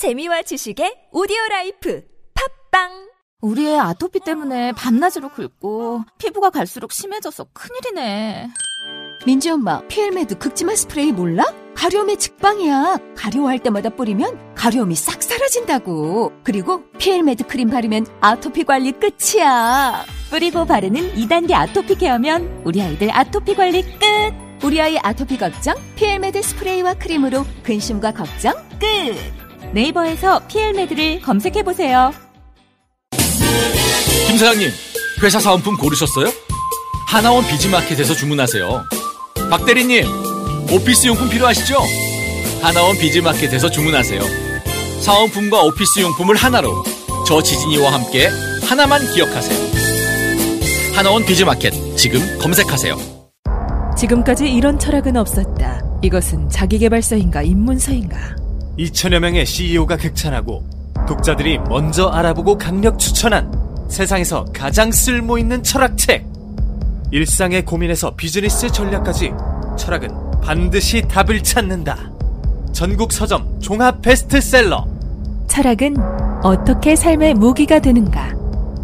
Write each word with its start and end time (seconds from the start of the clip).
재미와 0.00 0.40
지식의 0.40 1.08
오디오 1.12 1.36
life 1.50 2.02
팟빵 2.70 3.10
우리 3.42 3.68
애 3.68 3.76
아토피 3.76 4.20
때문에 4.20 4.72
밤낮으로 4.72 5.28
긁고 5.28 6.04
피부가 6.16 6.48
갈수록 6.48 6.92
심해져서 6.92 7.48
큰일이네. 7.52 8.48
민지 9.26 9.50
엄마, 9.50 9.86
피엘메드 9.88 10.38
긁지마 10.38 10.74
스프레이 10.74 11.12
몰라? 11.12 11.44
가려움에 11.74 12.16
직방이야. 12.16 12.96
가려워할 13.14 13.58
때마다 13.58 13.90
뿌리면 13.90 14.54
가려움이 14.54 14.94
싹 14.94 15.22
사라진다고. 15.22 16.32
그리고 16.44 16.90
피엘메드 16.92 17.46
크림 17.46 17.68
바르면 17.68 18.06
아토피 18.22 18.64
관리 18.64 18.92
끝이야. 18.92 20.06
뿌리고 20.30 20.64
바르는 20.64 21.12
2단계 21.12 21.52
아토피 21.52 21.96
care면 21.96 22.62
우리 22.64 22.80
아이들 22.80 23.14
아토피 23.14 23.54
관리 23.54 23.82
끝. 23.82 24.64
우리 24.64 24.80
아이 24.80 24.96
아토피 24.96 25.36
걱정 25.36 25.74
피엘메드 25.96 26.40
스프레이와 26.40 26.94
크림으로 26.94 27.44
근심과 27.64 28.14
걱정 28.14 28.54
끝. 28.78 29.39
네이버에서 29.72 30.46
피엘메드를 30.48 31.20
검색해 31.20 31.62
보세요. 31.62 32.12
김 34.26 34.36
사장님, 34.38 34.70
회사 35.22 35.38
사은품 35.38 35.76
고르셨어요? 35.76 36.32
하나원 37.06 37.46
비즈마켓에서 37.46 38.14
주문하세요. 38.14 38.84
박 39.50 39.66
대리님, 39.66 40.04
오피스 40.72 41.08
용품 41.08 41.28
필요하시죠? 41.28 41.76
하나원 42.62 42.96
비즈마켓에서 42.98 43.70
주문하세요. 43.70 44.20
사은품과 45.00 45.62
오피스 45.62 46.00
용품을 46.00 46.36
하나로 46.36 46.84
저 47.26 47.42
지진이와 47.42 47.92
함께 47.92 48.28
하나만 48.68 49.00
기억하세요. 49.12 49.70
하나원 50.94 51.24
비즈마켓 51.24 51.72
지금 51.96 52.20
검색하세요. 52.38 52.96
지금까지 53.96 54.50
이런 54.52 54.78
철학은 54.78 55.16
없었다. 55.16 55.82
이것은 56.02 56.48
자기개발서인가 56.48 57.42
입문서인가? 57.42 58.36
2천여 58.78 59.18
명의 59.20 59.44
CEO가 59.44 59.96
극찬하고 59.96 60.64
독자들이 61.06 61.58
먼저 61.68 62.06
알아보고 62.08 62.56
강력 62.56 62.98
추천한 62.98 63.50
세상에서 63.88 64.44
가장 64.52 64.92
쓸모 64.92 65.38
있는 65.38 65.62
철학책. 65.62 66.24
일상의 67.10 67.64
고민에서 67.64 68.14
비즈니스 68.14 68.70
전략까지 68.70 69.32
철학은 69.76 70.08
반드시 70.40 71.02
답을 71.02 71.42
찾는다. 71.42 72.10
전국 72.72 73.12
서점 73.12 73.58
종합 73.60 74.00
베스트셀러. 74.00 74.86
철학은 75.48 75.96
어떻게 76.44 76.94
삶의 76.94 77.34
무기가 77.34 77.80
되는가? 77.80 78.32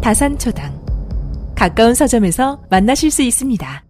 다산초당. 0.01 0.77
가까운 1.55 1.93
서점에서 1.93 2.61
만나실 2.69 3.09
수 3.09 3.23
있습니다. 3.23 3.83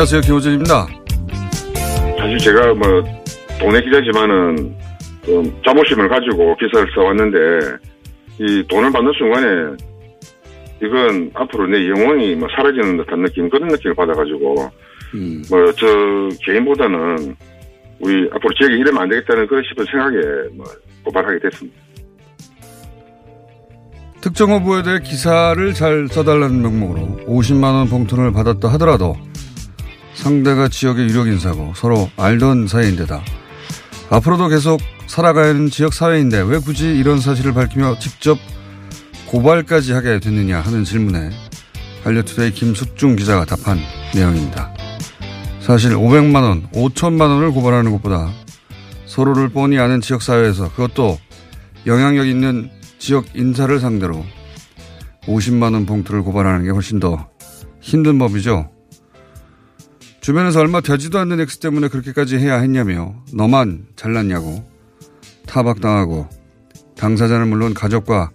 안녕하세요. 0.00 0.22
김호준입니다. 0.22 0.86
사실 2.18 2.38
제가 2.38 2.72
뭐 2.72 2.86
동네 3.60 3.82
기자지만은 3.82 4.74
좀 5.26 5.62
자부심을 5.62 6.08
가지고 6.08 6.56
기사를 6.56 6.90
써왔는데 6.94 7.38
이 8.38 8.64
돈을 8.66 8.90
받는 8.90 9.12
순간에 9.18 9.46
이건 10.82 11.30
앞으로 11.34 11.66
내 11.66 11.86
영혼이 11.86 12.34
뭐 12.36 12.48
사라지는 12.56 12.96
듯한 12.96 13.24
느낌 13.24 13.50
그런 13.50 13.68
느낌을 13.68 13.94
받아가지고 13.94 14.70
음. 15.16 15.42
뭐저 15.50 15.86
개인보다는 16.46 17.36
우리 18.00 18.26
앞으로 18.32 18.54
지역에 18.56 18.76
이러면 18.76 19.02
안 19.02 19.08
되겠다는 19.10 19.46
그런 19.48 19.62
싶은 19.68 19.84
생각에 19.84 20.16
뭐 20.54 20.64
고발하게 21.04 21.40
됐습니다. 21.40 21.78
특정 24.22 24.50
후보에 24.52 24.82
대해 24.82 24.98
기사를 25.00 25.74
잘 25.74 26.08
써달라는 26.08 26.62
명목으로 26.62 27.26
50만 27.26 27.64
원 27.64 27.88
봉투를 27.90 28.32
받았다 28.32 28.66
하더라도 28.72 29.14
상대가 30.20 30.68
지역의 30.68 31.08
유력 31.08 31.28
인사고 31.28 31.72
서로 31.74 32.10
알던 32.16 32.66
사이인데다 32.68 33.22
앞으로도 34.10 34.48
계속 34.48 34.80
살아가야 35.06 35.48
하는 35.48 35.70
지역 35.70 35.94
사회인데 35.94 36.42
왜 36.42 36.58
굳이 36.58 36.86
이런 36.86 37.20
사실을 37.20 37.54
밝히며 37.54 37.98
직접 37.98 38.38
고발까지 39.26 39.92
하게 39.92 40.20
됐느냐 40.20 40.60
하는 40.60 40.84
질문에 40.84 41.30
한려투데이 42.04 42.52
김숙중 42.52 43.16
기자가 43.16 43.44
답한 43.44 43.78
내용입니다. 44.14 44.74
사실 45.60 45.92
500만 45.92 46.42
원, 46.42 46.68
5천만 46.70 47.22
원을 47.22 47.52
고발하는 47.52 47.92
것보다 47.92 48.30
서로를 49.06 49.48
뻔히 49.48 49.78
아는 49.78 50.00
지역 50.00 50.22
사회에서 50.22 50.70
그것도 50.72 51.18
영향력 51.86 52.26
있는 52.26 52.70
지역 52.98 53.26
인사를 53.34 53.78
상대로 53.80 54.24
50만 55.22 55.74
원 55.74 55.86
봉투를 55.86 56.22
고발하는 56.22 56.64
게 56.64 56.70
훨씬 56.70 57.00
더 57.00 57.28
힘든 57.80 58.18
법이죠. 58.18 58.70
주변에서 60.20 60.60
얼마 60.60 60.80
되지도 60.80 61.18
않는 61.18 61.40
액수 61.40 61.60
때문에 61.60 61.88
그렇게까지 61.88 62.36
해야 62.36 62.58
했냐며 62.58 63.14
너만 63.32 63.86
잘났냐고 63.96 64.68
타박당하고 65.46 66.28
당사자는 66.96 67.48
물론 67.48 67.72
가족과 67.72 68.30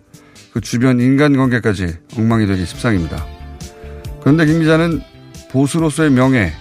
그 0.52 0.62
주변 0.62 1.00
인간관계까지 1.00 1.98
엉망이 2.18 2.48
되기 2.48 2.66
십상입니다. 2.66 3.26
그런데 4.22 4.46
김 4.46 4.60
기자는 4.60 5.02
보수로서의 5.52 6.10
명예, 6.10 6.52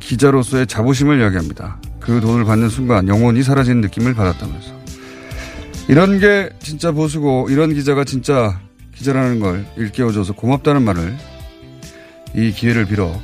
기자로서의 0.00 0.66
자부심을 0.66 1.20
이야기합니다. 1.20 1.80
그 2.00 2.20
돈을 2.20 2.44
받는 2.44 2.68
순간 2.68 3.06
영원히 3.06 3.42
사라지는 3.42 3.80
느낌을 3.82 4.14
받았다면서. 4.14 4.82
이런 5.88 6.18
게 6.18 6.50
진짜 6.58 6.90
보수고 6.90 7.48
이런 7.50 7.74
기자가 7.74 8.04
진짜 8.04 8.60
기자라는 8.94 9.40
걸 9.40 9.64
일깨워줘서 9.76 10.32
고맙다는 10.32 10.82
말을 10.82 11.16
이 12.34 12.50
기회를 12.50 12.86
빌어 12.86 13.20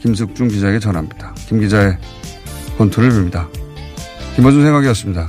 김숙중 0.00 0.48
기자에게 0.48 0.78
전합니다. 0.78 1.34
김 1.46 1.60
기자의 1.60 1.96
권투를 2.78 3.10
빕니다. 3.10 3.48
김어준 4.36 4.62
생각이었습니다. 4.62 5.26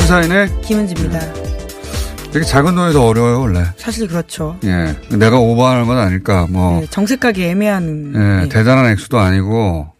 시사인의 0.00 0.48
김은지입니다. 0.62 1.20
되게 2.32 2.44
작은 2.44 2.74
돈이 2.74 2.92
더 2.92 3.06
어려워요, 3.06 3.40
원래. 3.40 3.64
사실 3.76 4.08
그렇죠. 4.08 4.58
예. 4.64 4.96
내가 5.16 5.38
오버하는 5.38 5.86
건 5.86 5.98
아닐까, 5.98 6.46
뭐. 6.48 6.80
네, 6.80 6.86
정색하기 6.90 7.44
애매한. 7.44 8.12
예, 8.14 8.18
네. 8.18 8.48
대단한 8.48 8.86
액수도 8.86 9.18
아니고. 9.18 9.92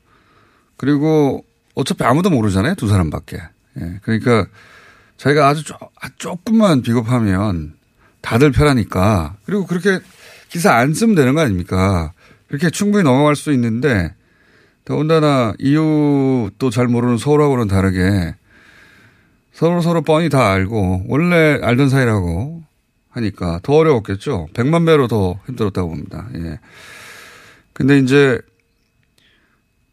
그리고 0.77 1.45
어차피 1.75 2.05
아무도 2.05 2.31
모르잖아요, 2.31 2.75
두 2.75 2.89
사람밖에. 2.89 3.39
예. 3.81 4.01
그러니까 4.03 4.47
자기가 5.17 5.49
아주 5.49 5.65
조, 5.65 5.75
아, 6.01 6.09
조금만 6.17 6.83
비겁하면 6.83 7.75
다들 8.21 8.53
편하니까. 8.53 9.37
그리고 9.45 9.67
그렇게 9.67 10.01
기사 10.49 10.75
안 10.75 10.95
쓰면 10.95 11.15
되는 11.15 11.35
거 11.35 11.41
아닙니까? 11.41 12.13
그렇게 12.49 12.71
충분히 12.71 13.05
넘어갈 13.05 13.37
수 13.37 13.53
있는데 13.53 14.15
더군다나 14.85 15.55
이유도 15.59 16.71
잘 16.71 16.89
모르는 16.89 17.19
서울하고는 17.19 17.69
다르게 17.69 18.35
서로 19.53 19.81
서로 19.83 20.03
뻔히 20.03 20.29
다 20.29 20.51
알고 20.51 21.05
원래 21.09 21.59
알던 21.63 21.91
사이라고 21.91 22.63
하니까 23.11 23.61
더 23.63 23.75
어려웠겠죠. 23.75 24.49
100만 24.55 24.87
배로 24.87 25.07
더 25.07 25.39
힘들었다고 25.47 25.91
봅니다. 25.91 26.29
예. 26.37 26.59
근데 27.73 27.99
이제 27.99 28.41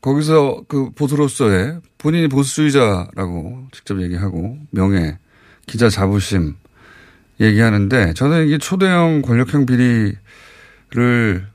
거기서 0.08 0.64
그 0.70 0.90
보수로서의 0.92 1.82
본인이 1.98 2.30
보수주의자라고 2.30 3.68
직접 3.74 4.02
얘기하고 4.02 4.58
명예, 4.72 5.18
기자 5.66 5.90
자부심 5.90 6.56
얘기하는데 7.42 8.14
저는 8.14 8.48
이게 8.48 8.58
초대형 8.58 9.22
권력형 9.22 9.66
비리를 9.66 11.48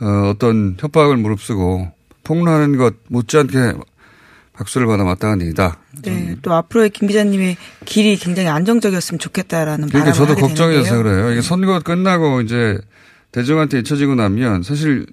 어, 0.00 0.06
어떤 0.30 0.76
협박을 0.80 1.18
무릅쓰고 1.18 1.92
폭로하는 2.24 2.78
것 2.78 2.94
못지않게 3.08 3.74
박수를 4.54 4.86
받아 4.86 5.04
마땅한 5.04 5.42
일이다. 5.42 5.78
네, 6.02 6.36
또 6.40 6.54
앞으로의 6.54 6.88
김 6.88 7.06
기자님의 7.06 7.58
길이 7.84 8.16
굉장히 8.16 8.48
안정적이었으면 8.48 9.18
좋겠다라는 9.18 9.88
그러니까 9.88 10.12
저도 10.12 10.36
걱정이 10.36 10.74
돼서. 10.76 11.02
그래요. 11.02 11.32
이게 11.32 11.42
선거 11.42 11.78
끝나고 11.80 12.40
이제 12.40 12.78
대중한테 13.32 13.80
잊혀지고 13.80 14.14
나면 14.14 14.62
사실 14.62 15.06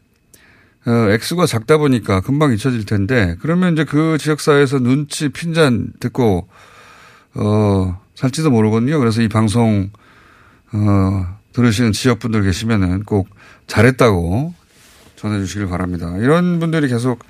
어, 0.85 1.09
액수가 1.11 1.45
작다 1.45 1.77
보니까 1.77 2.21
금방 2.21 2.53
잊혀질 2.53 2.85
텐데 2.85 3.35
그러면 3.41 3.73
이제 3.73 3.83
그 3.83 4.17
지역사회에서 4.19 4.79
눈치 4.79 5.29
핀잔 5.29 5.93
듣고 5.99 6.47
어, 7.35 7.99
살지도 8.15 8.49
모르거든요. 8.49 8.97
그래서 8.99 9.21
이 9.21 9.27
방송 9.27 9.89
어, 10.73 11.37
들으시는 11.53 11.91
지역분들 11.91 12.43
계시면은 12.43 13.03
꼭 13.03 13.29
잘했다고 13.67 14.53
전해주시길 15.17 15.67
바랍니다. 15.67 16.15
이런 16.17 16.59
분들이 16.59 16.87
계속 16.87 17.23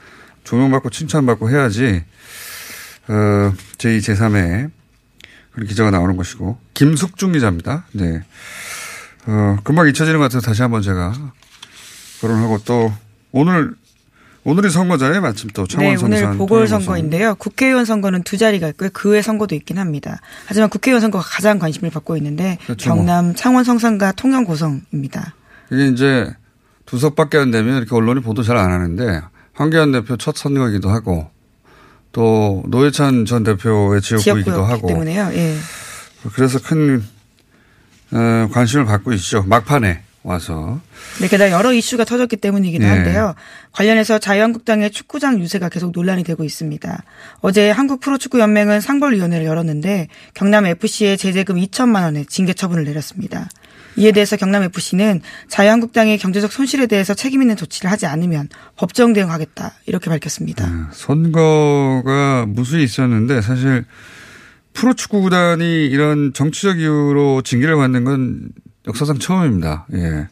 조명받고 0.43 0.89
칭찬받고 0.89 1.49
해야지 1.49 2.03
어, 3.07 3.53
제2, 3.77 3.99
제3의 3.99 4.71
그런 5.51 5.67
기자가 5.67 5.91
나오는 5.91 6.15
것이고 6.15 6.57
김숙중 6.73 7.33
기자입니다. 7.33 7.85
네. 7.91 8.23
어, 9.27 9.57
금방 9.63 9.87
잊혀지는 9.87 10.19
것 10.19 10.23
같아서 10.23 10.45
다시 10.45 10.61
한번 10.61 10.81
제가 10.81 11.13
거론하고 12.21 12.59
또 12.63 12.93
오늘 13.31 13.73
오늘이 14.43 14.69
선거잖아요. 14.71 15.21
마침 15.21 15.49
또 15.51 15.65
네, 15.67 15.95
창원 15.95 15.97
오늘 16.03 16.37
보궐선거인데요. 16.37 17.35
국회의원 17.35 17.85
선거는 17.85 18.23
두 18.23 18.37
자리가 18.37 18.69
있고요. 18.69 18.89
그 18.91 19.09
외 19.09 19.21
선거도 19.21 19.53
있긴 19.55 19.77
합니다. 19.77 20.19
하지만 20.47 20.69
국회의원 20.69 20.99
선거가 21.01 21.23
가장 21.23 21.59
관심을 21.59 21.91
받고 21.91 22.17
있는데 22.17 22.57
그렇죠, 22.65 22.89
뭐. 22.89 22.97
경남 22.97 23.35
창원 23.35 23.63
성산과 23.63 24.13
통영 24.13 24.43
고성입니다. 24.45 25.35
이게 25.71 25.87
이제 25.87 26.27
두 26.87 26.97
석밖에 26.97 27.37
안 27.37 27.51
되면 27.51 27.77
이렇게 27.77 27.93
언론이 27.95 28.21
보도 28.21 28.41
잘 28.43 28.57
안 28.57 28.71
하는데 28.71 29.21
황교안 29.53 29.91
대표 29.91 30.17
첫 30.17 30.35
선거이기도 30.35 30.89
하고 30.89 31.29
또 32.11 32.63
노회찬 32.67 33.25
전 33.25 33.43
대표의 33.43 34.01
지역구이기도 34.01 34.63
하고 34.65 34.87
때문에요. 34.87 35.29
예. 35.33 35.55
그래서 36.33 36.59
큰 36.59 37.03
어, 38.11 38.49
관심을 38.51 38.85
받고 38.85 39.13
있죠. 39.13 39.43
막판에 39.43 40.01
와서 40.23 40.79
네, 41.19 41.27
게다가 41.27 41.51
여러 41.51 41.73
이슈가 41.73 42.05
터졌기 42.05 42.37
때문이기도 42.37 42.83
네. 42.83 42.89
한데요. 42.89 43.33
관련해서 43.71 44.19
자유한국당의 44.19 44.91
축구장 44.91 45.39
유세가 45.39 45.69
계속 45.69 45.91
논란이 45.93 46.23
되고 46.23 46.43
있습니다. 46.43 47.03
어제 47.39 47.71
한국 47.71 47.99
프로축구연맹은 48.01 48.81
상벌위원회를 48.81 49.45
열었는데 49.45 50.09
경남FC에 50.35 51.17
제재금 51.17 51.55
2천만 51.55 52.03
원의 52.03 52.27
징계 52.27 52.53
처분을 52.53 52.83
내렸습니다. 52.83 53.49
이에 53.97 54.11
대해서 54.11 54.37
경남FC는 54.37 55.21
자유한국당의 55.49 56.17
경제적 56.17 56.51
손실에 56.51 56.85
대해서 56.85 57.13
책임 57.13 57.41
있는 57.41 57.55
조치를 57.55 57.91
하지 57.91 58.05
않으면 58.05 58.47
법정 58.77 59.13
대응하겠다 59.13 59.73
이렇게 59.87 60.09
밝혔습니다. 60.09 60.67
네. 60.67 60.73
선거가 60.93 62.45
무수히 62.47 62.83
있었는데 62.83 63.41
사실 63.41 63.85
프로축구 64.73 65.21
구단이 65.21 65.87
이런 65.87 66.31
정치적 66.33 66.79
이유로 66.79 67.41
징계를 67.41 67.75
받는 67.75 68.03
건 68.03 68.49
역사상 68.87 69.19
처음입니다. 69.19 69.85
예. 69.93 70.27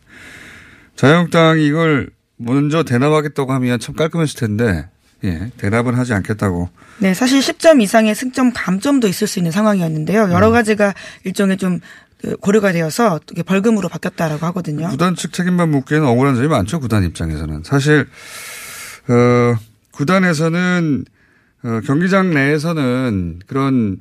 자유한국당이 0.95 1.65
이걸 1.65 2.09
먼저 2.37 2.83
대납하겠다고 2.83 3.51
하면 3.53 3.79
참 3.79 3.95
깔끔했을 3.95 4.39
텐데 4.39 4.89
예, 5.23 5.51
대납은 5.57 5.95
하지 5.95 6.13
않겠다고. 6.13 6.69
네, 6.99 7.13
사실 7.13 7.39
10점 7.39 7.81
이상의 7.81 8.15
승점 8.15 8.51
감점도 8.53 9.07
있을 9.07 9.27
수 9.27 9.39
있는 9.39 9.51
상황이었는데요. 9.51 10.31
여러 10.31 10.49
가지가 10.51 10.93
일종의 11.25 11.57
좀 11.57 11.79
고려가 12.41 12.71
되어서 12.71 13.19
벌금으로 13.45 13.89
바뀌었다라고 13.89 14.45
하거든요. 14.47 14.89
구단 14.89 15.15
측 15.15 15.33
책임만 15.33 15.69
묻기에는 15.69 16.07
억울한 16.07 16.35
점이 16.35 16.47
많죠. 16.47 16.79
구단 16.79 17.03
입장에서는 17.03 17.63
사실 17.63 18.07
어, 19.07 19.55
구단에서는 19.91 21.05
어, 21.63 21.81
경기장 21.85 22.33
내에서는 22.33 23.39
그런 23.47 23.99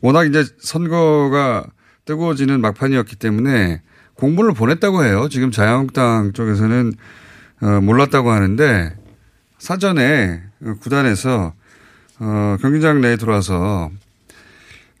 워낙 0.00 0.24
이제 0.26 0.44
선거가 0.60 1.64
뜨거워지는 2.16 2.60
막판이었기 2.60 3.16
때문에 3.16 3.80
공문을 4.14 4.52
보냈다고 4.52 5.04
해요. 5.04 5.28
지금 5.30 5.50
자유한국당 5.50 6.32
쪽에서는 6.34 6.92
어, 7.62 7.80
몰랐다고 7.80 8.30
하는데 8.30 8.94
사전에 9.58 10.42
어, 10.62 10.74
구단에서 10.80 11.54
어, 12.18 12.56
경기장 12.60 13.00
내에 13.00 13.16
들어와서 13.16 13.90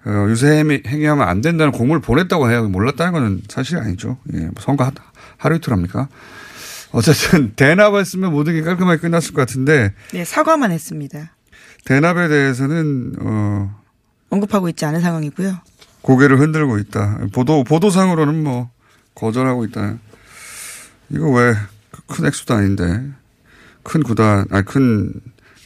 어, 0.04 0.26
유세 0.28 0.48
행위- 0.58 0.82
행위하면 0.86 1.28
안 1.28 1.40
된다는 1.42 1.70
공문을 1.72 2.00
보냈다고 2.00 2.50
해요. 2.50 2.66
몰랐다는 2.68 3.12
건 3.12 3.42
사실이 3.48 3.78
아니죠. 3.80 4.18
예, 4.34 4.48
선거 4.58 4.84
하- 4.84 4.90
하루 5.36 5.56
이틀 5.56 5.72
합니까? 5.72 6.08
어쨌든 6.92 7.52
대납했으면 7.56 8.32
모든 8.32 8.54
게 8.54 8.62
깔끔하게 8.62 9.00
끝났을 9.00 9.34
것 9.34 9.42
같은데 9.42 9.92
네, 10.12 10.24
사과만 10.24 10.70
했습니다. 10.72 11.30
대납에 11.84 12.28
대해서는 12.28 13.14
어, 13.20 13.80
언급하고 14.30 14.68
있지 14.70 14.84
않은 14.86 15.00
상황이고요. 15.00 15.58
고개를 16.02 16.38
흔들고 16.40 16.78
있다. 16.78 17.18
보도 17.32 17.64
보도상으로는 17.64 18.42
뭐 18.42 18.70
거절하고 19.14 19.64
있다. 19.64 19.96
이거 21.10 21.30
왜 21.30 21.54
큰 22.06 22.26
액수도 22.26 22.54
아닌데 22.54 23.02
큰 23.82 24.02
구단 24.02 24.46
아니 24.50 24.64
큰 24.64 25.12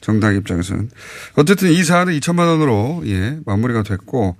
정당 0.00 0.34
입장에서는 0.36 0.90
어쨌든 1.34 1.70
이 1.70 1.82
사안은 1.82 2.18
2천만 2.18 2.46
원으로 2.48 3.02
예 3.06 3.38
마무리가 3.44 3.82
됐고 3.82 4.36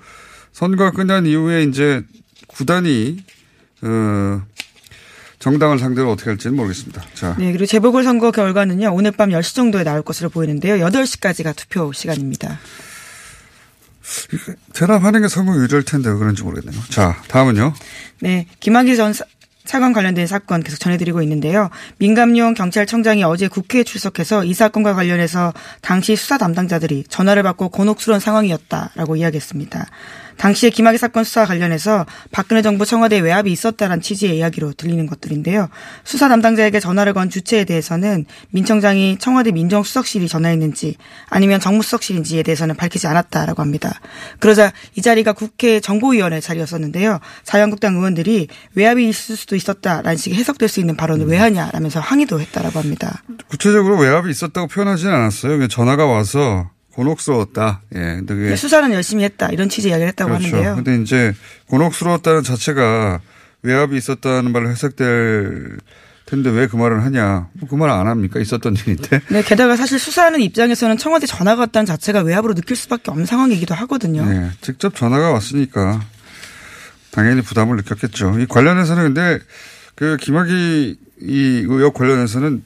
선거가 0.52 0.92
끝난 0.92 1.26
이후에 1.26 1.64
이제 1.64 2.02
구단이 2.46 3.24
어 3.82 4.42
정당을 5.38 5.78
상대로 5.78 6.12
어떻게 6.12 6.30
할지는 6.30 6.56
모르겠습니다. 6.56 7.04
자 7.14 7.36
네, 7.38 7.52
그리고 7.52 7.66
재보궐 7.66 8.04
선거 8.04 8.30
결과는요, 8.30 8.92
오늘 8.94 9.12
밤 9.12 9.30
10시 9.30 9.54
정도에 9.54 9.84
나올 9.84 10.02
것으로 10.02 10.30
보이는데요. 10.30 10.76
8시까지가 10.86 11.54
투표 11.54 11.92
시간입니다. 11.92 12.58
대납하는 14.72 15.22
게 15.22 15.28
선거 15.28 15.54
유리할 15.56 15.82
텐데 15.82 16.10
왜 16.10 16.16
그런지 16.16 16.42
모르겠네요. 16.42 16.80
자 16.90 17.16
다음은요. 17.28 17.74
네, 18.20 18.46
김학의 18.60 18.96
전 18.96 19.12
사- 19.12 19.24
차관 19.64 19.92
관련된 19.92 20.28
사건 20.28 20.62
계속 20.62 20.78
전해드리고 20.78 21.22
있는데요. 21.22 21.70
민감용 21.98 22.54
경찰청장이 22.54 23.24
어제 23.24 23.48
국회에 23.48 23.82
출석해서 23.82 24.44
이 24.44 24.54
사건과 24.54 24.94
관련해서 24.94 25.52
당시 25.80 26.14
수사 26.14 26.38
담당자들이 26.38 27.04
전화를 27.08 27.42
받고 27.42 27.70
곤혹스러운 27.70 28.20
상황이었다라고 28.20 29.16
이야기했습니다. 29.16 29.86
당시에 30.38 30.70
김학의 30.70 30.98
사건 30.98 31.24
수사 31.24 31.44
관련해서 31.44 32.06
박근혜 32.30 32.62
정부 32.62 32.84
청와대 32.84 33.18
외압이 33.18 33.50
있었다는 33.50 34.00
취지의 34.00 34.38
이야기로 34.38 34.72
들리는 34.74 35.06
것들인데요. 35.06 35.68
수사 36.04 36.28
담당자에게 36.28 36.80
전화를 36.80 37.12
건 37.12 37.30
주체에 37.30 37.64
대해서는 37.64 38.26
민 38.50 38.64
청장이 38.64 39.18
청와대 39.18 39.52
민정수석실이 39.52 40.28
전화했는지 40.28 40.96
아니면 41.28 41.60
정무수석실인지에 41.60 42.42
대해서는 42.42 42.76
밝히지 42.76 43.06
않았다라고 43.06 43.62
합니다. 43.62 44.00
그러자 44.38 44.72
이 44.94 45.02
자리가 45.02 45.32
국회 45.32 45.80
정보위원회 45.80 46.40
자리였었는데요. 46.40 47.20
자유한국당 47.44 47.96
의원들이 47.96 48.48
외압이 48.74 49.08
있을 49.08 49.36
수도 49.36 49.56
있었다라는 49.56 50.16
식의 50.16 50.38
해석될 50.38 50.68
수 50.68 50.80
있는 50.80 50.96
발언을 50.96 51.26
왜 51.26 51.38
하냐라면서 51.38 52.00
항의도 52.00 52.40
했다라고 52.40 52.78
합니다. 52.78 53.22
구체적으로 53.48 53.98
외압이 53.98 54.30
있었다고 54.30 54.68
표현하지는 54.68 55.12
않았어요. 55.12 55.66
전화가 55.68 56.06
와서 56.06 56.70
곤혹스러웠다. 56.96 57.82
예. 57.94 57.98
근데 57.98 58.34
그게 58.34 58.56
수사는 58.56 58.90
열심히 58.92 59.22
했다 59.24 59.48
이런 59.50 59.68
취지 59.68 59.88
이야기를 59.90 60.08
했다고 60.08 60.30
그렇죠. 60.30 60.46
하는데요. 60.56 60.74
근데 60.76 61.02
이제 61.02 61.34
곤혹스러웠다는 61.68 62.42
자체가 62.42 63.20
외압이 63.62 63.96
있었다는 63.96 64.50
말로 64.52 64.70
해석될 64.70 65.76
텐데 66.24 66.50
왜 66.50 66.66
그 66.66 66.76
말을 66.76 67.04
하냐. 67.04 67.48
그말안 67.68 68.06
합니까? 68.08 68.40
있었던 68.40 68.74
일인데. 68.86 69.20
네, 69.28 69.42
게다가 69.42 69.76
사실 69.76 69.98
수사하는 69.98 70.40
입장에서는 70.40 70.96
청와대 70.96 71.26
전화가 71.26 71.60
왔다는 71.62 71.86
자체가 71.86 72.22
외압으로 72.22 72.54
느낄 72.54 72.76
수밖에 72.76 73.10
없는 73.10 73.26
상황이기도 73.26 73.74
하거든요. 73.74 74.24
네. 74.24 74.50
직접 74.60 74.94
전화가 74.96 75.30
왔으니까 75.32 76.00
당연히 77.12 77.42
부담을 77.42 77.76
느꼈겠죠. 77.76 78.40
이 78.40 78.46
관련해서는 78.46 79.02
근데 79.14 79.38
그 79.94 80.16
김학의 80.16 80.96
이 81.20 81.64
의혹 81.66 81.94
관련해서는 81.94 82.62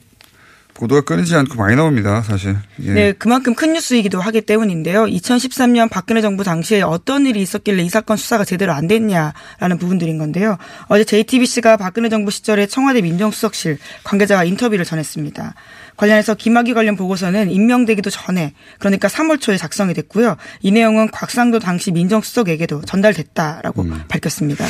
보도가 0.81 1.01
끊이지 1.01 1.35
않고 1.35 1.57
많이 1.57 1.75
나옵니다. 1.75 2.23
사실. 2.23 2.57
예. 2.81 2.91
네, 2.91 3.11
그만큼 3.11 3.53
큰 3.53 3.73
뉴스이기도 3.73 4.19
하기 4.19 4.41
때문인데요. 4.41 5.05
2013년 5.05 5.91
박근혜 5.91 6.21
정부 6.21 6.43
당시에 6.43 6.81
어떤 6.81 7.27
일이 7.27 7.39
있었길래 7.39 7.83
이 7.83 7.89
사건 7.89 8.17
수사가 8.17 8.45
제대로 8.45 8.73
안 8.73 8.87
됐냐라는 8.87 9.77
부분들인 9.79 10.17
건데요. 10.17 10.57
어제 10.87 11.03
JTBC가 11.03 11.77
박근혜 11.77 12.09
정부 12.09 12.31
시절에 12.31 12.65
청와대 12.65 13.03
민정수석실 13.03 13.77
관계자와 14.03 14.43
인터뷰를 14.45 14.83
전했습니다. 14.83 15.53
관련해서 15.97 16.33
김학의 16.33 16.73
관련 16.73 16.95
보고서는 16.95 17.51
임명되기도 17.51 18.09
전에 18.09 18.55
그러니까 18.79 19.07
3월 19.07 19.39
초에 19.39 19.57
작성이 19.57 19.93
됐고요. 19.93 20.35
이 20.61 20.71
내용은 20.71 21.11
곽상도 21.11 21.59
당시 21.59 21.91
민정수석에게도 21.91 22.81
전달됐다라고 22.87 23.85
밝혔습니다. 24.07 24.65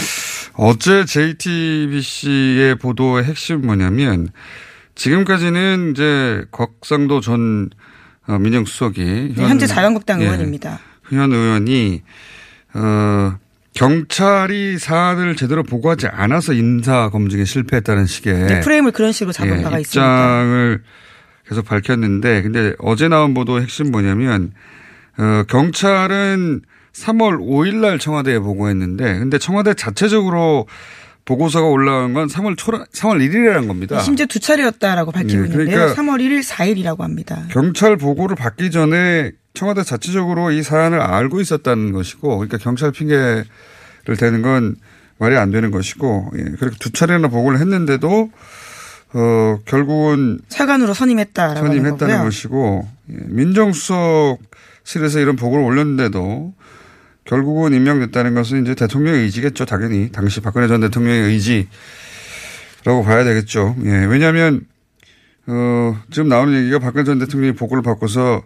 어제 0.55 1.05
JTBC의 1.05 2.75
보도의 2.79 3.23
핵심은 3.23 3.65
뭐냐면 3.65 4.27
지금까지는 4.95 5.91
이제 5.91 6.45
곽상도 6.51 7.21
전 7.21 7.69
어, 8.27 8.37
민정수석이 8.37 9.33
네, 9.35 9.43
현재 9.47 9.65
자유한국당 9.67 10.21
예, 10.21 10.25
의원입니다. 10.25 10.79
현 11.09 11.31
의원이 11.31 12.03
어 12.73 13.35
경찰이 13.73 14.77
사안을 14.77 15.35
제대로 15.35 15.63
보고하지 15.63 16.07
않아서 16.07 16.53
인사 16.53 17.09
검증에 17.09 17.45
실패했다는 17.45 18.05
식의 18.05 18.33
네, 18.47 18.59
프레임을 18.61 18.91
그런 18.91 19.11
식으로 19.11 19.31
잡은 19.31 19.59
예, 19.59 19.63
바가 19.63 19.79
있습니다. 19.79 19.99
입장을 20.05 20.83
계속 21.47 21.65
밝혔는데 21.65 22.41
근데 22.43 22.73
어제 22.79 23.07
나온 23.07 23.33
보도 23.33 23.61
핵심 23.61 23.91
뭐냐면 23.91 24.53
어, 25.17 25.43
경찰은 25.47 26.61
3월 26.93 27.39
5일 27.39 27.75
날 27.75 27.99
청와대에 27.99 28.39
보고했는데 28.39 29.19
근데 29.19 29.37
청와대 29.37 29.73
자체적으로 29.73 30.67
보고서가 31.31 31.67
올라온 31.67 32.13
건 32.13 32.27
3월 32.27 32.57
초 32.57 32.71
3월 32.73 33.17
1일이라는 33.25 33.67
겁니다. 33.67 33.99
심지어 33.99 34.25
두 34.25 34.39
차례였다라고 34.39 35.11
밝히고 35.11 35.41
네, 35.41 35.47
있는데요. 35.47 35.77
그러니까 35.77 36.01
3월 36.01 36.19
1일, 36.19 36.43
4일이라고 36.43 36.99
합니다. 36.99 37.43
경찰 37.51 37.95
보고를 37.95 38.35
받기 38.35 38.69
전에 38.71 39.31
청와대 39.53 39.83
자체적으로 39.83 40.51
이 40.51 40.61
사안을 40.61 40.99
알고 40.99 41.39
있었다는 41.39 41.93
것이고 41.93 42.37
그러니까 42.37 42.57
경찰 42.57 42.91
핑계를 42.91 43.45
대는 44.17 44.41
건 44.41 44.75
말이 45.19 45.37
안 45.37 45.51
되는 45.51 45.71
것이고 45.71 46.31
예, 46.37 46.43
그렇게 46.59 46.75
두 46.79 46.91
차례나 46.91 47.29
보고를 47.29 47.59
했는데도 47.59 48.29
어 49.13 49.59
결국은 49.65 50.39
차관으로 50.49 50.93
선임했다라고 50.93 51.67
선임했다는. 51.67 52.23
것이고 52.23 52.87
예, 53.11 53.15
민정수석실에서 53.27 55.19
이런 55.19 55.35
보고를 55.37 55.63
올렸는데도 55.63 56.53
결국은 57.25 57.73
임명됐다는 57.73 58.33
것은 58.33 58.63
이제 58.63 58.75
대통령의 58.75 59.21
의지겠죠. 59.21 59.65
당연히 59.65 60.11
당시 60.11 60.41
박근혜 60.41 60.67
전 60.67 60.81
대통령의 60.81 61.23
의지라고 61.23 63.03
봐야 63.03 63.23
되겠죠. 63.23 63.75
예, 63.85 64.05
왜냐하면 64.05 64.65
어, 65.47 65.97
지금 66.11 66.29
나오는 66.29 66.53
얘기가 66.59 66.79
박근혜 66.79 67.03
전 67.03 67.19
대통령이 67.19 67.53
보고를 67.53 67.83
받고서 67.83 68.43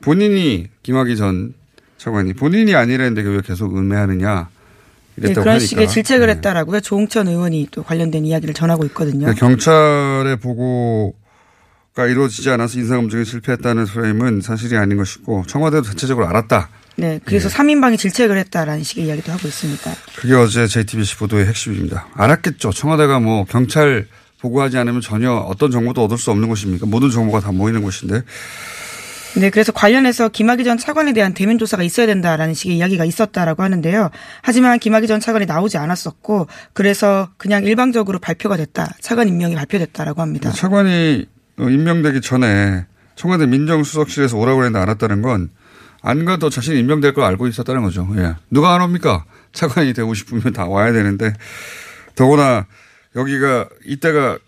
본인이 0.00 0.68
김학의 0.82 1.16
전 1.16 1.54
차관이 1.96 2.34
본인이 2.34 2.74
아니라는데 2.74 3.22
왜 3.22 3.40
계속 3.42 3.76
음해하느냐 3.76 4.48
네, 5.16 5.32
그런 5.32 5.48
하니까. 5.48 5.58
식의 5.60 5.88
질책을 5.88 6.28
했다라고요. 6.28 6.80
조홍천 6.80 7.28
의원이 7.28 7.68
또 7.70 7.82
관련된 7.82 8.24
이야기를 8.24 8.52
전하고 8.52 8.84
있거든요. 8.86 9.26
그러니까 9.26 9.46
경찰의 9.46 10.36
보고가 10.38 12.06
이루어지지 12.08 12.50
않아서 12.50 12.78
인사검증에 12.78 13.24
실패했다는 13.24 13.86
프레임은 13.86 14.40
사실이 14.40 14.76
아닌 14.76 14.96
것이고 14.96 15.44
청와대도 15.46 15.82
자체적으로 15.84 16.26
알았다. 16.26 16.68
네, 16.96 17.20
그래서 17.24 17.48
예. 17.48 17.52
3인방이 17.52 17.98
질책을 17.98 18.36
했다라는 18.38 18.82
식의 18.82 19.06
이야기도 19.06 19.32
하고 19.32 19.48
있습니다. 19.48 19.90
그게 20.16 20.34
어제 20.34 20.66
JTBC 20.66 21.16
보도의 21.16 21.46
핵심입니다. 21.46 22.08
알았겠죠. 22.14 22.70
청와대가 22.70 23.20
뭐 23.20 23.44
경찰 23.44 24.06
보고하지 24.40 24.78
않으면 24.78 25.00
전혀 25.00 25.32
어떤 25.32 25.70
정보도 25.70 26.04
얻을 26.04 26.18
수 26.18 26.30
없는 26.30 26.48
곳입니까? 26.48 26.86
모든 26.86 27.10
정보가 27.10 27.40
다 27.40 27.50
모이는 27.50 27.82
곳인데. 27.82 28.22
네, 29.36 29.50
그래서 29.50 29.72
관련해서 29.72 30.28
김학의 30.28 30.64
전 30.64 30.78
차관에 30.78 31.12
대한 31.12 31.34
대면 31.34 31.58
조사가 31.58 31.82
있어야 31.82 32.06
된다라는 32.06 32.54
식의 32.54 32.76
이야기가 32.76 33.04
있었다라고 33.04 33.64
하는데요. 33.64 34.10
하지만 34.42 34.78
김학의 34.78 35.08
전 35.08 35.18
차관이 35.18 35.46
나오지 35.46 35.76
않았었고, 35.76 36.46
그래서 36.72 37.30
그냥 37.36 37.64
일방적으로 37.64 38.20
발표가 38.20 38.56
됐다. 38.56 38.92
차관 39.00 39.26
임명이 39.26 39.56
발표됐다라고 39.56 40.22
합니다. 40.22 40.52
차관이 40.52 41.26
어, 41.58 41.68
임명되기 41.68 42.20
전에 42.20 42.86
청와대 43.16 43.46
민정수석실에서 43.46 44.36
오라고 44.36 44.60
했는데 44.60 44.78
안 44.78 44.88
왔다는 44.88 45.22
건 45.22 45.50
안 46.04 46.26
가도 46.26 46.50
자신이 46.50 46.78
임명될 46.80 47.14
걸 47.14 47.24
알고 47.24 47.46
있었다는 47.48 47.82
거죠. 47.82 48.06
예. 48.16 48.34
누가 48.50 48.74
안 48.74 48.82
옵니까? 48.82 49.24
차관이 49.52 49.94
되고 49.94 50.12
싶으면 50.12 50.52
다 50.52 50.66
와야 50.66 50.92
되는데 50.92 51.32
더구나 52.14 52.66
여기가 53.16 53.68
이때가 53.86 54.38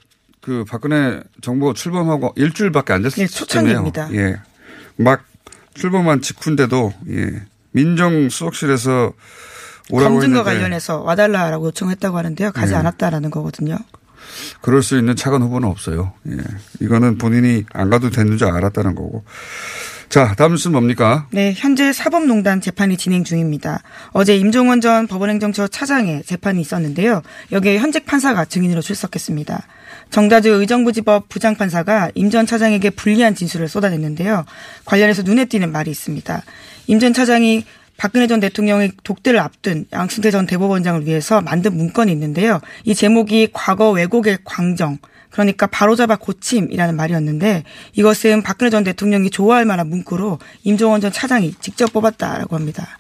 그 0.43 0.65
박근혜 0.69 1.23
정부 1.41 1.73
출범하고 1.73 2.35
일주일밖에 2.37 2.93
안 2.93 3.03
됐을 3.03 3.27
네, 3.27 3.27
초창기입니다. 3.27 4.09
때예요. 4.09 4.21
예. 4.21 4.37
막 4.97 5.25
출범한 5.75 6.21
직후인데도 6.21 6.93
예. 7.09 7.43
민정수석실에서 7.73 9.13
오라고 9.91 10.15
검증과 10.15 10.43
관련해서 10.43 11.01
와달라라고 11.01 11.67
요청했다고 11.69 12.19
하는데요. 12.19 12.53
가지 12.53 12.73
네. 12.73 12.79
않았다라는 12.79 13.31
거거든요. 13.31 13.79
그럴 14.61 14.83
수 14.83 14.99
있는 14.99 15.17
차관 15.17 15.41
후보는 15.43 15.69
없어요. 15.69 16.13
예. 16.29 16.37
이거는 16.81 17.17
본인이 17.17 17.65
안 17.73 17.89
가도 17.89 18.11
되는 18.11 18.37
줄 18.37 18.49
알았다는 18.49 18.95
거고. 18.95 19.25
자, 20.09 20.35
다음 20.37 20.53
뉴스는 20.53 20.73
뭡니까? 20.73 21.27
네, 21.31 21.53
현재 21.55 21.93
사법농단 21.93 22.61
재판이 22.61 22.97
진행 22.97 23.25
중입니다. 23.25 23.83
어제 24.13 24.37
임종원 24.37 24.81
전 24.81 25.07
법원행정처 25.07 25.69
차장의 25.69 26.23
재판이 26.25 26.61
있었는데요. 26.61 27.23
여기에 27.53 27.79
현직 27.79 28.07
판사가 28.07 28.45
증인으로 28.45 28.81
출석했습니다. 28.81 29.67
정다주 30.11 30.49
의정부지법 30.51 31.29
부장판사가 31.29 32.13
임 32.15 32.31
전 32.31 32.47
차장에게 32.47 32.91
불리한 32.91 33.35
진술을 33.35 33.69
쏟아냈는데요. 33.69 34.45
관련해서 34.85 35.23
눈에 35.23 35.45
띄는 35.47 35.73
말이 35.73 35.91
있습니다. 35.91 36.43
임 36.87 37.01
전 37.01 37.13
차장이 37.13 37.65
박근혜 37.99 38.27
전 38.27 38.41
대통령의 38.41 38.93
독대를 39.03 39.41
앞둔 39.41 39.87
양승태 39.93 40.31
전 40.31 40.47
대법원장을 40.47 41.07
위해서 41.07 41.41
만든 41.41 41.77
문건이 41.77 42.13
있는데요. 42.13 42.61
이 42.85 42.95
제목이 42.95 43.49
과거 43.53 43.91
왜곡의 43.91 44.39
광정, 44.45 44.99
그러니까 45.37 45.67
바로잡아 45.67 46.17
고침이라는 46.17 46.97
말이었는데 46.97 47.65
이것은 47.93 48.43
박근혜 48.43 48.71
전 48.71 48.85
대통령이 48.85 49.29
좋아할 49.29 49.67
만한 49.67 49.87
문구로 49.89 50.39
임종원 50.65 51.03
전 51.03 51.13
차장이 51.13 51.53
직접 51.61 51.93
뽑았다라고 51.93 52.57
합니다. 52.57 52.99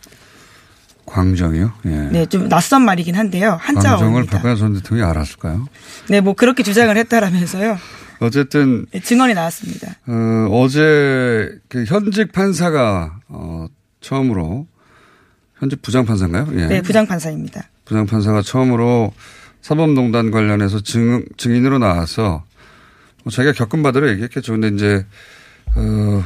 광정이요? 1.06 1.72
예. 1.86 1.90
네, 2.12 2.26
좀 2.26 2.48
낯선 2.50 2.82
말이긴 2.82 3.14
한데요. 3.14 3.58
광정을 3.62 3.96
한자어입니다. 3.96 4.36
박근혜 4.36 4.56
전 4.56 4.74
대통령이 4.74 5.08
알았을까요? 5.10 5.66
네, 6.10 6.20
뭐 6.20 6.34
그렇게 6.34 6.62
주장을 6.62 6.94
했다라면서요. 6.94 7.78
어쨌든 8.20 8.84
네, 8.90 9.00
증언이 9.00 9.32
나왔습니다. 9.32 9.94
어, 10.06 10.48
어제 10.50 11.58
그 11.68 11.84
현직 11.84 12.32
판사가 12.32 13.18
어, 13.28 13.66
처음으로 14.02 14.66
현직 15.58 15.80
부장 15.80 16.04
판사인가요? 16.04 16.48
예. 16.52 16.66
네, 16.66 16.82
부장 16.82 17.06
판사입니다. 17.06 17.62
부장 17.86 18.04
판사가 18.04 18.42
처음으로 18.42 19.12
사법농단 19.66 20.30
관련해서 20.30 20.78
증, 20.78 21.24
증인으로 21.36 21.78
나와서 21.78 22.44
뭐 23.24 23.32
자기가 23.32 23.52
겪은 23.52 23.82
바대로 23.82 24.08
얘기했겠죠. 24.10 24.52
근데 24.52 24.68
이제 24.68 25.04
어, 25.74 26.24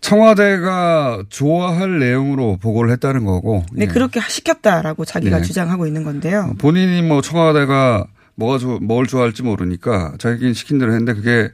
청와대가 0.00 1.22
좋아할 1.28 2.00
내용으로 2.00 2.56
보고를 2.60 2.90
했다는 2.90 3.24
거고. 3.24 3.64
네, 3.72 3.84
예. 3.84 3.86
그렇게 3.86 4.18
시켰다라고 4.20 5.04
자기가 5.04 5.38
예. 5.38 5.42
주장하고 5.42 5.86
있는 5.86 6.02
건데요. 6.02 6.56
본인이 6.58 7.00
뭐 7.02 7.20
청와대가 7.20 8.08
뭐가 8.34 8.58
좋, 8.58 8.80
뭘 8.82 9.06
좋아할지 9.06 9.44
모르니까 9.44 10.14
자기는 10.18 10.54
시킨 10.54 10.80
대로 10.80 10.90
했는데 10.90 11.14
그게 11.14 11.52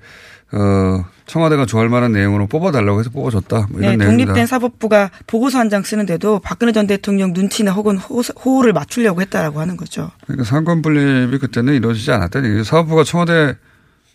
어 0.52 1.04
청와대가 1.26 1.66
좋아할 1.66 1.88
만한 1.88 2.12
내용으로 2.12 2.46
뽑아달라고 2.46 3.00
해서 3.00 3.10
뽑아줬다. 3.10 3.68
뭐 3.70 3.80
네, 3.80 3.86
이런 3.86 3.98
내용입니다. 3.98 4.26
독립된 4.26 4.46
사법부가 4.46 5.10
보고서 5.26 5.58
한 5.58 5.68
장 5.70 5.82
쓰는데도 5.82 6.38
박근혜 6.40 6.70
전 6.72 6.86
대통령 6.86 7.32
눈치나 7.32 7.72
혹은 7.72 7.96
호, 7.98 8.20
호를 8.20 8.72
맞추려고 8.72 9.20
했다라고 9.22 9.58
하는 9.60 9.76
거죠. 9.76 10.10
그러니까 10.26 10.44
상권 10.44 10.82
분립이 10.82 11.38
그때는 11.38 11.74
이루어지지 11.74 12.12
않았다는 12.12 12.50
얘기죠. 12.50 12.64
사법부가 12.64 13.02
청와대 13.04 13.56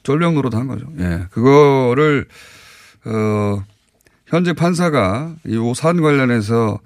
쫄병 0.04 0.36
노릇 0.36 0.54
한 0.54 0.68
거죠. 0.68 0.86
예, 1.00 1.26
그거를 1.32 2.26
어 3.06 3.64
현재 4.28 4.54
판사가 4.54 5.34
이 5.46 5.74
사안 5.76 6.02
관련해서 6.02 6.80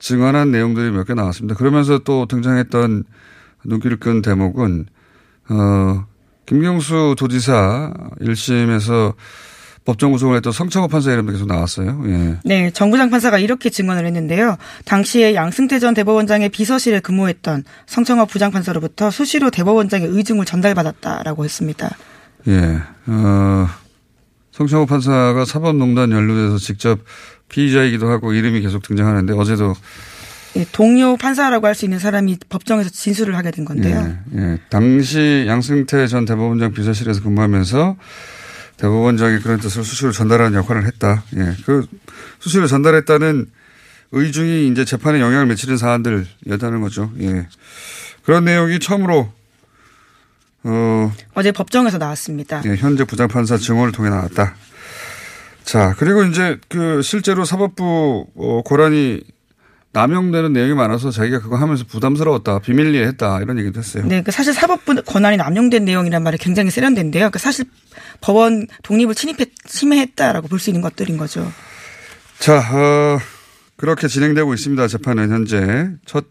증언한 0.00 0.50
내용들이 0.50 0.90
몇 0.90 1.04
개 1.04 1.14
나왔습니다. 1.14 1.54
그러면서 1.56 1.98
또 2.00 2.26
등장했던 2.26 3.04
눈길을 3.64 3.98
끈 3.98 4.20
대목은 4.22 4.86
어 5.50 6.04
김경수 6.48 7.14
도지사 7.18 7.92
1심에서 8.22 9.14
법정 9.84 10.12
구속을 10.12 10.36
했던 10.36 10.50
성창호 10.52 10.88
판사 10.88 11.12
이름도 11.12 11.32
계속 11.32 11.46
나왔어요. 11.46 12.02
예. 12.06 12.38
네, 12.44 12.70
정부장 12.70 13.10
판사가 13.10 13.38
이렇게 13.38 13.68
증언을 13.68 14.06
했는데요. 14.06 14.56
당시에 14.86 15.34
양승태 15.34 15.78
전 15.78 15.92
대법원장의 15.92 16.48
비서실에 16.48 17.00
근무했던 17.00 17.64
성청업 17.86 18.30
부장 18.30 18.50
판사로부터 18.50 19.10
수시로 19.10 19.50
대법원장의 19.50 20.08
의중을 20.08 20.46
전달받았다라고 20.46 21.44
했습니다. 21.44 21.90
예. 22.48 22.80
어, 23.06 23.68
성창호 24.52 24.86
판사가 24.86 25.44
사법농단 25.44 26.12
연루돼서 26.12 26.56
직접 26.58 27.00
피의자이기도 27.50 28.08
하고 28.08 28.32
이름이 28.32 28.62
계속 28.62 28.82
등장하는데 28.82 29.34
어제도 29.34 29.68
예, 29.70 29.74
동료 30.72 31.16
판사라고 31.16 31.66
할 31.66 31.74
수 31.74 31.84
있는 31.84 31.98
사람이 31.98 32.38
법정에서 32.48 32.90
진술을 32.90 33.36
하게 33.36 33.50
된 33.50 33.64
건데요. 33.64 34.16
예, 34.34 34.38
예. 34.40 34.58
당시 34.70 35.44
양승태 35.46 36.06
전 36.06 36.24
대법원장 36.24 36.72
비서실에서 36.72 37.22
근무하면서 37.22 37.96
대법원장이 38.78 39.40
그런 39.40 39.60
뜻을 39.60 39.84
수시로 39.84 40.12
전달하는 40.12 40.58
역할을 40.58 40.86
했다. 40.86 41.22
예. 41.36 41.54
그 41.66 41.86
수시로 42.40 42.66
전달했다는 42.66 43.46
의중이 44.12 44.68
이제 44.68 44.84
재판에 44.84 45.20
영향을 45.20 45.46
미치는 45.46 45.76
사안들이었다는 45.76 46.80
거죠. 46.80 47.12
예. 47.20 47.46
그런 48.24 48.44
내용이 48.44 48.78
처음으로 48.78 49.32
어, 50.64 51.12
어제 51.34 51.52
법정에서 51.52 51.98
나왔습니다. 51.98 52.62
예, 52.66 52.74
현재 52.76 53.04
부장판사 53.04 53.56
증언을 53.58 53.92
통해 53.92 54.10
나왔다. 54.10 54.54
자, 55.64 55.94
그리고 55.98 56.24
이제 56.24 56.58
그 56.68 57.02
실제로 57.02 57.44
사법부 57.44 58.26
어, 58.34 58.62
고란이 58.64 59.20
남용되는 59.92 60.52
내용이 60.52 60.74
많아서 60.74 61.10
자기가 61.10 61.40
그거 61.40 61.56
하면서 61.56 61.84
부담스러웠다, 61.84 62.58
비밀리에 62.60 63.06
했다 63.06 63.40
이런 63.40 63.58
얘기도 63.58 63.80
했어요. 63.80 64.04
네, 64.06 64.22
그 64.22 64.30
사실 64.30 64.52
사법부 64.52 65.02
권한이 65.02 65.36
남용된 65.38 65.84
내용이란 65.84 66.22
말이 66.22 66.36
굉장히 66.38 66.70
세련된데요. 66.70 67.30
그 67.30 67.38
사실 67.38 67.64
법원 68.20 68.66
독립을 68.82 69.14
침입했, 69.14 69.48
침해했다라고 69.66 70.48
볼 70.48 70.58
수 70.58 70.70
있는 70.70 70.82
것들인 70.82 71.16
거죠. 71.16 71.50
자, 72.38 72.58
어, 72.58 73.18
그렇게 73.76 74.08
진행되고 74.08 74.52
있습니다. 74.54 74.86
재판은 74.88 75.30
현재 75.30 75.88
첫 76.04 76.26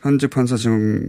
현직 0.00 0.30
판사 0.30 0.56
증 0.56 1.02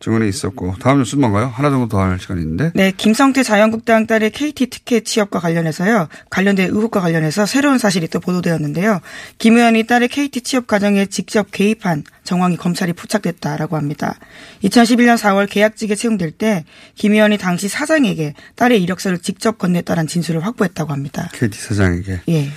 증언에 0.00 0.26
있었고 0.28 0.76
다음 0.80 0.98
뉴스 0.98 1.16
뭔가요? 1.16 1.46
하나 1.54 1.68
정도 1.68 1.86
더 1.86 1.98
할 2.00 2.18
시간이 2.18 2.40
있는데. 2.40 2.72
네, 2.74 2.90
김성태 2.90 3.42
자유한국당 3.42 4.06
딸의 4.06 4.30
KT 4.30 4.66
티켓 4.68 5.04
취업과 5.04 5.40
관련해서요. 5.40 6.08
관련된 6.30 6.70
의혹과 6.70 7.00
관련해서 7.02 7.44
새로운 7.44 7.76
사실이 7.76 8.08
또 8.08 8.18
보도되었는데요. 8.18 9.00
김 9.36 9.58
의원이 9.58 9.84
딸의 9.84 10.08
KT 10.08 10.40
취업 10.40 10.66
과정에 10.66 11.04
직접 11.04 11.48
개입한 11.52 12.04
정황이 12.24 12.56
검찰이 12.56 12.94
포착됐다라고 12.94 13.76
합니다. 13.76 14.16
2011년 14.64 15.18
4월 15.18 15.46
계약직에 15.50 15.94
채용될 15.94 16.30
때 16.32 16.64
김 16.94 17.12
의원이 17.12 17.36
당시 17.36 17.68
사장에게 17.68 18.32
딸의 18.56 18.82
이력서를 18.82 19.18
직접 19.18 19.58
건넸다는 19.58 20.08
진술을 20.08 20.44
확보했다고 20.46 20.92
합니다. 20.92 21.28
KT 21.34 21.58
사장에게. 21.58 22.20
예. 22.30 22.48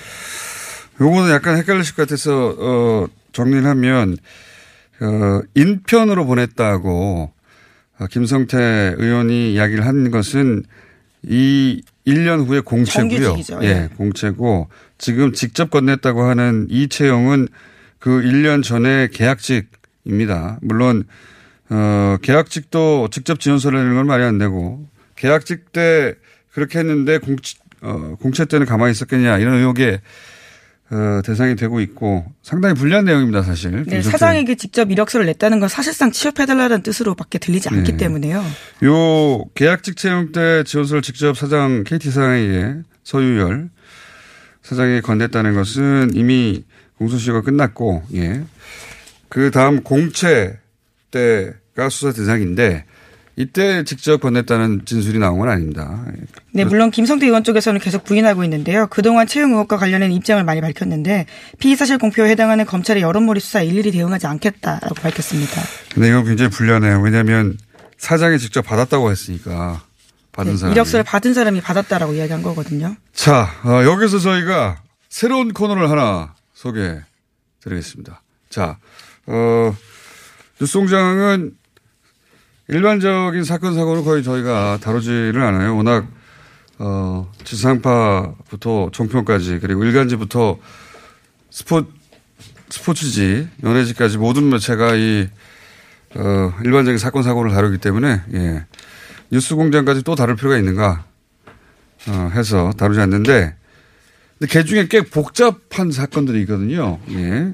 요거는 1.02 1.30
약간 1.34 1.58
헷갈리실 1.58 1.96
것 1.96 2.04
같아서 2.08 2.56
어, 2.58 3.08
정리를 3.34 3.66
하면 3.66 4.16
어, 5.02 5.42
인편으로 5.56 6.26
보냈다고 6.26 6.90
어, 6.90 7.33
김성태 8.10 8.96
의원이 8.98 9.54
이야기를 9.54 9.86
한 9.86 10.12
것은 10.12 10.64
이 11.24 11.82
1년 12.06 12.46
후에 12.46 12.60
공채고요. 12.60 13.10
정규직이죠. 13.10 13.60
예, 13.64 13.68
예. 13.68 13.90
공채고 13.96 14.68
지금 14.98 15.34
직접 15.34 15.70
건넸다고 15.70 16.28
하는 16.28 16.68
이 16.70 16.90
채용은 16.90 17.48
그 18.00 18.22
1년 18.22 18.64
전에 18.64 19.08
계약직입니다. 19.14 20.60
물론 20.62 21.06
어, 21.70 22.18
계약직도 22.22 23.08
직접 23.12 23.40
지원서를 23.40 23.80
내는 23.80 23.96
건 23.96 24.08
말이 24.08 24.24
안 24.24 24.38
되고 24.38 24.86
계약직 25.16 25.72
때 25.72 26.16
그렇게 26.52 26.80
했는데 26.80 27.18
공, 27.18 27.38
어, 27.82 28.18
공채 28.20 28.46
때는 28.46 28.66
가만히 28.66 28.92
있었겠냐 28.92 29.38
이런 29.38 29.56
의혹에 29.56 30.02
어, 30.94 31.22
대상이 31.24 31.56
되고 31.56 31.80
있고 31.82 32.24
상당히 32.44 32.76
불리한 32.76 33.06
내용입니다, 33.06 33.42
사실. 33.42 33.84
네, 33.88 34.04
사장에게 34.04 34.54
직접 34.54 34.92
이력서를 34.92 35.26
냈다는 35.26 35.60
건 35.60 35.68
사실상 35.68 36.12
취업해달라는 36.12 36.84
뜻으로밖에 36.84 37.40
들리지 37.40 37.70
않기 37.70 37.94
네. 37.94 37.98
때문에요. 37.98 38.44
요 38.84 39.44
계약직 39.56 39.98
채용 39.98 40.32
때 40.32 40.64
지원서를 40.64 41.02
직접 41.02 41.36
사장 41.36 41.84
KT 41.84 42.12
사장에게 42.12 42.76
서유열 43.04 43.70
사장에게 44.62 45.02
건넸다는 45.02 45.56
것은 45.56 46.12
이미 46.14 46.64
공소시효가 47.00 47.42
끝났고, 47.42 48.04
예. 48.14 48.44
그 49.30 49.50
다음 49.50 49.82
공채 49.82 50.60
때가 51.10 51.90
수사 51.90 52.14
대상인데 52.14 52.86
이때 53.36 53.84
직접 53.84 54.22
건넸다는 54.22 54.86
진술이 54.86 55.18
나온 55.18 55.40
건 55.40 55.50
아닙니다. 55.50 56.06
네, 56.52 56.66
물론 56.66 56.92
김성태 56.92 57.26
의원 57.26 57.44
쪽에서는 57.44 57.80
계속 57.80 58.04
부인하고 58.04 58.44
있는데요. 58.44 58.86
그동안 58.88 59.26
채용 59.26 59.52
의혹과 59.54 59.78
관련된 59.78 60.12
입장을 60.12 60.44
많이 60.44 60.62
밝혔는데 60.62 61.26
피의 61.58 61.76
사실 61.76 61.98
공표에 61.98 62.30
해당하는 62.30 62.66
검찰의 62.66 63.02
여론몰이 63.02 63.40
수사에 63.40 63.66
일일이 63.66 63.92
대응하지 63.92 64.28
않겠다라고 64.28 64.94
밝혔습니다. 64.96 65.62
근데 65.94 66.10
이건 66.10 66.26
굉장히 66.26 66.52
불리하네요. 66.52 67.02
왜냐하면 67.02 67.58
사장이 67.98 68.38
직접 68.38 68.62
받았다고 68.62 69.10
했으니까 69.10 69.82
받은 70.32 70.52
네, 70.52 70.58
사람이. 70.58 70.74
이력서를 70.76 71.04
받은 71.04 71.34
사람이 71.34 71.62
받았다라고 71.62 72.14
이야기한 72.14 72.44
거거든요. 72.44 72.96
자, 73.14 73.50
어, 73.64 73.84
여기서 73.84 74.20
저희가 74.20 74.82
새로운 75.10 75.54
코너를 75.54 75.90
하나 75.90 76.36
소개해 76.54 77.00
드리겠습니다. 77.62 78.22
자, 78.50 78.78
어, 79.26 79.76
뉴스공장은 80.62 81.54
일반적인 82.70 83.44
사건, 83.44 83.76
사고는 83.76 84.04
거의 84.04 84.24
저희가 84.24 84.80
다루지를 84.82 85.42
않아요. 85.42 85.76
워낙, 85.76 86.08
어, 86.80 87.30
지상파부터 87.44 88.90
종편까지, 88.92 89.60
그리고 89.60 89.84
일간지부터 89.84 90.58
스포, 91.50 91.86
스포츠지, 92.70 93.50
연예지까지 93.64 94.18
모든 94.18 94.50
매체가 94.50 94.96
이, 94.96 95.28
어, 96.16 96.54
일반적인 96.64 96.98
사건, 96.98 97.24
사고를 97.24 97.52
다루기 97.52 97.80
때문에, 97.80 98.22
예. 98.34 98.66
뉴스공장까지 99.32 100.04
또 100.04 100.16
다룰 100.16 100.36
필요가 100.36 100.58
있는가, 100.58 101.04
어, 102.08 102.32
해서 102.34 102.72
다루지 102.78 103.00
않는데, 103.02 103.56
근데 104.40 104.52
그 104.52 104.66
중에 104.66 104.88
꽤 104.90 105.02
복잡한 105.02 105.92
사건들이 105.92 106.42
있거든요. 106.42 107.00
예. 107.12 107.54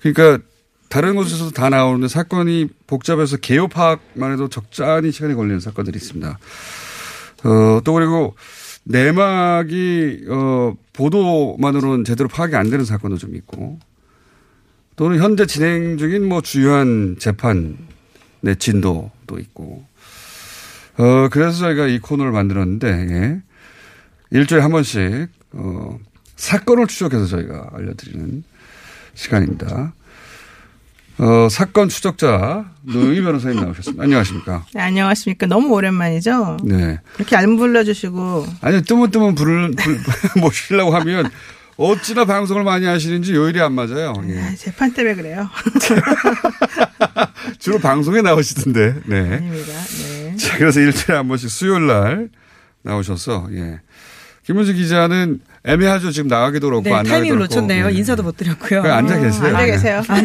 그러니까 0.00 0.44
다른 0.88 1.16
곳에서도 1.16 1.50
다 1.50 1.68
나오는데 1.68 2.08
사건이 2.08 2.68
복잡해서 2.86 3.36
개요 3.38 3.68
파악만 3.68 4.32
해도 4.32 4.48
적잖이 4.48 5.12
시간이 5.12 5.34
걸리는 5.34 5.60
사건들이 5.60 5.96
있습니다. 5.96 6.38
어, 7.44 7.80
또 7.84 7.92
그리고 7.92 8.34
내막이, 8.84 10.24
어, 10.28 10.74
보도만으로는 10.94 12.04
제대로 12.04 12.28
파악이 12.28 12.56
안 12.56 12.70
되는 12.70 12.84
사건도 12.84 13.18
좀 13.18 13.36
있고 13.36 13.78
또는 14.96 15.18
현재 15.18 15.46
진행 15.46 15.98
중인 15.98 16.26
뭐 16.26 16.40
주요한 16.40 17.16
재판의 17.18 17.76
진도도 18.58 19.38
있고 19.38 19.84
어, 20.98 21.28
그래서 21.30 21.58
저희가 21.58 21.86
이 21.86 22.00
코너를 22.00 22.32
만들었는데, 22.32 22.88
예. 22.88 23.42
일주일에 24.30 24.62
한 24.62 24.72
번씩, 24.72 25.28
어, 25.52 25.98
사건을 26.34 26.88
추적해서 26.88 27.26
저희가 27.26 27.70
알려드리는 27.72 28.42
시간입니다. 29.14 29.94
어, 31.18 31.48
사건 31.50 31.88
추적자 31.88 32.64
노영희 32.82 33.20
변호사님 33.22 33.60
나오셨습니다. 33.60 34.02
안녕하십니까. 34.04 34.64
네, 34.72 34.80
안녕하십니까. 34.80 35.46
너무 35.46 35.74
오랜만이죠. 35.74 36.58
네. 36.64 36.98
이렇게 37.16 37.36
안 37.36 37.56
불러주시고 37.56 38.46
아니, 38.60 38.82
뜨문뜨문 38.82 39.34
불, 39.34 39.74
모시려고 40.40 40.94
하면 40.94 41.28
어찌나 41.76 42.24
방송을 42.24 42.62
많이 42.64 42.86
하시는지 42.86 43.34
요일이 43.34 43.60
안 43.60 43.72
맞아요. 43.72 44.14
예. 44.28 44.40
아, 44.40 44.54
재판 44.56 44.92
때문에 44.92 45.14
그래요. 45.16 45.48
주로 47.58 47.78
방송에 47.78 48.20
나오시던데, 48.22 48.94
네. 49.06 49.16
아닙니다. 49.34 49.72
네. 50.02 50.36
자, 50.36 50.56
그래서 50.58 50.80
일주일에 50.80 51.16
한 51.16 51.28
번씩 51.28 51.50
수요일 51.50 51.86
날 51.86 52.28
나오셔서, 52.82 53.48
예. 53.52 53.80
김은지 54.48 54.72
기자는 54.72 55.40
애매하죠. 55.64 56.10
지금 56.10 56.28
나가기도 56.28 56.68
그렇고, 56.68 56.82
네, 56.84 56.90
안 56.90 57.02
나가기도 57.04 57.10
타이밍을 57.12 57.36
그렇고. 57.36 57.54
놓쳤네요. 57.54 57.90
예. 57.92 57.98
인사도 57.98 58.22
못 58.22 58.34
드렸고요. 58.38 58.80
그냥 58.80 58.96
앉아 58.96 59.18
계세요. 59.20 59.44
앉아 59.48 59.58
네. 59.58 59.66
계세요. 59.66 60.02
아, 60.08 60.22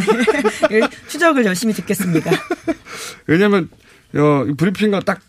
네. 0.70 0.80
추적을 1.10 1.46
열심히 1.46 1.74
듣겠습니다. 1.74 2.32
왜냐면, 3.28 3.68
어, 4.16 4.46
이 4.48 4.54
브리핑과 4.54 5.02
딱 5.02 5.20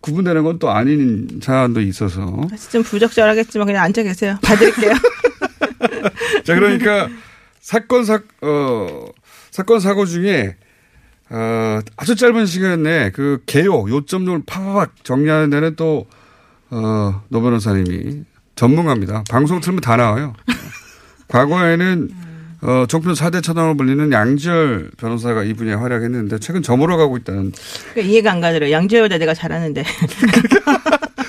구분되는 0.00 0.42
건 0.42 0.58
또 0.58 0.70
아닌 0.70 1.28
사안도 1.42 1.82
있어서. 1.82 2.46
사실 2.48 2.70
좀 2.70 2.82
부적절하겠지만 2.82 3.66
그냥 3.66 3.84
앉아 3.84 4.04
계세요. 4.04 4.38
봐드릴게요. 4.42 4.92
자, 6.44 6.54
그러니까 6.54 7.10
사건 7.60 8.06
사, 8.06 8.20
어, 8.40 9.04
사건 9.50 9.80
사고 9.80 10.06
중에 10.06 10.56
어, 11.28 11.80
아주 11.98 12.16
짧은 12.16 12.46
시간 12.46 12.84
내에 12.84 13.10
그 13.10 13.42
개요, 13.44 13.84
요점을 13.86 14.44
팍팍 14.46 15.04
정리하는 15.04 15.50
데는 15.50 15.76
또, 15.76 16.06
어, 16.70 17.22
노 17.28 17.42
변호사님이 17.42 18.24
전문가입니다. 18.60 19.24
방송 19.30 19.58
틀면 19.60 19.80
다 19.80 19.96
나와요. 19.96 20.34
과거에는 21.28 22.10
어, 22.62 22.84
종편 22.86 23.14
4대 23.14 23.42
천왕으로 23.42 23.78
불리는 23.78 24.12
양지열 24.12 24.90
변호사가 24.98 25.44
이 25.44 25.54
분야에 25.54 25.76
활약했는데 25.76 26.38
최근 26.40 26.62
저물어 26.62 26.98
가고 26.98 27.16
있다는 27.16 27.52
그러니까 27.94 28.12
이해가 28.12 28.32
안 28.32 28.40
가더라고요. 28.42 28.70
양지열보다 28.70 29.16
내가 29.16 29.32
잘하는데. 29.32 29.82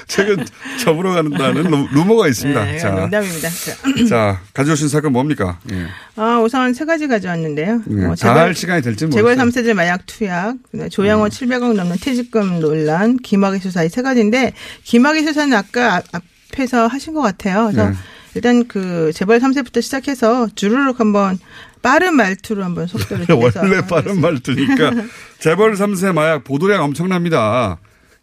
최근 0.07 0.43
저물어 0.83 1.13
간다는 1.13 1.63
루- 1.71 1.87
루머가 1.93 2.27
있습니다. 2.27 2.65
네, 2.65 2.77
자, 2.79 2.89
농담입니다. 2.89 3.47
자, 3.49 3.75
자, 4.09 4.41
가져오신 4.53 4.89
사건 4.89 5.13
뭡니까? 5.13 5.57
예. 5.71 5.85
아, 6.17 6.41
우선 6.41 6.73
세 6.73 6.83
가지 6.83 7.07
가져왔는데요. 7.07 7.81
예, 7.97 8.05
어, 8.07 8.15
다할 8.15 8.53
시간이 8.53 8.81
될지 8.81 9.09
재벌 9.09 9.35
모르겠어요. 9.37 9.45
음. 9.45 9.49
3세들 9.49 9.73
마약 9.73 10.05
투약, 10.05 10.57
조양호 10.91 11.27
700억 11.29 11.75
넘는 11.75 11.95
퇴직금 12.01 12.59
논란, 12.59 13.15
김학의 13.15 13.61
수사 13.61 13.83
이 13.85 13.87
세 13.89 14.01
가지인데 14.01 14.51
김학의 14.83 15.23
수사는 15.23 15.53
아까 15.55 16.01
앞- 16.11 16.23
앞에서 16.51 16.87
하신 16.87 17.13
것 17.13 17.21
같아요. 17.21 17.69
그래서 17.71 17.89
네. 17.89 17.95
일단 18.35 18.67
그 18.67 19.11
재벌 19.13 19.39
3세부터 19.39 19.81
시작해서 19.81 20.47
주르륵 20.55 20.99
한번 20.99 21.39
빠른 21.81 22.15
말투로 22.15 22.63
한번 22.63 22.87
속도를 22.87 23.25
원래 23.31 23.81
빠른 23.87 24.21
말투니까 24.21 24.91
재벌 25.39 25.73
3세 25.73 26.13
마약 26.13 26.43
보도량 26.43 26.83
엄청납니다. 26.83 27.77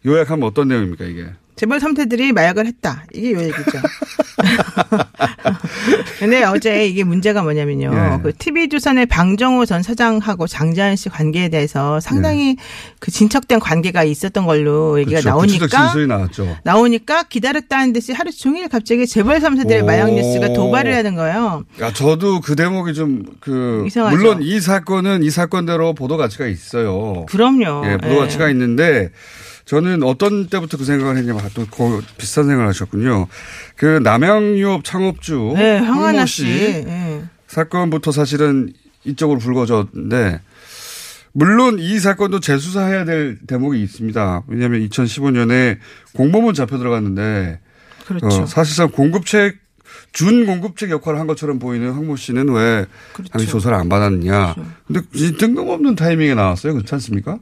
요약하면 0.05 0.47
어떤 0.47 0.69
내용입니까 0.69 1.05
이게? 1.05 1.27
재벌 1.59 1.79
3세들이 1.79 2.31
마약을 2.31 2.65
했다. 2.67 3.03
이게 3.13 3.33
요 3.33 3.41
얘기죠. 3.41 3.79
근데 6.19 6.45
어제 6.45 6.87
이게 6.87 7.03
문제가 7.03 7.43
뭐냐면요. 7.43 7.91
예. 7.93 8.23
그 8.23 8.31
TV조선의 8.31 9.07
방정호 9.07 9.65
전 9.65 9.83
사장하고 9.83 10.47
장자연 10.47 10.95
씨 10.95 11.09
관계에 11.09 11.49
대해서 11.49 11.99
상당히 11.99 12.55
그 12.99 13.11
진척된 13.11 13.59
관계가 13.59 14.05
있었던 14.05 14.45
걸로 14.45 15.01
얘기가 15.01 15.17
네. 15.17 15.23
그렇죠. 15.23 15.37
나오니까 15.37 15.67
진술이 15.67 16.07
나왔죠. 16.07 16.57
나오니까 16.63 17.23
기다렸다는 17.23 17.91
듯이 17.91 18.13
하루 18.13 18.31
종일 18.31 18.69
갑자기 18.69 19.05
재벌 19.05 19.41
3세들의 19.41 19.83
오. 19.83 19.85
마약 19.85 20.13
뉴스가 20.13 20.53
도발을 20.53 20.95
하는 20.95 21.15
거예요. 21.15 21.65
야, 21.81 21.91
저도 21.91 22.39
그 22.39 22.55
대목이 22.55 22.93
좀그 22.93 23.83
이상하죠. 23.85 24.15
물론 24.15 24.41
이 24.43 24.61
사건은 24.61 25.23
이 25.23 25.29
사건대로 25.29 25.93
보도 25.93 26.15
가치가 26.15 26.47
있어요. 26.47 27.25
그럼요. 27.25 27.85
예, 27.85 27.97
보도 27.97 28.15
예. 28.15 28.19
가치가 28.19 28.49
있는데 28.49 29.11
저는 29.69 30.01
어떤 30.01 30.47
때부터 30.47 30.77
그 30.77 30.83
생각을 30.83 31.15
했냐면 31.15 31.45
아, 31.45 31.49
또그 31.49 32.01
비슷한 32.17 32.45
생각을 32.45 32.67
하셨군요. 32.69 33.27
그 33.75 33.99
남양유업 34.03 34.83
창업주 34.83 35.53
네, 35.55 35.77
황하나 35.77 36.25
씨 36.25 36.43
씨. 36.43 36.47
예. 36.47 37.23
사건부터 37.45 38.11
사실은 38.11 38.73
이쪽으로 39.03 39.37
불거졌는데 39.37 40.41
물론 41.33 41.77
이 41.77 41.99
사건도 41.99 42.39
재수사해야 42.39 43.05
될 43.05 43.37
대목이 43.45 43.79
있습니다. 43.83 44.43
왜냐하면 44.47 44.89
2015년에 44.89 45.77
공범은 46.15 46.55
잡혀 46.55 46.79
들어갔는데 46.79 47.59
그렇죠. 48.07 48.25
어, 48.25 48.45
사실상 48.47 48.89
공급책 48.89 49.55
준 50.11 50.47
공급책 50.47 50.89
역할을 50.89 51.19
한 51.19 51.27
것처럼 51.27 51.59
보이는 51.59 51.91
황모 51.91 52.15
씨는 52.15 52.49
왜 52.49 52.87
그렇죠. 53.13 53.31
당시 53.31 53.47
조사를 53.47 53.77
안 53.77 53.87
받았느냐. 53.87 54.55
근데 54.87 55.01
이 55.13 55.33
뜬금없는 55.37 55.93
타이밍에 55.93 56.33
나왔어요. 56.33 56.73
그렇지 56.73 56.95
않습니까? 56.95 57.37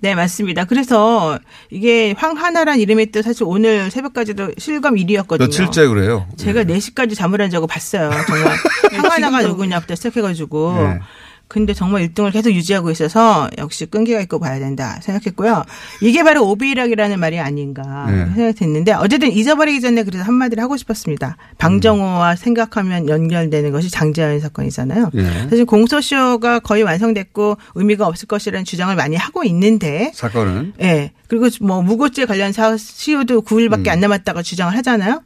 네, 0.00 0.14
맞습니다. 0.14 0.64
그래서 0.64 1.38
이게 1.70 2.14
황하나란 2.16 2.78
이름이 2.78 3.10
또 3.10 3.22
사실 3.22 3.44
오늘 3.44 3.90
새벽까지도 3.90 4.52
실검 4.58 4.94
1위였거든요. 4.94 5.38
며칠째 5.40 5.86
그래요. 5.88 6.26
제가 6.36 6.64
4시까지 6.64 7.14
잠을 7.16 7.42
안 7.42 7.50
자고 7.50 7.66
봤어요. 7.66 8.10
정말 8.26 8.56
황하나가 8.92 9.42
누구냐부터 9.42 9.94
시작해가지고. 9.94 10.74
네. 10.74 11.00
근데 11.48 11.72
정말 11.72 12.06
1등을 12.06 12.30
계속 12.30 12.50
유지하고 12.52 12.90
있어서 12.90 13.48
역시 13.56 13.86
끈기가 13.86 14.20
있고 14.20 14.38
봐야 14.38 14.58
된다 14.58 14.98
생각했고요. 15.02 15.64
이게 16.02 16.22
바로 16.22 16.46
오비락이라는 16.50 17.18
말이 17.18 17.40
아닌가 17.40 18.06
네. 18.10 18.26
생각했는데 18.34 18.92
어쨌든 18.92 19.32
잊어버리기 19.32 19.80
전에 19.80 20.02
그래서 20.04 20.24
한마디를 20.24 20.62
하고 20.62 20.76
싶었습니다. 20.76 21.38
방정호와 21.56 22.36
생각하면 22.36 23.08
연결되는 23.08 23.72
것이 23.72 23.90
장재현 23.90 24.40
사건이잖아요. 24.40 25.10
예. 25.14 25.24
사실 25.48 25.64
공소시효가 25.64 26.60
거의 26.60 26.82
완성됐고 26.82 27.56
의미가 27.76 28.06
없을 28.06 28.28
것이라는 28.28 28.66
주장을 28.66 28.94
많이 28.94 29.16
하고 29.16 29.42
있는데 29.44 30.12
사건은 30.14 30.74
예. 30.82 31.12
그리고 31.28 31.48
뭐 31.62 31.80
무고죄 31.82 32.26
관련 32.26 32.52
사- 32.52 32.76
시효도 32.76 33.42
9일밖에 33.42 33.86
음. 33.86 33.92
안 33.92 34.00
남았다고 34.00 34.42
주장을 34.42 34.76
하잖아요. 34.76 35.22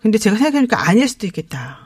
근데 0.00 0.18
제가 0.18 0.36
생각해보니까 0.36 0.88
아닐 0.88 1.08
수도 1.08 1.26
있겠다. 1.26 1.83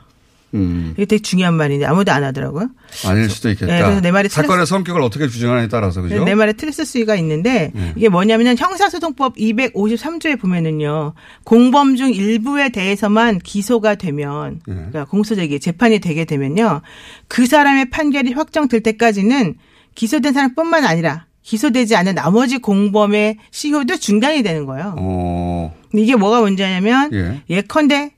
음, 0.53 0.93
이게 0.97 1.05
되게 1.05 1.21
중요한 1.21 1.53
말인데 1.53 1.85
아무도 1.85 2.11
안 2.11 2.23
하더라고요. 2.23 2.69
아닐 3.05 3.29
수도 3.29 3.49
있겠다. 3.49 3.71
네, 3.71 3.81
그래서 3.81 4.01
내 4.01 4.11
말이 4.11 4.29
사건의 4.29 4.65
성격을 4.65 5.01
어떻게 5.01 5.27
주장하느냐에 5.27 5.67
따라서 5.67 6.01
그죠? 6.01 6.23
내 6.23 6.35
말에 6.35 6.53
틀렸을 6.53 6.85
수가 6.85 7.15
있는데 7.15 7.71
네. 7.73 7.93
이게 7.95 8.09
뭐냐면은 8.09 8.57
형사소송법 8.57 9.35
253조에 9.35 10.39
보면은요 10.39 11.13
공범 11.43 11.95
중 11.95 12.11
일부에 12.11 12.69
대해서만 12.69 13.39
기소가 13.39 13.95
되면 13.95 14.61
네. 14.65 14.73
그러니까 14.73 15.05
공소제기 15.05 15.59
재판이 15.59 15.99
되게 15.99 16.25
되면요 16.25 16.81
그 17.27 17.45
사람의 17.45 17.89
판결이 17.91 18.33
확정될 18.33 18.81
때까지는 18.81 19.55
기소된 19.95 20.33
사람뿐만 20.33 20.85
아니라 20.85 21.25
기소되지 21.43 21.95
않은 21.95 22.15
나머지 22.15 22.59
공범의 22.59 23.37
시효도 23.49 23.97
중단이 23.97 24.43
되는 24.43 24.65
거예요. 24.65 24.95
어, 24.99 25.75
이게 25.93 26.15
뭐가 26.15 26.41
문제냐면 26.41 27.11
예. 27.13 27.41
예컨대 27.49 28.11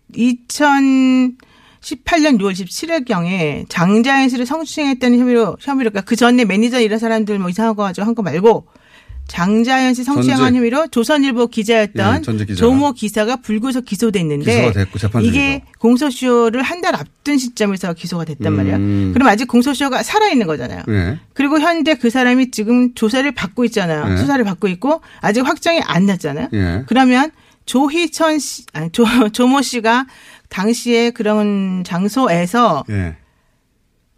2018년 1.82 2.39
6월 2.39 2.54
17일경에 2.54 3.65
장자연 3.70 4.30
씨를 4.30 4.46
성추행했다는 4.46 5.20
혐의로 5.20 5.58
혐의로 5.60 5.89
그러니까 5.89 6.02
그 6.02 6.15
전에 6.15 6.46
매니저 6.46 6.80
이런 6.82 7.00
사람들 7.00 7.39
뭐 7.39 7.50
이상한 7.50 7.76
거 7.76 7.84
가지고 7.84 8.06
한 8.06 8.15
거 8.15 8.22
말고 8.22 8.67
장자연 9.28 9.94
씨 9.94 10.04
성추행한 10.04 10.48
전직- 10.52 10.58
혐의로 10.58 10.88
조선일보 10.88 11.48
기자였던 11.48 12.24
예. 12.50 12.54
조모 12.54 12.91
기사가 12.94 13.38
불구속 13.38 13.86
기소됐는데 13.86 14.74
됐고 14.74 15.00
이게. 15.22 15.63
공소시효를 15.80 16.62
한 16.62 16.82
달 16.82 16.96
앞둔 16.96 17.38
시점에서 17.38 17.94
기소가 17.94 18.26
됐단 18.26 18.52
음. 18.52 18.58
말이야. 18.58 19.13
그럼 19.13 19.28
아직 19.28 19.46
공소시효가 19.48 20.04
살아 20.04 20.28
있는 20.30 20.48
거잖아요. 20.48 20.82
예. 20.89 21.20
그리고 21.34 21.60
현재 21.62 21.94
그 21.96 22.10
사람이 22.10 22.52
지금 22.52 22.94
조사를 22.96 23.32
받고 23.32 23.63
있잖아요. 23.65 24.06
네. 24.10 24.17
수사를 24.17 24.44
받고 24.44 24.67
있고 24.67 25.02
아직 25.22 25.41
확정이 25.46 25.80
안 25.82 26.08
났잖아요. 26.08 26.50
예. 26.54 26.84
그러면 26.88 27.32
조희천 27.65 28.39
씨, 28.39 28.65
아니, 28.74 28.91
조, 28.91 29.06
조모 29.32 29.62
씨가 29.62 30.08
당시에 30.52 31.10
그런 31.12 31.84
장소에서 31.84 32.84
예. 32.92 33.16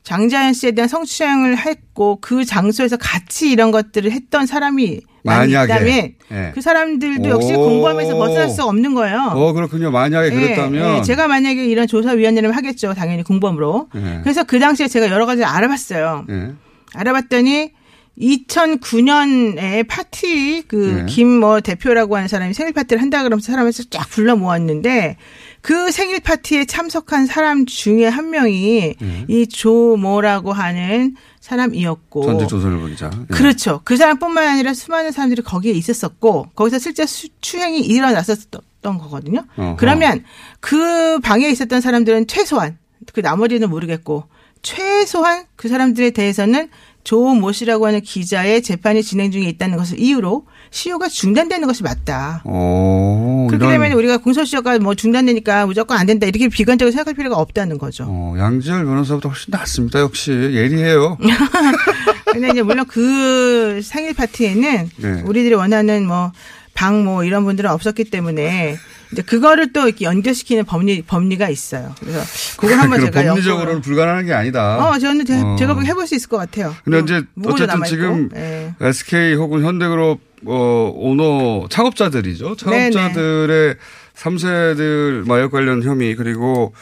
장자연 0.04 0.52
씨에 0.52 0.72
대한 0.72 0.90
성추행을 0.90 1.58
했고 1.58 2.18
그 2.20 2.44
장소에서 2.44 2.98
같이 2.98 3.50
이런 3.52 3.72
것들을 3.72 4.12
했던 4.12 4.46
사람이 4.46 5.00
많이 5.24 5.54
만약에. 5.54 5.74
있다면 5.74 6.14
예. 6.32 6.52
그 6.54 6.60
사람들도 6.60 7.30
역시 7.30 7.54
오. 7.54 7.58
공범에서 7.64 8.18
벗어날 8.18 8.50
수 8.50 8.64
없는 8.66 8.94
거예요. 8.96 9.32
어, 9.34 9.54
그렇군요. 9.54 9.92
만약에 9.92 10.28
예, 10.28 10.32
그랬다면. 10.32 10.98
예, 10.98 11.02
제가 11.04 11.30
만약에 11.30 11.66
이런 11.66 11.88
조사위원회를 11.88 12.52
하겠죠. 12.52 12.94
당연히 12.94 13.24
공범으로. 13.24 13.88
예. 13.96 14.20
그래서 14.24 14.44
그 14.44 14.60
당시에 14.60 14.90
제가 14.90 15.10
여러 15.10 15.26
가지 15.26 15.46
알아봤어요. 15.46 16.26
예. 16.30 16.52
알아봤더니 16.96 17.72
2009년에 18.20 19.88
파티 19.88 20.64
그 20.68 20.76
네. 20.76 21.06
김뭐 21.08 21.62
대표라고 21.62 22.16
하는 22.16 22.28
사람이 22.28 22.54
생일 22.54 22.74
파티를 22.74 23.02
한다 23.02 23.24
그러면서 23.24 23.52
사람을 23.52 23.72
쫙 23.90 24.08
불러 24.10 24.36
모았는데 24.36 25.18
그 25.62 25.92
생일 25.92 26.20
파티에 26.20 26.66
참석한 26.66 27.26
사람 27.26 27.66
중에 27.66 28.06
한 28.08 28.30
명이 28.30 28.96
네. 29.00 29.26
이 29.28 29.48
조모라고 29.48 30.54
하는 30.54 31.16
사람이었고 31.40 32.24
전직 32.26 32.48
조선일보 32.48 32.88
기자. 32.88 33.10
예. 33.14 33.26
그렇죠. 33.34 33.82
그 33.84 33.98
사람뿐만 33.98 34.48
아니라 34.48 34.74
수많은 34.74 35.12
사람들이 35.12 35.42
거기에 35.42 35.72
있었었고 35.74 36.50
거기서 36.56 36.80
실제 36.80 37.06
수- 37.06 37.28
추행이 37.42 37.80
일어났었던 37.82 38.62
거거든요. 38.82 39.44
어허. 39.58 39.76
그러면 39.78 40.24
그 40.60 41.20
방에 41.20 41.50
있었던 41.50 41.82
사람들은 41.82 42.28
최소한 42.28 42.78
그 43.14 43.20
나머지는 43.20 43.70
모르겠고 43.70 44.26
최소한 44.62 45.46
그 45.58 45.68
사람들에 45.68 46.12
대해서는 46.12 46.70
조모 47.04 47.52
씨라고 47.52 47.86
하는 47.86 48.02
기자의 48.02 48.62
재판이 48.62 49.04
진행 49.04 49.32
중에 49.32 49.44
있다는 49.44 49.78
것을 49.78 50.00
이유로 50.00 50.46
시효가 50.72 51.10
중단되는 51.10 51.68
것이 51.68 51.84
맞다. 51.84 52.42
어, 52.46 53.48
그렇게 53.50 53.68
되면 53.68 53.92
우리가 53.92 54.18
공소시효가 54.18 54.80
뭐 54.80 54.96
중단되니까 54.96 55.66
무조건 55.66 55.98
안 55.98 56.06
된다 56.06 56.26
이렇게 56.26 56.48
비관적으로 56.48 56.92
생각할 56.92 57.14
필요가 57.14 57.38
없다는 57.38 57.78
거죠. 57.78 58.06
어, 58.08 58.36
양지열 58.38 58.86
변호사보다 58.86 59.30
훨씬 59.30 59.52
낫습니다. 59.52 60.00
역시 60.00 60.32
예리해요. 60.32 61.18
근데 62.32 62.50
이제 62.50 62.64
물론 62.64 62.86
그 62.88 63.82
생일 63.84 64.14
파티에는 64.14 64.90
네. 64.98 65.22
우리들이 65.26 65.54
원하는 65.54 66.08
뭐 66.08 66.32
방뭐 66.74 67.24
이런 67.24 67.44
분들은 67.44 67.70
없었기 67.70 68.06
때문에 68.06 68.78
이제 69.14 69.22
그거를 69.22 69.72
또 69.72 69.88
이렇게 69.88 70.06
연결시키는 70.06 70.66
법리 70.66 71.02
법리가 71.04 71.50
있어요. 71.50 71.96
그래서 72.00 72.20
그걸 72.58 72.78
한번 72.78 73.00
제가 73.00 73.24
법리적으로는 73.24 73.82
불가능한 73.82 74.26
게 74.26 74.34
아니다. 74.34 74.86
어 74.86 75.00
저는 75.00 75.26
제, 75.26 75.40
어. 75.40 75.56
가 75.56 75.80
해볼 75.82 76.08
수 76.08 76.16
있을 76.16 76.28
것 76.30 76.38
같아요. 76.38 76.76
근데 76.84 77.00
이제 77.00 77.24
무고도 77.36 77.64
어쨌든. 77.64 77.84
지금 77.84 78.30
예. 78.36 78.74
SK 78.82 79.36
혹은 79.36 79.64
현대그룹 79.64 80.20
어, 80.46 80.92
오너 80.96 81.68
창업자들이죠. 81.70 82.56
창업자들의 82.58 83.76
3세들 84.16 85.28
마약 85.28 85.52
관련 85.52 85.84
혐의 85.84 86.16
그리고 86.16 86.74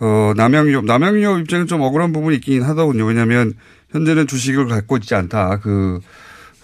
어, 0.00 0.32
남양유업 0.36 0.84
남양유업 0.84 1.40
입장은 1.40 1.66
좀 1.66 1.80
억울한 1.80 2.12
부분이 2.12 2.36
있긴 2.36 2.62
하더군요. 2.62 3.04
왜냐하면 3.06 3.54
현재는 3.90 4.26
주식을 4.26 4.66
갖고 4.68 4.96
있지 4.98 5.14
않다. 5.14 5.60
그 5.60 6.00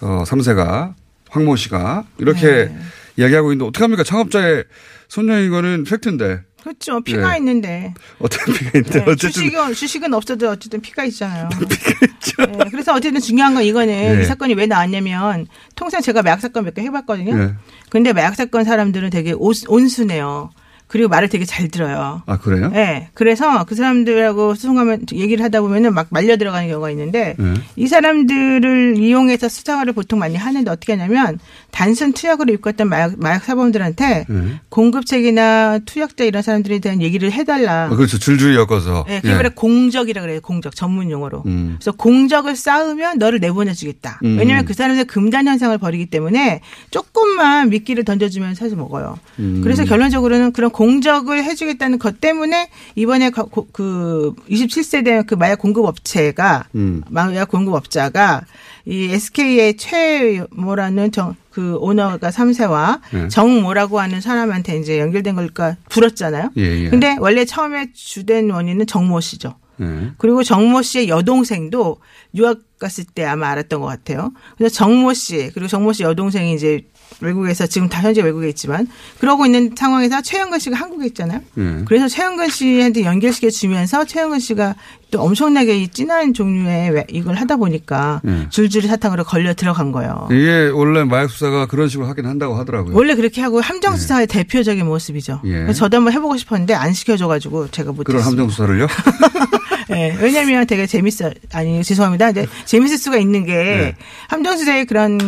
어, 0.01 0.23
3세가 0.25 0.93
황모 1.29 1.55
씨가 1.55 2.05
이렇게 2.17 2.65
네. 2.65 2.79
이야기하고 3.17 3.51
있는데 3.51 3.67
어떻게 3.67 3.83
합니까? 3.83 4.03
창업자의 4.03 4.63
손녀인 5.07 5.49
거는 5.51 5.83
팩트인데 5.83 6.41
그렇죠. 6.61 6.99
피가 7.01 7.33
예. 7.33 7.37
있는데. 7.37 7.93
어떻게 8.17 8.51
피가 8.51 8.71
있는데 8.79 8.91
네, 8.91 8.99
어쨌든 9.11 9.29
주식은 9.29 9.73
주식은 9.75 10.13
없어도 10.15 10.49
어쨌든 10.49 10.81
피가 10.81 11.05
있잖아요. 11.05 11.47
네, 11.59 12.57
그래서 12.71 12.93
어쨌든 12.95 13.21
중요한 13.21 13.53
건 13.53 13.63
이거는 13.63 13.87
네. 14.17 14.21
이 14.23 14.25
사건이 14.25 14.55
왜 14.55 14.65
나왔냐면 14.65 15.45
통상 15.75 16.01
제가 16.01 16.23
마약 16.23 16.41
사건 16.41 16.63
몇 16.65 16.73
개 16.73 16.81
해봤거든요. 16.81 17.35
네. 17.37 17.53
근데 17.89 18.13
마약 18.13 18.35
사건 18.35 18.63
사람들은 18.63 19.11
되게 19.11 19.31
오- 19.33 19.51
온순해요. 19.67 20.49
그리고 20.87 21.09
말을 21.09 21.29
되게 21.29 21.45
잘 21.45 21.67
들어요. 21.67 22.21
아 22.27 22.37
그래요? 22.37 22.69
네. 22.69 23.09
그래서 23.15 23.63
그 23.65 23.73
사람들하고 23.73 24.53
수송하면 24.53 25.05
얘기를 25.13 25.43
하다 25.43 25.61
보면은 25.61 25.93
막 25.95 26.07
말려 26.11 26.37
들어가는 26.37 26.67
경우가 26.67 26.91
있는데 26.91 27.35
네. 27.39 27.53
이 27.75 27.87
사람들을 27.87 28.95
이용해서 28.97 29.49
수사를 29.49 29.91
보통 29.93 30.19
많이 30.19 30.35
하는데 30.35 30.69
어떻게 30.69 30.93
하냐면 30.93 31.39
단순 31.75 32.13
투약으로 32.13 32.53
입고 32.53 32.71
던 32.71 32.87
마약, 32.87 33.19
마약 33.19 33.43
사범들한테 33.43 34.25
네. 34.29 34.59
공급책이나 34.69 35.79
투약자 35.79 36.23
이런 36.23 36.41
사람들에 36.41 36.79
대한 36.79 37.01
얘기를 37.01 37.33
해달라. 37.33 37.87
아, 37.87 37.89
그렇죠. 37.89 38.17
줄줄이 38.17 38.55
엮어서. 38.55 39.03
네, 39.09 39.19
그게 39.19 39.33
바로 39.35 39.49
공적이라 39.53 40.21
그래요. 40.21 40.39
공적 40.39 40.73
전문 40.73 41.11
용어로. 41.11 41.43
음. 41.45 41.75
그래서 41.77 41.91
공적을 41.91 42.55
쌓으면 42.55 43.17
너를 43.17 43.41
내보내주겠다. 43.41 44.21
음. 44.23 44.37
왜냐하면 44.39 44.63
그 44.63 44.73
사람들 44.73 45.03
금단 45.03 45.47
현상을 45.47 45.77
벌이기 45.77 46.05
때문에 46.05 46.61
조금만 46.91 47.67
미끼를 47.67 48.05
던져주면 48.05 48.55
사실 48.55 48.77
먹어요. 48.77 49.19
음. 49.39 49.59
그래서 49.61 49.83
결론적으로는 49.83 50.53
그런 50.53 50.71
공적을 50.71 51.43
해주겠다는 51.43 51.99
것 51.99 52.21
때문에 52.21 52.69
이번에 52.95 53.31
그 53.73 54.33
27세대 54.49 55.27
그 55.27 55.35
마약 55.35 55.59
공급 55.59 55.83
업체가 55.83 56.67
음. 56.75 57.01
마약 57.09 57.49
공급 57.49 57.73
업자가 57.73 58.45
이 58.85 59.09
SK의 59.11 59.77
최모라는 59.77 61.11
정, 61.11 61.35
그 61.55 61.77
오너가 61.77 62.31
3세와 62.31 62.99
네. 63.13 63.27
정모라고 63.29 64.01
하는 64.01 64.19
사람한테 64.19 64.77
이제 64.77 64.99
연결된 64.99 65.35
걸까 65.35 65.77
불었잖아요. 65.87 66.51
예, 66.57 66.83
예. 66.83 66.89
근데 66.89 67.15
원래 67.17 67.45
처음에 67.45 67.93
주된 67.93 68.49
원인은 68.49 68.87
정모 68.87 69.21
씨죠. 69.21 69.55
네. 69.77 70.11
그리고 70.17 70.43
정모 70.43 70.81
씨의 70.81 71.07
여동생도 71.07 72.01
유학 72.35 72.59
갔을 72.77 73.05
때 73.05 73.23
아마 73.23 73.47
알았던 73.51 73.79
것 73.79 73.87
같아요. 73.87 74.33
그래서 74.57 74.75
정모 74.75 75.13
씨 75.13 75.49
그리고 75.53 75.69
정모 75.69 75.93
씨 75.93 76.03
여동생이 76.03 76.53
이제 76.53 76.81
외국에서 77.21 77.65
지금 77.65 77.87
다 77.87 78.01
현재 78.01 78.21
외국에 78.21 78.49
있지만 78.49 78.87
그러고 79.19 79.45
있는 79.45 79.71
상황에서 79.77 80.21
최영근 80.21 80.59
씨가 80.59 80.75
한국에 80.75 81.05
있잖아요. 81.07 81.39
네. 81.53 81.83
그래서 81.85 82.07
최영근 82.09 82.49
씨한테 82.49 83.03
연결시켜 83.05 83.49
주면서 83.49 84.03
최영근 84.05 84.39
씨가 84.39 84.75
또 85.11 85.21
엄청나게 85.21 85.77
이 85.77 85.87
진한 85.87 86.33
종류의 86.33 86.89
왜- 86.91 87.05
이걸 87.09 87.35
하다 87.35 87.55
보니까 87.55 88.21
예. 88.27 88.47
줄줄이 88.49 88.87
사탕으로 88.87 89.23
걸려 89.23 89.53
들어간 89.53 89.91
거예요. 89.93 90.27
이게 90.29 90.69
원래 90.73 91.03
마약 91.05 91.29
수사가 91.29 91.67
그런 91.67 91.87
식으로 91.87 92.07
하긴 92.09 92.25
한다고 92.25 92.55
하더라고요. 92.55 92.93
원래 92.95 93.15
그렇게 93.15 93.41
하고 93.41 93.61
함정 93.61 93.95
수사의 93.95 94.27
대표적인 94.27 94.85
모습이죠. 94.85 95.41
예. 95.45 95.71
저도 95.71 95.97
한번 95.97 96.11
해보고 96.13 96.35
싶었는데 96.37 96.73
안 96.73 96.91
시켜줘가지고 96.91 97.71
제가 97.71 97.91
그런 97.93 97.95
못했어요. 97.95 98.23
함정 98.29 98.49
수사를요? 98.49 98.87
예, 99.91 100.15
왜냐면 100.19 100.65
되게 100.65 100.85
재밌어. 100.87 101.31
아니, 101.53 101.83
죄송합니다. 101.83 102.29
이제 102.31 102.47
재밌을 102.65 102.97
수가 102.97 103.17
있는 103.17 103.45
게 103.45 103.53
네. 103.53 103.95
함정수사의 104.29 104.85
그런 104.85 105.19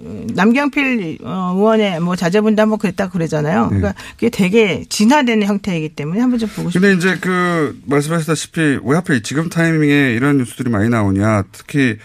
음, 0.00 0.26
남경필 0.34 1.18
어, 1.22 1.52
의원의 1.56 2.00
뭐 2.00 2.14
자제분도 2.16 2.62
한번 2.62 2.78
그랬다 2.78 3.08
그러잖아요. 3.10 3.68
네. 3.70 3.76
그러니까 3.78 3.94
그게 4.14 4.30
되게 4.30 4.84
진화되는 4.88 5.46
형태이기 5.46 5.90
때문에 5.90 6.20
한번 6.20 6.38
좀 6.38 6.48
보고 6.50 6.70
싶어요. 6.70 6.80
근데 6.92 6.96
이제 6.96 7.18
그 7.20 7.78
말씀하셨다시피 7.86 8.78
왜 8.84 8.94
하필 8.96 9.22
지금 9.22 9.48
타이밍에 9.48 10.12
이런 10.12 10.38
뉴스들이 10.38 10.70
많이 10.70 10.88
나오냐. 10.88 11.44
특히 11.52 11.96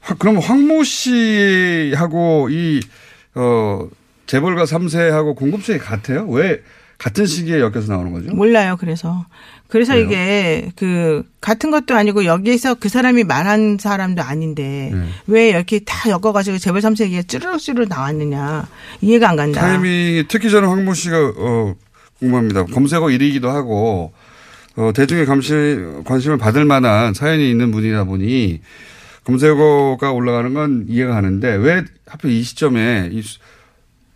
화- 0.00 0.14
그럼 0.14 0.38
황모 0.38 0.84
씨하고 0.84 2.48
이 2.50 2.80
어, 3.34 3.88
재벌가 4.26 4.64
3세하고 4.64 5.36
공급책이 5.36 5.78
같아요? 5.78 6.26
왜 6.28 6.60
같은 6.98 7.26
시기에 7.26 7.60
엮여서 7.60 7.92
나오는 7.92 8.12
거죠? 8.12 8.34
몰라요. 8.34 8.76
그래서 8.80 9.26
그래서 9.68 9.92
그래요? 9.94 10.06
이게 10.06 10.70
그 10.76 11.24
같은 11.40 11.70
것도 11.70 11.94
아니고 11.94 12.24
여기에서 12.24 12.74
그 12.74 12.88
사람이 12.88 13.24
말한 13.24 13.78
사람도 13.80 14.22
아닌데 14.22 14.90
네. 14.94 15.08
왜 15.26 15.48
이렇게 15.50 15.80
다 15.80 16.08
엮어가지고 16.08 16.58
재벌 16.58 16.80
3세기가 16.80 17.28
쭈르륵쭈르 17.28 17.86
나왔느냐 17.88 18.66
이해가 19.02 19.28
안 19.30 19.36
간다. 19.36 19.60
타이밍이 19.60 20.24
특히 20.28 20.50
저는 20.50 20.68
황모 20.68 20.94
씨가 20.94 21.32
어, 21.36 21.74
궁금합니다. 22.20 22.64
검색어 22.66 23.06
1위이기도 23.06 23.46
하고 23.48 24.12
어, 24.76 24.92
대중의 24.94 25.26
감시, 25.26 25.52
관심을 26.04 26.38
받을 26.38 26.64
만한 26.64 27.12
사연이 27.14 27.50
있는 27.50 27.70
분이다 27.72 28.04
보니 28.04 28.60
검색어가 29.24 30.12
올라가는 30.12 30.54
건 30.54 30.86
이해가 30.88 31.14
가는데 31.14 31.54
왜 31.56 31.84
하필 32.06 32.30
이 32.30 32.42
시점에 32.42 33.10
이 33.12 33.22
수- 33.22 33.38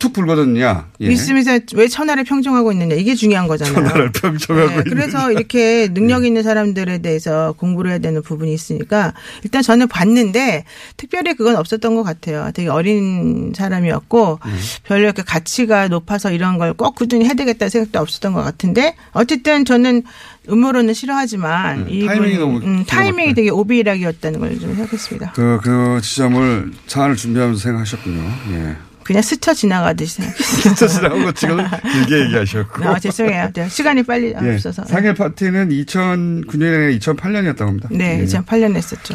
툭 0.00 0.12
불거졌냐? 0.12 0.88
예. 1.02 1.06
있으면서 1.06 1.60
왜 1.76 1.86
천하를 1.86 2.24
평정하고 2.24 2.72
있느냐 2.72 2.96
이게 2.96 3.14
중요한 3.14 3.46
거잖아요. 3.46 3.74
천하를 3.74 4.10
평정하고 4.10 4.82
네. 4.82 4.82
그래서 4.90 5.30
이렇게 5.30 5.86
능력 5.92 6.24
있는 6.24 6.42
사람들에 6.42 6.98
대해서 6.98 7.54
공부를 7.58 7.92
해야 7.92 7.98
되는 7.98 8.20
부분이 8.22 8.52
있으니까 8.52 9.14
일단 9.44 9.62
저는 9.62 9.86
봤는데 9.86 10.64
특별히 10.96 11.34
그건 11.34 11.54
없었던 11.54 11.94
것 11.94 12.02
같아요. 12.02 12.50
되게 12.52 12.68
어린 12.68 13.52
사람이었고 13.54 14.40
음. 14.44 14.58
별로 14.84 15.02
이렇게 15.04 15.22
가치가 15.22 15.86
높아서 15.86 16.32
이런 16.32 16.58
걸 16.58 16.74
꼭 16.80 16.94
꾸준히 16.94 17.26
해야 17.26 17.34
되겠다는 17.34 17.68
생각도 17.68 17.98
없었던 18.00 18.32
것 18.32 18.42
같은데 18.42 18.94
어쨌든 19.12 19.64
저는 19.66 20.02
음모론은 20.48 20.94
싫어하지만 20.94 21.80
음, 21.80 21.86
이분 21.90 22.08
타이밍이 22.08 22.38
너무 22.38 22.58
음, 22.58 22.84
타이밍이. 22.86 23.34
되게 23.34 23.50
오비락이었다는 23.50 24.40
걸 24.40 24.58
좀 24.58 24.74
생각했습니다. 24.74 25.32
그, 25.32 25.60
그 25.62 26.00
지점을 26.02 26.72
사안을 26.86 27.16
준비하면서 27.16 27.60
생각하셨군요. 27.60 28.22
예. 28.52 28.76
그냥 29.04 29.22
스쳐 29.22 29.54
지나가듯이 29.54 30.16
생각했어요. 30.16 30.62
진짜 30.62 30.86
지나온 30.86 31.24
거 31.24 31.32
지금 31.32 31.58
길게 31.82 32.24
얘기하셨고. 32.26 32.84
아, 32.88 32.98
죄송해요. 32.98 33.50
네, 33.52 33.68
시간이 33.68 34.02
빨리 34.02 34.34
예. 34.40 34.54
없어서. 34.54 34.84
상해 34.84 35.14
파티는 35.14 35.70
2009년에 35.70 36.98
2008년이었다고 37.00 37.66
합니다. 37.66 37.88
네, 37.90 38.20
예. 38.20 38.24
2008년 38.24 38.76
했었죠. 38.76 39.14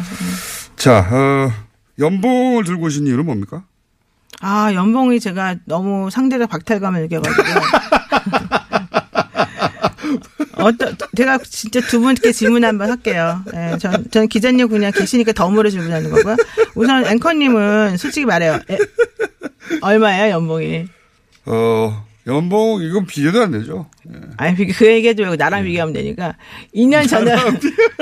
자, 0.76 0.98
어, 1.10 1.52
연봉을 1.98 2.64
들고 2.64 2.86
오신 2.86 3.06
이유는 3.06 3.24
뭡니까? 3.24 3.64
아, 4.40 4.70
연봉이 4.74 5.18
제가 5.18 5.56
너무 5.64 6.10
상대가 6.10 6.46
박탈감을 6.46 7.02
느껴가지고. 7.02 7.42
어떤, 10.56 10.96
제가 11.16 11.38
진짜 11.38 11.80
두 11.80 12.00
분께 12.00 12.32
질문 12.32 12.64
한번 12.64 12.90
할게요. 12.90 13.42
예, 13.54 13.76
전, 13.78 14.04
전 14.10 14.26
기자님 14.28 14.68
그냥 14.68 14.90
계시니까 14.92 15.32
덤으로 15.32 15.68
질문하는 15.70 16.10
거고요. 16.10 16.36
우선 16.74 17.06
앵커님은 17.06 17.96
솔직히 17.98 18.24
말해요. 18.26 18.58
에, 18.70 18.78
얼마예요, 19.82 20.32
연봉이? 20.32 20.86
어, 21.44 22.04
연봉, 22.26 22.82
이건 22.82 23.06
비교도 23.06 23.42
안 23.42 23.50
되죠. 23.52 23.88
예. 24.12 24.18
아니, 24.38 24.56
비- 24.56 24.66
그 24.72 24.86
얘기해도 24.86 25.22
말고 25.22 25.36
나랑 25.36 25.62
비교하면 25.64 25.92
되니까. 25.92 26.34
2년 26.74 27.08
전하고, 27.08 27.50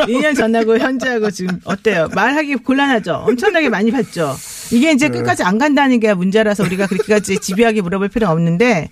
2년 0.07 0.35
전하고 0.37 0.79
현재하고 0.79 1.31
지금 1.31 1.61
어때요? 1.65 2.09
말하기 2.15 2.55
곤란하죠? 2.57 3.25
엄청나게 3.29 3.69
많이 3.69 3.91
받죠? 3.91 4.35
이게 4.73 4.93
이제 4.93 5.09
끝까지 5.11 5.43
안 5.43 5.59
간다는 5.59 6.01
게 6.01 6.15
문제라서 6.15 6.63
우리가 6.63 6.87
그렇게까지 6.87 7.39
집요하게 7.41 7.83
물어볼 7.83 8.09
필요는 8.09 8.33
없는데, 8.33 8.89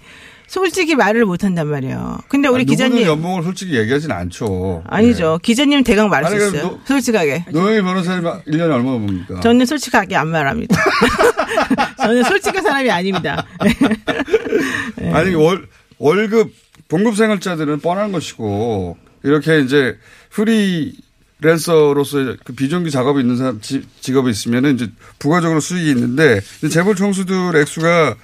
솔직히 0.57 0.95
말을 0.95 1.25
못 1.25 1.45
한단 1.45 1.67
말이에요. 1.69 2.19
근데 2.29 2.47
우리 2.47 2.61
아, 2.61 2.65
기자님. 2.65 3.07
연봉을 3.07 3.43
솔직히 3.43 3.75
얘기하진 3.75 4.12
않죠. 4.12 4.85
아니죠. 4.87 5.38
기자님 5.43 5.83
대강 5.83 6.11
말할 6.11 6.31
아니, 6.31 6.38
수 6.41 6.49
있어요. 6.49 6.62
노- 6.73 6.81
솔직하게. 6.85 7.31
예. 7.49 7.51
노영희 7.51 7.81
변호사님 7.81 8.23
1년에 8.47 8.71
얼마 8.71 8.91
봅니까? 8.93 9.41
저는 9.41 9.65
솔직하게 9.65 10.15
안 10.15 10.29
말합니다. 10.29 10.77
저는 11.97 12.25
솔직한 12.25 12.62
사람이 12.62 12.91
아닙니다. 12.91 13.47
아니, 15.15 15.35
월, 15.35 15.67
월급, 15.97 16.53
봉급 16.87 17.17
생활자들은 17.17 17.81
뻔한 17.81 18.12
것이고, 18.12 18.99
이렇게 19.23 19.61
이제 19.61 19.97
프리랜서로서의 20.29 22.37
그 22.45 22.53
비정규 22.53 22.91
작업이 22.91 23.21
있는 23.23 23.38
사람, 23.38 23.59
지- 23.62 23.87
직업이 24.03 24.31
있으면은 24.31 24.75
이제 24.75 24.88
부가적으로 25.19 25.61
수익이 25.61 25.88
있는데, 25.93 26.41
재벌 26.71 26.95
총수들 26.95 27.57
액수가, 27.57 28.17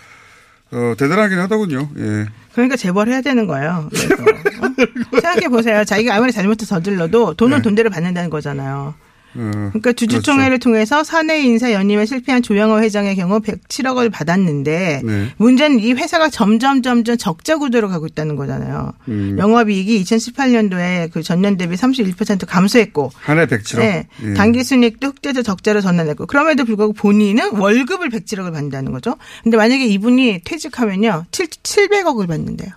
어, 0.71 0.95
대단하긴 0.99 1.39
하더군요. 1.39 1.89
예. 1.99 2.27
그러니까 2.53 2.77
재벌 2.77 3.09
해야 3.09 3.21
되는 3.21 3.47
거예요. 3.47 3.89
어? 3.89 3.89
생각해 5.21 5.49
보세요. 5.49 5.85
자기가 5.85 6.15
아무리 6.15 6.33
잘못을 6.33 6.67
저질러도 6.67 7.35
돈은 7.35 7.59
네. 7.59 7.63
돈대로 7.63 7.91
받는다는 7.91 8.31
거잖아요. 8.31 8.95
어, 9.39 9.51
그러니까 9.71 9.93
주주총회를 9.93 10.59
통해서 10.59 11.05
사내 11.05 11.41
인사 11.41 11.73
연임에 11.73 12.07
실패한 12.07 12.43
조양호 12.43 12.81
회장의 12.81 13.15
경우 13.17 13.39
107억을 13.41 14.11
받았는데 14.11 15.03
네. 15.05 15.29
문제는 15.37 15.79
이 15.81 15.93
회사가 15.93 16.29
점점 16.29 16.83
점점 16.83 17.17
적자 17.17 17.57
구도로 17.57 17.89
가고 17.89 18.07
있다는 18.07 18.37
거잖아요. 18.37 18.93
음. 19.09 19.37
영업이익이 19.39 20.03
2018년도에 20.03 21.11
그 21.13 21.23
전년 21.23 21.57
대비 21.57 21.77
31% 21.77 22.47
감소했고 22.47 23.11
한 23.15 23.39
해 23.39 23.47
107억. 23.47 23.79
네. 23.79 24.07
예. 24.25 24.35
단기 24.35 24.65
순이익도 24.65 25.07
흑자에서 25.09 25.43
적자로 25.43 25.81
전환했고 25.81 26.27
그럼에도 26.27 26.65
불구하고 26.65 26.93
본인은 26.93 27.53
월급을 27.57 28.11
107억을 28.11 28.53
받는다는 28.53 28.93
거죠. 28.93 29.17
근데 29.45 29.57
만약에 29.57 29.85
이분이 29.87 30.41
퇴직하면요. 30.45 31.27
7, 31.31 31.47
700억을 31.47 32.27
받는데요. 32.27 32.71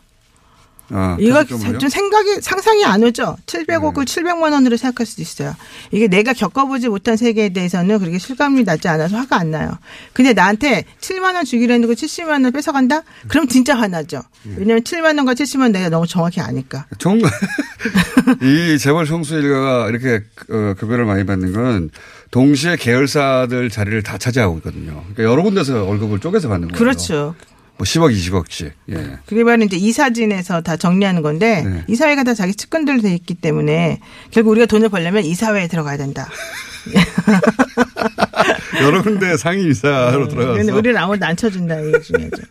아, 0.93 1.17
이거? 1.19 1.43
좀 1.43 1.59
생각이 1.89 2.41
상상이 2.41 2.83
안 2.85 3.03
오죠. 3.03 3.37
700억을 3.45 4.05
네. 4.05 4.21
700만 4.21 4.51
원으로 4.51 4.77
생각할 4.77 5.05
수도 5.05 5.21
있어요. 5.21 5.55
이게 5.91 6.07
내가 6.07 6.33
겪어보지 6.33 6.89
못한 6.89 7.17
세계에 7.17 7.49
대해서는 7.49 7.99
그렇게 7.99 8.17
실감이 8.17 8.63
나지 8.63 8.87
않아서 8.87 9.17
화가 9.17 9.37
안 9.37 9.51
나요. 9.51 9.77
근데 10.13 10.33
나한테 10.33 10.85
7만 10.99 11.35
원 11.35 11.45
주기로 11.45 11.73
했는데 11.73 11.93
70만 11.93 12.43
원 12.43 12.51
뺏어간다? 12.51 13.03
그럼 13.27 13.47
진짜 13.47 13.75
화나죠. 13.75 14.21
음. 14.45 14.55
왜냐하면 14.57 14.83
7만 14.83 15.17
원과 15.17 15.33
70만 15.33 15.61
원 15.61 15.71
내가 15.71 15.89
너무 15.89 16.07
정확히 16.07 16.41
아니까. 16.41 16.85
정, 16.97 17.19
이 18.41 18.77
재벌 18.77 19.05
총수 19.05 19.35
일가가 19.35 19.89
이렇게 19.89 20.23
어, 20.49 20.73
급여를 20.77 21.05
많이 21.05 21.25
받는 21.25 21.53
건 21.53 21.89
동시에 22.31 22.77
계열사들 22.77 23.69
자리를 23.69 24.03
다 24.03 24.17
차지하고 24.17 24.57
있거든요. 24.57 25.03
그러니까 25.13 25.23
여러 25.23 25.43
군데서 25.43 25.83
월급을 25.83 26.19
쪼개서 26.19 26.47
받는 26.47 26.69
거예요. 26.69 26.79
그렇죠. 26.79 27.35
뭐 27.81 27.85
10억, 27.85 28.15
20억씩. 28.15 28.71
예. 28.91 29.17
그게 29.25 29.43
바로 29.43 29.63
이제 29.63 29.75
이 29.75 29.91
사진에서 29.91 30.61
다 30.61 30.77
정리하는 30.77 31.23
건데 31.23 31.63
네. 31.63 31.83
이 31.87 31.95
사회가 31.95 32.23
다 32.23 32.35
자기 32.35 32.53
측근들로 32.53 33.01
돼 33.01 33.11
있기 33.15 33.33
때문에 33.33 33.99
결국 34.29 34.51
우리가 34.51 34.67
돈을 34.67 34.89
벌려면 34.89 35.25
이 35.25 35.33
사회에 35.33 35.67
들어가야 35.67 35.97
된다. 35.97 36.29
여러 38.81 39.01
군데 39.01 39.35
상임 39.37 39.69
이사로 39.69 40.27
들어가서 40.27 40.57
근데 40.57 40.71
우리는 40.71 40.97
아무도 40.97 41.25
안 41.25 41.35
쳐준다 41.35 41.79
이게 41.79 41.99
중요하죠. 42.01 42.43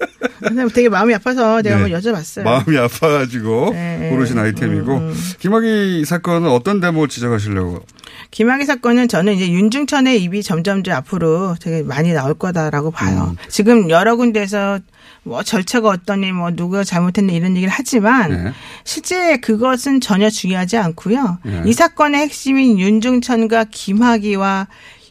되게 0.74 0.88
마음이 0.88 1.14
아파서 1.14 1.62
제가 1.62 1.76
네. 1.76 1.82
한번 1.82 2.00
여쭤봤어요. 2.00 2.44
마음이 2.44 2.76
아파가지고 2.78 3.70
네. 3.72 4.08
고르신 4.10 4.38
아이템이고 4.38 4.96
음, 4.96 5.08
음. 5.08 5.14
김학의 5.38 6.04
사건은 6.04 6.48
어떤 6.50 6.80
대목을 6.80 7.08
지적하시려고? 7.08 7.84
김학의 8.30 8.66
사건은 8.66 9.08
저는 9.08 9.34
이제 9.34 9.50
윤중천의 9.50 10.22
입이 10.22 10.42
점점 10.42 10.82
더 10.82 10.92
앞으로 10.92 11.56
되게 11.60 11.82
많이 11.82 12.12
나올 12.12 12.34
거다라고 12.34 12.90
봐요. 12.90 13.30
음. 13.32 13.36
지금 13.48 13.90
여러 13.90 14.16
군데에서 14.16 14.80
뭐 15.22 15.42
절차가 15.42 15.88
어떠니 15.88 16.32
뭐 16.32 16.50
누가 16.50 16.84
잘못했니 16.84 17.34
이런 17.34 17.56
얘기를 17.56 17.72
하지만 17.72 18.44
네. 18.44 18.52
실제 18.84 19.36
그것은 19.36 20.00
전혀 20.00 20.30
중요하지 20.30 20.76
않고요. 20.76 21.38
네. 21.44 21.62
이 21.66 21.72
사건의 21.72 22.22
핵심인 22.22 22.78
윤중천과 22.78 23.66
김학의와 23.70 24.68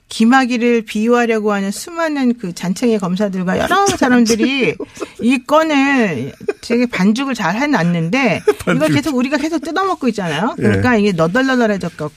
김학의를 0.09 0.81
비유하려고 0.81 1.53
하는 1.53 1.69
수많은 1.69 2.39
그 2.39 2.53
잔챙이 2.53 2.97
검사들과 2.97 3.59
여러 3.59 3.85
사람들이 3.85 4.75
이 5.21 5.43
건을 5.45 6.33
되게 6.61 6.87
반죽을 6.87 7.35
잘 7.35 7.55
해놨는데 7.55 8.41
이걸 8.75 8.89
계속 8.89 9.15
우리가 9.15 9.37
계속 9.37 9.59
뜯어먹고 9.59 10.07
있잖아요. 10.09 10.55
그러니까 10.57 10.95
이게 10.95 11.11
너덜너덜해졌고 11.11 12.09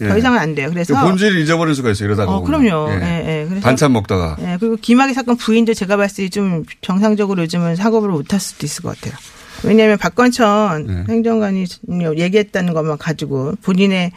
예. 0.00 0.08
더 0.08 0.18
이상은 0.18 0.38
안 0.38 0.54
돼요. 0.54 0.68
그 0.68 0.74
그래서 0.74 1.00
본질을 1.00 1.40
잊어버릴 1.40 1.74
수가 1.74 1.90
있어요. 1.90 2.06
이러다가. 2.08 2.32
어. 2.36 2.42
그럼요. 2.42 2.90
예. 2.90 3.46
예, 3.48 3.48
예. 3.56 3.60
반찬 3.60 3.92
먹다가. 3.92 4.36
예, 4.40 4.56
그리고 4.60 4.76
김학의 4.76 5.14
사건 5.14 5.36
부인도 5.36 5.72
제가 5.74 5.96
봤을 5.96 6.24
때 6.24 6.30
좀 6.30 6.64
정상적으로 6.82 7.42
요즘은 7.42 7.76
사고를 7.76 8.10
못 8.10 8.32
할 8.32 8.40
수도 8.40 8.66
있을 8.66 8.82
것 8.82 8.94
같아요. 8.98 9.14
왜냐하면 9.62 9.96
박건천 9.98 10.86
네. 10.86 11.04
행정관이 11.08 11.64
얘기했다는 12.18 12.74
것만 12.74 12.98
가지고 12.98 13.54
본인의 13.62 14.12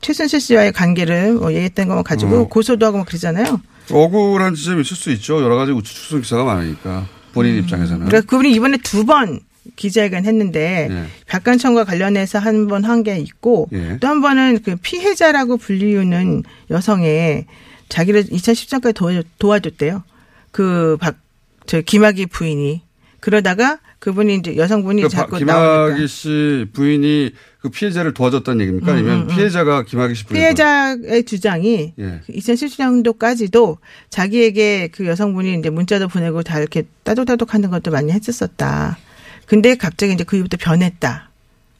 최순실 0.00 0.40
씨와의 0.40 0.72
관계를 0.72 1.32
뭐 1.34 1.52
얘기했던 1.52 1.88
것만 1.88 2.04
가지고 2.04 2.40
어. 2.42 2.48
고소도 2.48 2.86
하고 2.86 2.98
막 2.98 3.06
그러잖아요. 3.06 3.60
억울한 3.90 4.54
지점이 4.54 4.82
있을 4.82 4.96
수 4.96 5.10
있죠. 5.12 5.42
여러 5.42 5.56
가지 5.56 5.72
우측 5.72 5.92
추정 5.94 6.20
기사가 6.20 6.44
많으니까 6.44 7.06
본인 7.32 7.56
입장에서는. 7.56 8.06
그러니까 8.06 8.28
그분이 8.30 8.52
이번에 8.52 8.76
두 8.78 9.04
번 9.04 9.40
기자회견 9.76 10.24
했는데 10.26 10.88
예. 10.90 11.04
박관청과 11.28 11.84
관련해서 11.84 12.38
한 12.38 12.66
번 12.66 12.84
한 12.84 13.02
게 13.02 13.16
있고 13.18 13.68
예. 13.72 13.98
또한 14.00 14.20
번은 14.20 14.60
그 14.64 14.76
피해자라고 14.76 15.56
불리우는 15.56 16.42
여성의 16.70 17.46
자기를 17.88 18.24
2010년까지 18.24 18.94
도와줬, 18.94 19.26
도와줬대요. 19.38 20.02
그 20.50 20.96
박 21.00 21.16
저 21.64 21.80
김학의 21.80 22.26
부인이 22.26 22.82
그러다가 23.20 23.78
그분이 24.00 24.34
이제 24.34 24.56
여성분이 24.56 25.02
그 25.02 25.08
자꾸 25.08 25.38
바- 25.38 25.44
나오니까 25.44 25.86
김학의 25.86 26.08
씨 26.08 26.66
부인이 26.72 27.30
그 27.60 27.68
피해자를 27.68 28.12
도와줬다는 28.14 28.60
얘기입니까? 28.62 28.92
아니면 28.92 29.14
음, 29.14 29.20
음, 29.22 29.30
음. 29.30 29.36
피해자가 29.36 29.84
김학의 29.84 30.16
씨 30.16 30.24
부인? 30.26 30.40
피해자의 30.40 31.22
주장이 31.24 31.92
예. 32.00 32.20
2017년도까지도 32.28 33.76
자기에게 34.10 34.88
그 34.88 35.06
여성분이 35.06 35.54
이제 35.60 35.70
문자도 35.70 36.08
보내고 36.08 36.42
다 36.42 36.58
이렇게 36.58 36.82
따독따독 37.04 37.54
하는 37.54 37.70
것도 37.70 37.92
많이 37.92 38.10
했었었다. 38.12 38.98
근데 39.46 39.74
갑자기 39.74 40.12
이제 40.12 40.24
그 40.24 40.36
이후부터 40.36 40.56
변했다. 40.60 41.30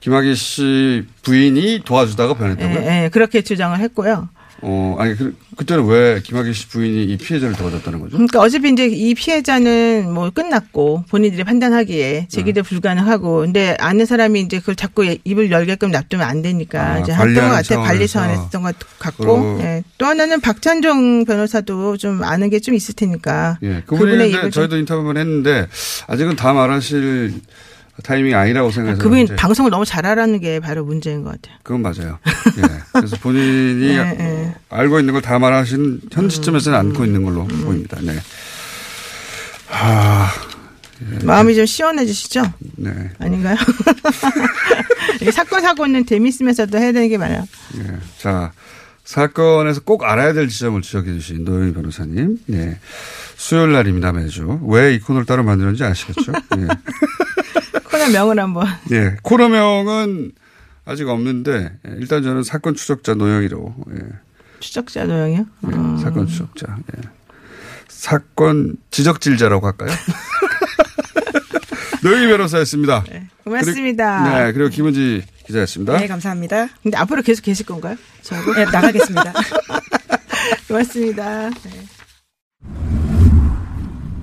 김학의 0.00 0.34
씨 0.34 1.06
부인이 1.22 1.82
도와주다가 1.84 2.34
변했다고요? 2.34 2.80
예, 2.80 3.04
예, 3.04 3.08
그렇게 3.08 3.42
주장을 3.42 3.78
했고요. 3.78 4.28
어, 4.64 4.96
아니, 4.98 5.16
그, 5.16 5.36
그때는 5.56 5.84
왜 5.86 6.20
김학의 6.22 6.54
씨 6.54 6.68
부인이 6.68 7.04
이 7.04 7.16
피해자를 7.18 7.54
도와줬다는 7.56 7.98
거죠? 8.00 8.12
그러니까 8.12 8.40
어차피 8.40 8.70
이제 8.70 8.86
이 8.86 9.12
피해자는 9.14 10.12
뭐 10.14 10.30
끝났고 10.30 11.04
본인들이 11.10 11.44
판단하기에 11.44 12.28
제기도 12.30 12.62
불가능하고 12.62 13.40
근데 13.40 13.76
아는 13.80 14.06
사람이 14.06 14.40
이제 14.40 14.60
그걸 14.60 14.76
자꾸 14.76 15.04
입을 15.24 15.50
열게끔 15.50 15.90
놔두면 15.90 16.26
안 16.26 16.42
되니까 16.42 16.80
아, 16.92 16.98
이제 17.00 17.12
관리하는 17.12 17.50
같아 17.56 17.76
관리 17.82 18.06
차원에서. 18.06 18.12
차원에서 18.12 18.42
했던 18.44 18.62
것 18.62 18.76
같고. 18.98 19.58
예. 19.62 19.82
또 19.98 20.06
하나는 20.06 20.40
박찬종 20.40 21.24
변호사도 21.24 21.96
좀 21.98 22.22
아는 22.22 22.48
게 22.48 22.60
좀 22.62 22.74
있을 22.74 22.94
테니까 22.94 23.58
예. 23.64 23.82
그분의 23.86 24.50
저희도 24.52 24.76
인터뷰를 24.78 25.20
했는데 25.20 25.66
아직은 26.06 26.36
다 26.36 26.52
말하실 26.52 27.34
타이밍이 28.02 28.34
아니라고 28.34 28.70
생각해서. 28.70 29.02
그분이 29.02 29.24
이제 29.24 29.36
방송을 29.36 29.70
너무 29.70 29.84
잘하라는 29.84 30.40
게 30.40 30.60
바로 30.60 30.84
문제인 30.84 31.22
것 31.22 31.30
같아요. 31.32 31.58
그건 31.62 31.82
맞아요. 31.82 32.18
예. 32.58 32.62
그래서 32.92 33.16
본인이 33.16 33.88
예, 33.88 33.98
예. 34.18 34.54
알고 34.70 34.98
있는 35.00 35.12
걸 35.12 35.22
다 35.22 35.38
말하신 35.38 36.00
현 36.10 36.28
시점에서는 36.30 36.78
음. 36.78 36.80
안고 36.88 37.04
있는 37.04 37.22
걸로 37.22 37.46
보입니다. 37.46 37.98
네. 38.00 38.18
아, 39.70 40.30
마음이 41.24 41.54
좀 41.54 41.66
시원해지시죠? 41.66 42.42
네. 42.76 43.10
아닌가요? 43.18 43.56
사건 45.32 45.60
사고는 45.62 46.06
재밌으면서도 46.06 46.78
해야 46.78 46.92
되는 46.92 47.08
게 47.08 47.18
많아요. 47.18 47.46
예. 47.78 47.96
자, 48.18 48.52
사건에서 49.04 49.80
꼭 49.82 50.04
알아야 50.04 50.32
될 50.32 50.48
지점을 50.48 50.80
지적해 50.82 51.12
주신 51.14 51.44
노영희 51.44 51.72
변호사님. 51.74 52.38
예. 52.52 52.78
수요일 53.36 53.72
날입니다, 53.72 54.12
매주. 54.12 54.60
왜 54.64 54.94
이 54.94 55.00
코너를 55.00 55.26
따로 55.26 55.42
만들었는지 55.42 55.84
아시겠죠? 55.84 56.32
예. 56.58 56.66
코너 57.84 58.08
명을 58.10 58.38
한번. 58.38 58.66
예. 58.90 59.16
코너명은 59.22 60.32
아직 60.84 61.08
없는데, 61.08 61.72
예. 61.86 61.90
일단 61.98 62.22
저는 62.22 62.42
사건 62.42 62.74
추적자 62.74 63.14
노영희로, 63.14 63.74
예. 63.94 63.98
추적자 64.60 65.04
노영이요? 65.04 65.46
음. 65.64 65.98
사건 65.98 66.26
추적자. 66.26 66.76
예. 66.96 67.00
사건 67.88 68.76
지적질자라고 68.90 69.66
할까요? 69.66 69.90
노영희 72.02 72.26
변호사였습니다. 72.26 73.04
고맙습니다. 73.44 74.22
그리고, 74.24 74.38
네, 74.38 74.52
그리고 74.52 74.70
김은지 74.70 75.24
기자였습니다. 75.46 75.98
네, 75.98 76.08
감사합니다. 76.08 76.68
근데 76.82 76.96
앞으로 76.96 77.22
계속 77.22 77.42
계실 77.42 77.64
건가요? 77.64 77.96
저하고? 78.22 78.54
네, 78.54 78.64
나가겠습니다. 78.64 79.32
고맙습니다. 80.66 81.50
네. 81.50 81.70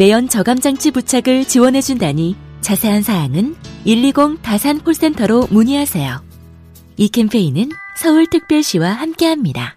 매연 0.00 0.30
저감장치 0.30 0.92
부착을 0.92 1.44
지원해준다니 1.44 2.34
자세한 2.62 3.02
사항은 3.02 3.54
120 3.84 4.40
다산 4.40 4.80
콜센터로 4.80 5.48
문의하세요. 5.50 6.24
이 6.96 7.08
캠페인은 7.10 7.68
서울특별시와 7.98 8.92
함께합니다. 8.92 9.76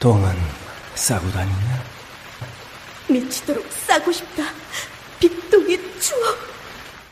똥은 0.00 0.30
싸고 0.94 1.28
다니냐? 1.30 1.82
미치도록 3.08 3.66
싸고 3.70 4.12
싶다. 4.12 4.44
빅동의 5.18 5.78
추억. 5.98 6.38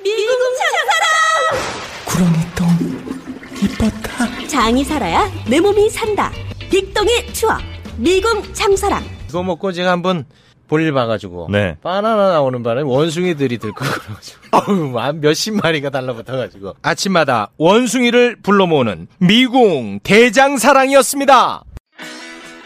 미국 0.02 0.38
장사랑! 0.58 1.96
구렁이 2.06 2.54
똥 2.54 3.56
이뻤다. 3.62 4.46
장이 4.46 4.84
살아야 4.84 5.28
내 5.48 5.58
몸이 5.60 5.90
산다. 5.90 6.30
빅동의 6.70 7.32
추억. 7.32 7.60
미국 7.96 8.54
장사랑. 8.54 9.04
이거 9.28 9.42
먹고 9.42 9.72
제가 9.72 9.90
한번 9.90 10.24
볼일 10.68 10.92
봐가지고 10.92 11.48
네. 11.50 11.76
바나나 11.82 12.32
나오는 12.32 12.62
바람에 12.62 12.82
원숭이들이 12.88 13.58
들고 13.58 13.76
그러가지고 13.76 14.38
어우 14.52 14.98
한 14.98 15.20
몇십 15.20 15.54
마리가 15.54 15.90
달라붙어가지고 15.90 16.74
아침마다 16.82 17.50
원숭이를 17.56 18.36
불러 18.42 18.66
모으는 18.66 19.06
미궁 19.18 20.00
대장사랑이었습니다. 20.02 21.62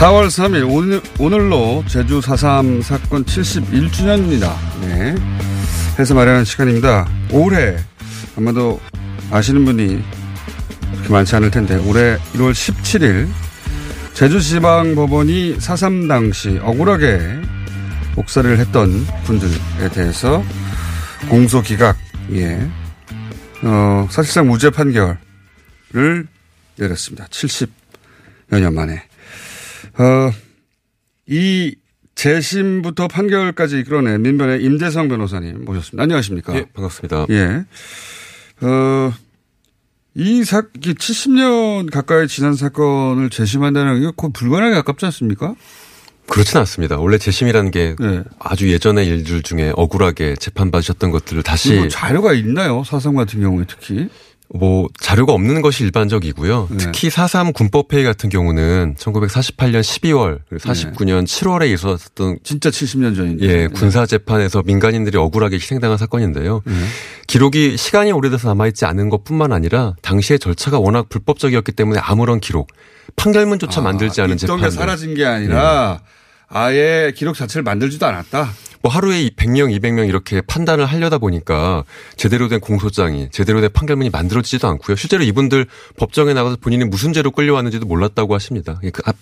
사월 0.00 0.28
3일 0.28 0.66
오늘, 0.66 1.02
오늘로 1.18 1.84
제주 1.86 2.20
4.3 2.20 2.80
사건 2.80 3.22
71주년입니다. 3.22 4.50
네. 4.80 5.14
해서 5.98 6.14
마련한 6.14 6.46
시간입니다. 6.46 7.06
올해 7.30 7.76
아마도 8.34 8.80
아시는 9.30 9.66
분이 9.66 10.02
그렇게 10.92 11.08
많지 11.10 11.36
않을 11.36 11.50
텐데 11.50 11.76
올해 11.86 12.16
1월 12.32 12.52
17일 12.52 13.28
제주지방법원이 14.14 15.58
4.3 15.58 16.08
당시 16.08 16.58
억울하게 16.62 17.20
목살을 18.16 18.58
했던 18.58 19.06
분들에 19.24 19.90
대해서 19.92 20.42
공소 21.28 21.60
기각, 21.60 21.98
예, 22.32 22.58
어, 23.62 24.08
사실상 24.10 24.48
무죄 24.48 24.70
판결을 24.70 25.18
내렸습니다. 26.78 27.26
70여 27.26 27.68
년 28.62 28.74
만에. 28.74 29.09
어, 30.00 30.32
이 31.26 31.74
재심부터 32.14 33.06
판결까지 33.08 33.80
이끌어낸 33.80 34.22
민변의 34.22 34.62
임대성 34.64 35.08
변호사님 35.08 35.64
모셨습니다. 35.64 36.02
안녕하십니까? 36.02 36.54
예, 36.56 36.64
반갑습니다. 36.72 37.26
예. 37.30 37.64
어, 38.66 39.12
이 40.14 40.42
사, 40.44 40.62
70년 40.62 41.90
가까이 41.90 42.26
지난 42.28 42.54
사건을 42.54 43.28
재심한다는 43.28 44.00
게 44.00 44.10
거의 44.16 44.32
불가능에 44.32 44.72
가깝지 44.72 45.04
않습니까? 45.06 45.54
그렇진 46.28 46.58
않습니다. 46.58 46.98
원래 46.98 47.18
재심이라는 47.18 47.70
게 47.70 47.96
네. 47.98 48.22
아주 48.38 48.70
예전의 48.72 49.06
일들 49.06 49.42
중에 49.42 49.72
억울하게 49.76 50.36
재판받으셨던 50.36 51.10
것들을 51.10 51.42
다시 51.42 51.74
뭐 51.74 51.88
자료가 51.88 52.32
있나요? 52.34 52.84
사상 52.84 53.14
같은 53.14 53.40
경우에 53.40 53.64
특히? 53.68 54.08
뭐 54.52 54.88
자료가 54.98 55.32
없는 55.32 55.62
것이 55.62 55.84
일반적이고요. 55.84 56.68
네. 56.70 56.76
특히 56.76 57.08
4.3 57.08 57.54
군법회의 57.54 58.02
같은 58.02 58.28
경우는 58.30 58.96
1948년 58.98 59.80
12월, 59.80 60.40
그리고 60.48 60.68
49년 60.68 61.24
7월에 61.24 61.72
있었던 61.72 62.38
진짜 62.42 62.68
70년 62.68 63.14
전인데. 63.14 63.46
예, 63.46 63.68
군사 63.68 64.06
재판에서 64.06 64.62
민간인들이 64.64 65.16
억울하게 65.16 65.56
희생당한 65.56 65.98
사건인데요. 65.98 66.62
기록이 67.28 67.76
시간이 67.76 68.10
오래돼서 68.10 68.48
남아있지 68.48 68.86
않은 68.86 69.08
것뿐만 69.08 69.52
아니라 69.52 69.94
당시의 70.02 70.40
절차가 70.40 70.80
워낙 70.80 71.08
불법적이었기 71.08 71.70
때문에 71.72 72.00
아무런 72.00 72.40
기록, 72.40 72.72
판결문조차 73.14 73.80
만들지 73.80 74.20
않은 74.20 74.34
있던 74.34 74.56
게 74.56 74.62
재판. 74.62 74.70
사라진 74.70 75.14
게 75.14 75.24
아니라 75.24 76.00
아예 76.48 77.12
기록 77.14 77.36
자체를 77.36 77.62
만들지도 77.62 78.04
않았다. 78.04 78.50
뭐 78.82 78.90
하루에 78.90 79.28
100명, 79.30 79.76
200명 79.78 80.08
이렇게 80.08 80.40
판단을 80.40 80.86
하려다 80.86 81.18
보니까 81.18 81.84
제대로 82.16 82.48
된 82.48 82.60
공소장이 82.60 83.28
제대로 83.30 83.60
된 83.60 83.70
판결문이 83.72 84.10
만들어지지도 84.10 84.68
않고요. 84.68 84.96
실제로 84.96 85.22
이분들 85.22 85.66
법정에 85.98 86.32
나가서 86.32 86.56
본인이 86.60 86.84
무슨 86.84 87.12
죄로 87.12 87.30
끌려왔는지도 87.30 87.86
몰랐다고 87.86 88.34
하십니다. 88.34 88.80
그 88.92 89.02
앞- 89.04 89.16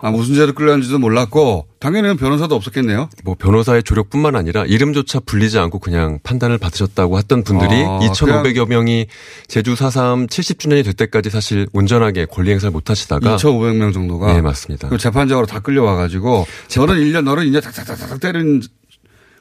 아, 0.00 0.10
무슨 0.10 0.34
죄로 0.34 0.52
끌려왔는지도 0.52 0.98
몰랐고 0.98 1.66
당연히 1.78 2.16
변호사도 2.16 2.54
없었겠네요. 2.54 3.08
뭐 3.24 3.34
변호사의 3.38 3.82
조력뿐만 3.82 4.36
아니라 4.36 4.64
이름조차 4.64 5.20
불리지 5.20 5.58
않고 5.58 5.78
그냥 5.78 6.18
판단을 6.22 6.58
받으셨다고 6.58 7.18
했던 7.18 7.44
분들이 7.44 7.70
아, 7.84 7.98
2,500여 8.00 8.68
명이 8.68 9.06
제주 9.46 9.74
4.3 9.74 10.28
70주년이 10.28 10.84
될 10.84 10.92
때까지 10.92 11.30
사실 11.30 11.66
온전하게 11.72 12.26
권리 12.26 12.50
행사를 12.50 12.70
못 12.72 12.90
하시다가 12.90 13.36
2,500명 13.36 13.92
정도가. 13.92 14.32
네, 14.32 14.40
맞습니다. 14.40 14.88
그 14.88 14.98
재판장으로 14.98 15.46
다 15.46 15.60
끌려와 15.60 15.96
가지고 15.96 16.46
너는 16.76 16.96
1년, 16.96 17.22
너는 17.24 17.44
2년 17.44 17.62
탁탁탁탁 17.62 18.20
때린. 18.20 18.62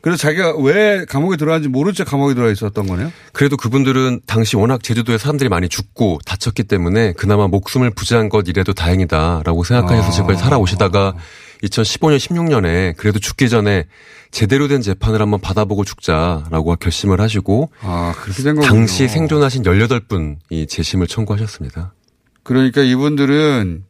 그래서 0.06 0.20
자기가 0.20 0.58
왜 0.58 1.04
감옥에 1.10 1.36
들어왔는지 1.36 1.68
모른 1.68 1.92
채 1.92 2.04
감옥에 2.04 2.36
들어와 2.36 2.52
있었던 2.52 2.86
거네요. 2.86 3.12
그래도 3.34 3.58
그분들은 3.58 4.22
당시 4.28 4.56
워낙 4.56 4.84
제주도에 4.84 5.18
사람들이 5.18 5.50
많이 5.50 5.68
죽고 5.68 6.20
다쳤기 6.28 6.66
때문에 6.66 7.14
그나마 7.14 7.48
목숨을 7.48 7.90
부지한 7.90 8.30
것 8.30 8.48
이래도 8.48 8.72
다행이다라고 8.72 9.64
생각하셔서 9.64 10.08
아. 10.08 10.12
지금까지 10.12 10.44
살아오시다가 10.44 11.16
2015년 11.64 12.18
16년에 12.18 12.96
그래도 12.98 13.18
죽기 13.18 13.50
전에 13.50 13.88
제대로 14.30 14.68
된 14.68 14.84
재판을 14.84 15.24
한번 15.24 15.42
받아보고 15.42 15.84
죽자라고 15.84 16.76
결심을 16.76 17.20
하시고 17.20 17.72
아. 17.82 18.14
당시 18.62 19.08
생존하신 19.08 19.64
18분이 19.64 20.70
재심을 20.70 21.08
청구하셨습니다. 21.08 21.96
그러니까 22.44 22.84
이분들은 22.84 23.84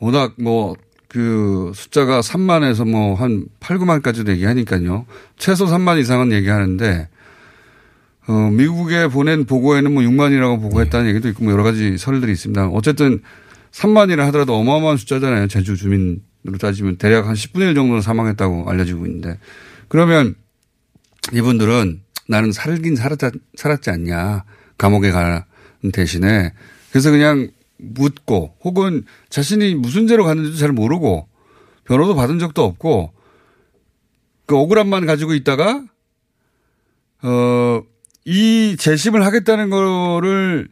워낙 0.00 0.32
뭐 0.38 0.74
그 1.10 1.72
숫자가 1.74 2.20
3만에서 2.20 2.88
뭐 2.88 3.16
한 3.16 3.46
8, 3.58 3.78
9만까지도 3.78 4.28
얘기하니까요. 4.28 5.06
최소 5.36 5.66
3만 5.66 5.98
이상은 5.98 6.30
얘기하는데 6.32 7.08
어, 8.28 8.32
미국에 8.52 9.08
보낸 9.08 9.44
보고에는 9.44 9.92
뭐 9.92 10.04
6만이라고 10.04 10.60
보고했다는 10.62 11.08
얘기도 11.10 11.28
있고 11.30 11.44
뭐 11.44 11.52
여러 11.52 11.64
가지 11.64 11.98
설들이 11.98 12.30
있습니다. 12.30 12.68
어쨌든 12.68 13.22
3만이라 13.72 14.18
하더라도 14.26 14.54
어마어마한 14.54 14.96
숫자잖아요. 14.98 15.48
제주 15.48 15.76
주민으로 15.76 16.58
따지면 16.60 16.96
대략 16.96 17.26
한 17.26 17.34
10분의 17.34 17.70
1 17.70 17.74
정도는 17.74 18.02
사망했다고 18.02 18.70
알려지고 18.70 19.04
있는데 19.06 19.38
그러면 19.88 20.36
이분들은 21.32 22.02
나는 22.28 22.52
살긴 22.52 22.94
살았지, 22.94 23.30
살았지 23.56 23.90
않냐. 23.90 24.44
감옥에 24.78 25.10
가는 25.10 25.42
대신에. 25.92 26.52
그래서 26.90 27.10
그냥 27.10 27.50
묻고 27.82 28.56
혹은 28.62 29.04
자신이 29.28 29.74
무슨 29.74 30.06
죄로 30.06 30.24
갔는지도 30.24 30.56
잘 30.56 30.72
모르고 30.72 31.28
변호도 31.84 32.14
받은 32.14 32.38
적도 32.38 32.64
없고 32.64 33.12
그 34.46 34.56
억울함만 34.56 35.06
가지고 35.06 35.34
있다가 35.34 35.84
어, 37.22 37.82
이 38.24 38.76
재심을 38.78 39.24
하겠다는 39.24 39.70
거를 39.70 40.68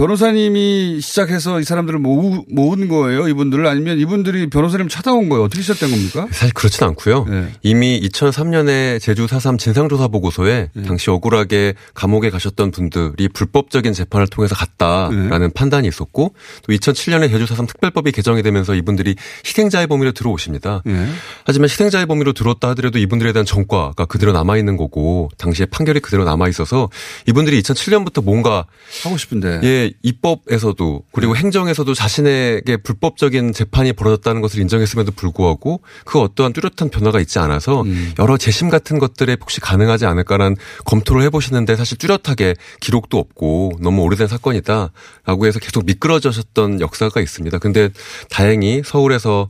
변호사님이 0.00 1.00
시작해서 1.02 1.60
이 1.60 1.64
사람들을 1.64 1.98
모으, 1.98 2.42
모은 2.48 2.88
거예요? 2.88 3.28
이분들을 3.28 3.66
아니면 3.66 3.98
이분들이 3.98 4.48
변호사님 4.48 4.88
찾아온 4.88 5.28
거예요? 5.28 5.44
어떻게 5.44 5.60
시작된 5.60 5.90
겁니까? 5.90 6.26
사실 6.30 6.54
그렇진 6.54 6.84
않고요. 6.84 7.26
네. 7.28 7.52
이미 7.62 8.00
2003년에 8.00 8.98
제주 8.98 9.26
4.3 9.26 9.58
진상조사 9.58 10.08
보고서에 10.08 10.70
네. 10.72 10.82
당시 10.84 11.10
억울하게 11.10 11.74
감옥에 11.92 12.30
가셨던 12.30 12.70
분들이 12.70 13.28
불법적인 13.28 13.92
재판을 13.92 14.26
통해서 14.26 14.54
갔다라는 14.54 15.38
네. 15.40 15.48
판단이 15.54 15.86
있었고 15.86 16.34
또 16.66 16.72
2007년에 16.72 17.28
제주 17.28 17.44
4.3 17.44 17.68
특별법이 17.68 18.12
개정이 18.12 18.42
되면서 18.42 18.74
이분들이 18.74 19.16
희생자의 19.44 19.86
범위로 19.86 20.12
들어오십니다. 20.12 20.80
네. 20.86 21.08
하지만 21.44 21.68
희생자의 21.68 22.06
범위로 22.06 22.32
들어왔다 22.32 22.70
하더라도 22.70 22.98
이분들에 22.98 23.34
대한 23.34 23.44
전과가 23.44 24.06
그대로 24.06 24.32
남아 24.32 24.56
있는 24.56 24.78
거고 24.78 25.28
당시에 25.36 25.66
판결이 25.66 26.00
그대로 26.00 26.24
남아 26.24 26.48
있어서 26.48 26.88
이분들이 27.26 27.60
2007년부터 27.60 28.24
뭔가 28.24 28.64
하고 29.04 29.18
싶은데 29.18 29.60
예, 29.64 29.89
입법에서도 30.02 31.04
그리고 31.12 31.36
행정에서도 31.36 31.92
자신에게 31.94 32.78
불법적인 32.78 33.52
재판이 33.52 33.92
벌어졌다는 33.92 34.40
것을 34.40 34.60
인정했음에도 34.60 35.12
불구하고 35.12 35.80
그 36.04 36.20
어떠한 36.20 36.52
뚜렷한 36.52 36.90
변화가 36.90 37.20
있지 37.20 37.38
않아서 37.38 37.84
여러 38.18 38.36
재심 38.36 38.68
같은 38.68 38.98
것들에 38.98 39.36
혹시 39.40 39.60
가능하지 39.60 40.06
않을까라는 40.06 40.56
검토를 40.84 41.22
해보시는데 41.22 41.76
사실 41.76 41.98
뚜렷하게 41.98 42.54
기록도 42.80 43.18
없고 43.18 43.72
너무 43.80 44.02
오래된 44.02 44.28
사건이다라고 44.28 45.46
해서 45.46 45.58
계속 45.58 45.86
미끄러져셨던 45.86 46.80
역사가 46.80 47.20
있습니다. 47.20 47.58
근데 47.58 47.90
다행히 48.28 48.82
서울에서 48.84 49.40
어, 49.40 49.48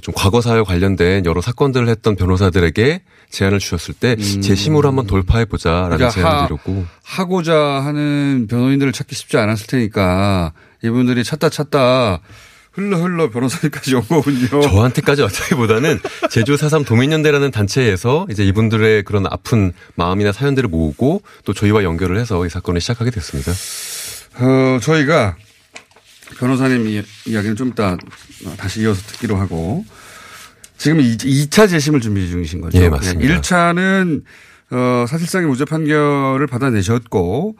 좀 0.00 0.14
과거사와 0.14 0.64
관련된 0.64 1.24
여러 1.26 1.40
사건들을 1.40 1.88
했던 1.88 2.16
변호사들에게 2.16 3.02
제안을 3.30 3.58
주셨을 3.58 3.94
때 3.94 4.16
재심으로 4.16 4.88
한번 4.88 5.06
돌파해 5.06 5.44
보자라는 5.44 5.96
그러니까 5.96 6.10
제안을 6.10 6.38
하- 6.42 6.46
드렸고 6.46 6.86
하고자 7.04 7.54
하는 7.56 8.46
변호인들을 8.48 8.92
찾기 8.92 9.14
쉽지 9.14 9.36
않았을 9.38 9.66
테니까 9.66 10.52
이분들이 10.84 11.24
찾다 11.24 11.48
찾다 11.48 12.20
흘러 12.72 12.96
흘러 12.96 13.28
변호사님까지 13.30 13.94
온 13.96 14.02
거군요. 14.08 14.46
저한테까지 14.62 15.20
왔다기보다는 15.22 16.00
제주 16.30 16.54
4.3 16.56 16.86
도민연대라는 16.86 17.50
단체에서 17.50 18.26
이제 18.30 18.44
이분들의 18.44 19.02
그런 19.02 19.26
아픈 19.26 19.72
마음이나 19.94 20.32
사연들을 20.32 20.70
모으고 20.70 21.20
또 21.44 21.52
저희와 21.52 21.84
연결을 21.84 22.18
해서 22.18 22.44
이 22.46 22.48
사건을 22.48 22.80
시작하게 22.80 23.10
됐습니다. 23.10 23.52
어, 24.40 24.78
저희가 24.80 25.36
변호사님 26.38 26.86
이- 26.88 27.02
이야기는 27.26 27.56
좀 27.56 27.68
이따 27.68 27.96
다시 28.56 28.82
이어서 28.82 29.00
듣기로 29.12 29.36
하고 29.36 29.84
지금 30.76 31.00
2, 31.00 31.48
차 31.50 31.66
재심을 31.66 32.00
준비 32.00 32.28
중이신 32.28 32.60
거죠? 32.60 32.78
예, 32.82 32.88
맞습니다. 32.88 33.40
1차는 33.40 34.22
어, 34.70 35.04
사실상의 35.06 35.48
무죄 35.48 35.64
판결을 35.64 36.46
받아내셨고 36.46 37.56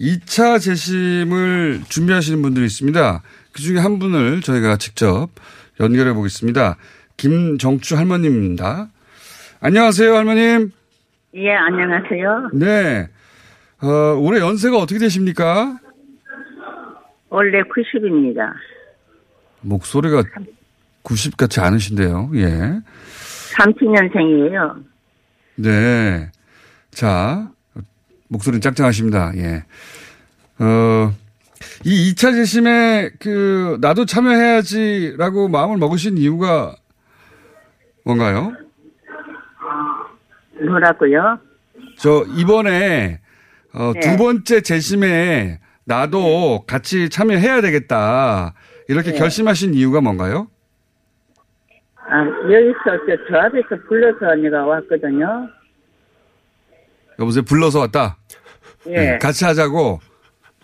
2차 0.00 0.60
재심을 0.60 1.82
준비하시는 1.88 2.42
분들이 2.42 2.66
있습니다. 2.66 3.22
그 3.52 3.62
중에 3.62 3.78
한 3.78 3.98
분을 3.98 4.40
저희가 4.42 4.76
직접 4.76 5.28
연결해 5.80 6.12
보겠습니다. 6.12 6.76
김정추 7.16 7.96
할머님입니다. 7.96 8.88
안녕하세요, 9.60 10.14
할머님. 10.14 10.70
예, 11.34 11.52
안녕하세요. 11.54 12.50
네. 12.54 13.08
어, 13.82 13.88
올해 14.18 14.40
연세가 14.40 14.76
어떻게 14.78 14.98
되십니까? 14.98 15.78
원래 17.36 17.60
90입니다. 17.64 18.50
목소리가 19.60 20.22
90 21.02 21.36
같지 21.36 21.60
않으신데요. 21.60 22.30
예. 22.36 22.80
37년생이에요. 23.54 24.82
네. 25.56 26.30
자, 26.90 27.50
목소리는 28.28 28.62
짱짱하십니다. 28.62 29.32
예. 29.36 29.64
어, 30.58 31.12
이 31.84 32.14
2차 32.14 32.32
재심에 32.32 33.10
그, 33.20 33.76
나도 33.82 34.06
참여해야지라고 34.06 35.48
마음을 35.48 35.76
먹으신 35.76 36.16
이유가 36.16 36.74
뭔가요? 38.02 38.54
뭐라고요? 40.58 41.38
저, 41.98 42.24
이번에, 42.34 43.20
어, 43.74 43.92
네. 43.92 44.00
두 44.00 44.16
번째 44.16 44.62
재심에 44.62 45.60
나도 45.86 46.64
같이 46.66 47.08
참여해야 47.08 47.60
되겠다. 47.60 48.54
이렇게 48.88 49.12
네. 49.12 49.18
결심하신 49.18 49.72
이유가 49.74 50.00
뭔가요? 50.00 50.48
아, 51.96 52.24
여기서 52.24 53.04
저, 53.06 53.16
저 53.28 53.38
앞에서 53.38 53.82
불러서 53.88 54.34
내가 54.34 54.66
왔거든요. 54.66 55.48
여보세요? 57.18 57.44
불러서 57.44 57.80
왔다? 57.80 58.16
예, 58.88 58.92
네, 58.94 59.18
같이 59.18 59.44
하자고. 59.44 60.00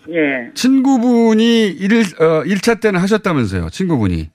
예, 0.09 0.51
친구분이 0.53 1.67
일, 1.67 1.91
어, 2.19 2.43
1차 2.43 2.81
때는 2.81 2.99
하셨다면서요, 2.99 3.69
친구분이. 3.69 4.29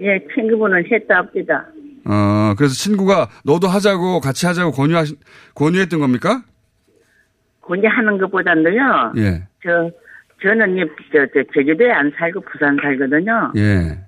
예, 0.00 0.26
친구분은 0.34 0.84
했다 0.90 1.18
합니다. 1.18 1.66
어, 2.06 2.54
그래서 2.56 2.74
친구가 2.74 3.28
너도 3.44 3.68
하자고 3.68 4.20
같이 4.20 4.46
하자고 4.46 4.72
권유하 4.72 5.04
권유했던 5.54 6.00
겁니까? 6.00 6.42
권유하는 7.60 8.18
것보다는요. 8.18 9.12
예. 9.18 9.46
저 9.62 9.90
저는 10.42 10.78
이 10.78 10.84
저, 11.12 11.26
저 11.34 11.42
제주도에 11.54 11.90
안 11.92 12.10
살고 12.16 12.40
부산 12.40 12.76
살거든요. 12.80 13.52
예. 13.56 13.98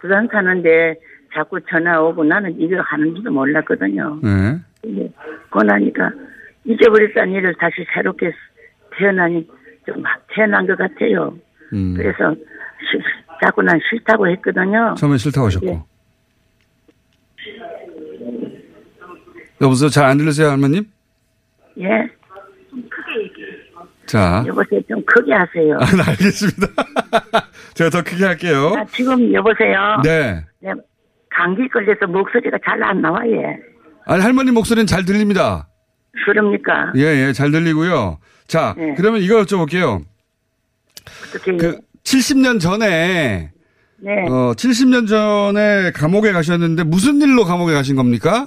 부산 0.00 0.28
사는데 0.30 0.94
자꾸 1.34 1.60
전화 1.68 2.00
오고 2.00 2.24
나는 2.24 2.58
이걸 2.60 2.80
하는지도 2.80 3.30
몰랐거든요. 3.30 4.20
네. 4.22 4.58
근데 4.82 5.12
권하니까 5.50 6.10
잊어버렸다는 6.64 7.32
일을 7.34 7.54
다시 7.58 7.84
새롭게 7.94 8.32
태어나니 8.96 9.48
좀 9.86 10.02
태어난 10.34 10.66
것 10.66 10.76
같아요. 10.78 11.36
음. 11.72 11.94
그래서 11.96 12.34
싫- 12.90 13.02
자꾸 13.44 13.62
난 13.62 13.80
싫다고 13.90 14.28
했거든요. 14.28 14.94
처음에 14.98 15.16
싫다고 15.16 15.46
하셨고. 15.46 15.66
예. 15.66 15.82
여보세요? 19.60 19.88
잘 19.90 20.04
안 20.06 20.18
들리세요, 20.18 20.48
할머님? 20.48 20.84
예. 21.78 22.08
자. 24.12 24.44
여보세요. 24.46 24.78
좀 24.86 25.02
크게 25.06 25.32
하세요. 25.32 25.74
아, 25.80 25.86
네, 25.86 26.02
알겠습니다. 26.06 26.66
제가 27.72 27.88
더 27.88 28.02
크게 28.02 28.26
할게요. 28.26 28.74
아, 28.76 28.84
지금 28.92 29.32
여보세요. 29.32 30.02
네. 30.04 30.44
네, 30.60 30.70
감기 31.30 31.66
걸려서 31.68 32.06
목소리가 32.08 32.58
잘 32.62 32.82
안 32.82 33.00
나와, 33.00 33.20
예. 33.26 33.56
아니, 34.04 34.22
할머님 34.22 34.52
목소리는 34.52 34.86
잘 34.86 35.06
들립니다. 35.06 35.66
그럽니까? 36.26 36.92
예, 36.96 37.28
예, 37.28 37.32
잘 37.32 37.50
들리고요. 37.52 38.18
자, 38.48 38.74
네. 38.76 38.92
그러면 38.98 39.22
이거 39.22 39.40
여쭤볼게요. 39.42 40.02
어떻게. 41.28 41.56
그, 41.56 41.78
70년 42.04 42.60
전에, 42.60 43.50
네. 43.96 44.10
어, 44.28 44.52
70년 44.54 45.08
전에 45.08 45.90
감옥에 45.92 46.32
가셨는데 46.32 46.84
무슨 46.84 47.18
일로 47.22 47.44
감옥에 47.44 47.72
가신 47.72 47.96
겁니까? 47.96 48.46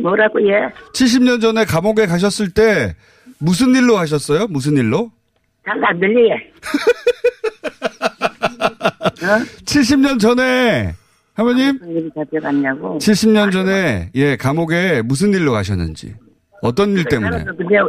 뭐라고, 0.00 0.40
예? 0.48 0.70
70년 0.94 1.42
전에 1.42 1.66
감옥에 1.66 2.06
가셨을 2.06 2.54
때 2.54 2.94
무슨 3.38 3.74
일로 3.74 3.94
가셨어요? 3.94 4.46
무슨 4.48 4.76
일로? 4.76 5.10
잘 5.64 5.82
안 5.84 5.98
들려, 6.00 6.34
예. 6.34 6.52
70년 9.64 10.20
전에, 10.20 10.94
할머님? 11.34 11.78
일이 11.88 12.10
잡혀갔냐고. 12.14 12.98
70년 12.98 13.50
전에, 13.52 14.10
예, 14.14 14.36
감옥에 14.36 15.02
무슨 15.02 15.32
일로 15.34 15.52
가셨는지. 15.52 16.14
어떤 16.62 16.96
일 16.96 17.04
때문에? 17.04 17.38
내, 17.38 17.44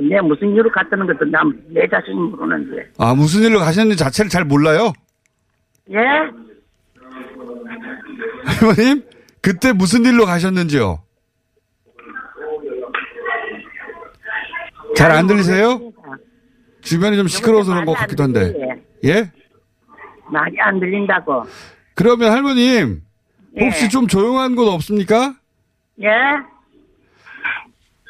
내 0.09 0.19
무슨 0.21 0.53
이유로 0.53 0.69
갔다는 0.71 1.07
것도 1.07 1.25
난 1.25 1.51
내 1.69 1.87
자신이 1.87 2.15
모르는데. 2.15 2.85
아, 2.97 3.13
무슨 3.15 3.43
일로 3.43 3.59
가셨는지 3.59 3.97
자체를 3.97 4.29
잘 4.29 4.43
몰라요? 4.43 4.91
예? 5.91 5.97
할머님? 8.45 9.03
그때 9.41 9.71
무슨 9.71 10.03
일로 10.05 10.25
가셨는지요? 10.25 10.99
잘 14.97 15.11
안 15.11 15.27
들리세요? 15.27 15.91
주변이 16.81 17.17
좀 17.17 17.27
시끄러워서 17.27 17.71
그런 17.71 17.85
것 17.85 17.93
같기도 17.93 18.23
한데. 18.23 18.53
예? 19.05 19.31
말이 20.29 20.59
안 20.59 20.79
들린다고. 20.79 21.43
그러면 21.95 22.31
할머님, 22.31 23.01
혹시 23.59 23.85
예. 23.85 23.89
좀 23.89 24.07
조용한 24.07 24.55
곳 24.55 24.67
없습니까? 24.69 25.35
예? 26.01 26.07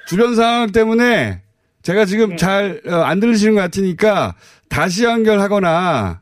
주변 0.07 0.35
상황 0.35 0.71
때문에 0.71 1.41
제가 1.81 2.05
지금 2.05 2.35
잘 2.37 2.81
어, 2.87 2.95
안 2.95 3.19
들리시는 3.19 3.55
것 3.55 3.61
같으니까 3.61 4.35
다시 4.69 5.03
연결하거나 5.05 6.21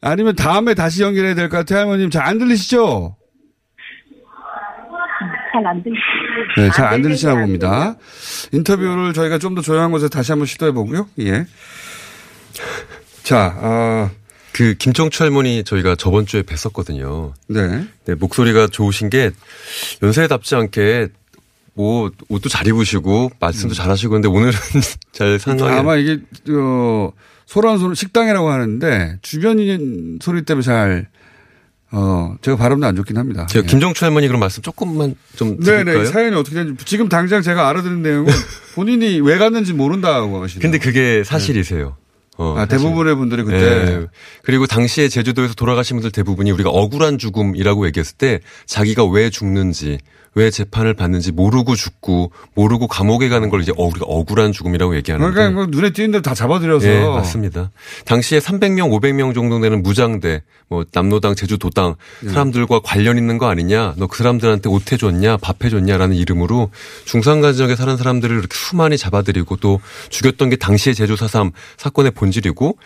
아니면 0.00 0.36
다음에 0.36 0.74
다시 0.74 1.02
연결해야 1.02 1.34
될 1.34 1.48
것 1.48 1.58
같아요, 1.58 1.80
할머님. 1.80 2.10
잘 2.10 2.24
안 2.26 2.38
들리시죠? 2.38 3.16
잘 5.52 5.66
안 5.66 5.82
들리. 5.82 5.94
네, 6.56 6.70
잘 6.70 6.86
안 6.86 7.02
들리시나 7.02 7.34
봅니다. 7.34 7.96
인터뷰를 8.52 9.12
저희가 9.12 9.38
좀 9.38 9.54
더 9.54 9.62
조용한 9.62 9.90
곳에 9.90 10.08
다시 10.08 10.32
한번 10.32 10.46
시도해 10.46 10.72
보고요. 10.72 11.08
예. 11.20 11.46
자, 13.22 13.54
어, 13.58 14.10
그 14.52 14.74
김정추 14.74 15.22
할머니 15.22 15.62
저희가 15.64 15.94
저번 15.96 16.26
주에 16.26 16.42
뵀었거든요. 16.42 17.32
네. 17.48 17.86
목소리가 18.14 18.66
좋으신 18.68 19.10
게 19.10 19.30
연세답지 20.02 20.54
않게 20.56 21.08
뭐 21.74 22.10
옷도 22.28 22.48
잘 22.48 22.66
입으시고 22.66 23.30
말씀도 23.38 23.74
잘 23.74 23.88
하시고 23.90 24.12
근데 24.14 24.26
오늘은 24.28 24.52
잘 25.12 25.38
상황이 25.38 25.76
아마 25.78 25.96
이게 25.96 26.18
어, 26.50 27.12
소란 27.46 27.78
소리 27.78 27.94
식당이라고 27.94 28.50
하는데 28.50 29.18
주변인 29.22 30.18
소리 30.20 30.42
때문에 30.42 30.62
잘 30.64 31.06
어, 31.90 32.36
제가 32.42 32.56
발음도 32.56 32.86
안 32.86 32.94
좋긴 32.96 33.16
합니다. 33.16 33.46
제가 33.46 33.66
김정추 33.66 34.04
할머니 34.04 34.26
그런 34.26 34.40
말씀 34.40 34.62
조금만 34.62 35.14
좀 35.36 35.58
네네. 35.60 35.84
드릴까요? 35.84 36.04
사연이 36.06 36.36
어떻게 36.36 36.56
되는지 36.56 36.84
지금 36.84 37.08
당장 37.08 37.40
제가 37.40 37.68
알아듣는 37.68 38.02
내용은 38.02 38.32
본인이 38.74 39.20
왜 39.20 39.38
갔는지 39.38 39.72
모른다고 39.72 40.42
하시네요. 40.42 40.60
근데 40.62 40.78
그게 40.78 41.24
사실이세요. 41.24 41.96
어, 42.36 42.54
아, 42.56 42.66
사실. 42.66 42.78
대부분의 42.78 43.16
분들이 43.16 43.42
그때 43.42 43.58
예. 43.58 44.06
그리고 44.42 44.66
당시에 44.66 45.08
제주도에서 45.08 45.54
돌아가신 45.54 45.96
분들 45.96 46.12
대부분이 46.12 46.50
우리가 46.52 46.70
억울한 46.70 47.18
죽음이라고 47.18 47.86
얘기했을 47.86 48.16
때 48.16 48.40
자기가 48.66 49.04
왜 49.06 49.30
죽는지 49.30 49.98
왜 50.34 50.50
재판을 50.50 50.94
받는지 50.94 51.32
모르고 51.32 51.74
죽고 51.74 52.32
모르고 52.54 52.86
감옥에 52.86 53.28
가는 53.28 53.48
걸 53.48 53.62
이제 53.62 53.72
어, 53.76 53.84
우리가 53.86 54.04
억울한 54.06 54.52
죽음이라고 54.52 54.96
얘기하는데 54.96 55.32
그러니까 55.32 55.54
뭐 55.54 55.66
눈에 55.66 55.90
띄는 55.90 56.10
대로 56.12 56.22
다 56.22 56.34
잡아들여서 56.34 56.86
예, 56.86 57.00
맞습니다. 57.04 57.70
당시에 58.04 58.38
300명, 58.38 58.90
500명 59.00 59.34
정도 59.34 59.60
되는 59.60 59.82
무장대, 59.82 60.42
뭐 60.68 60.84
남로당, 60.92 61.34
제주도당 61.34 61.94
예. 62.24 62.28
사람들과 62.28 62.80
관련 62.84 63.16
있는 63.18 63.38
거 63.38 63.48
아니냐? 63.48 63.94
너 63.96 64.06
그 64.08 64.16
사람들한테 64.18 64.68
옷 64.68 64.90
해줬냐? 64.92 65.36
밥 65.38 65.64
해줬냐?라는 65.64 66.16
이름으로 66.16 66.70
중산가정에 67.04 67.76
사는 67.76 67.96
사람들을 67.96 68.36
이렇게 68.38 68.54
수많이 68.56 68.96
잡아들이고 68.98 69.56
또 69.56 69.80
죽였던 70.10 70.50
게 70.50 70.56
당시의 70.56 70.94
제주 70.94 71.14
4.3 71.14 71.52
사건의 71.76 72.12
본질이고 72.12 72.78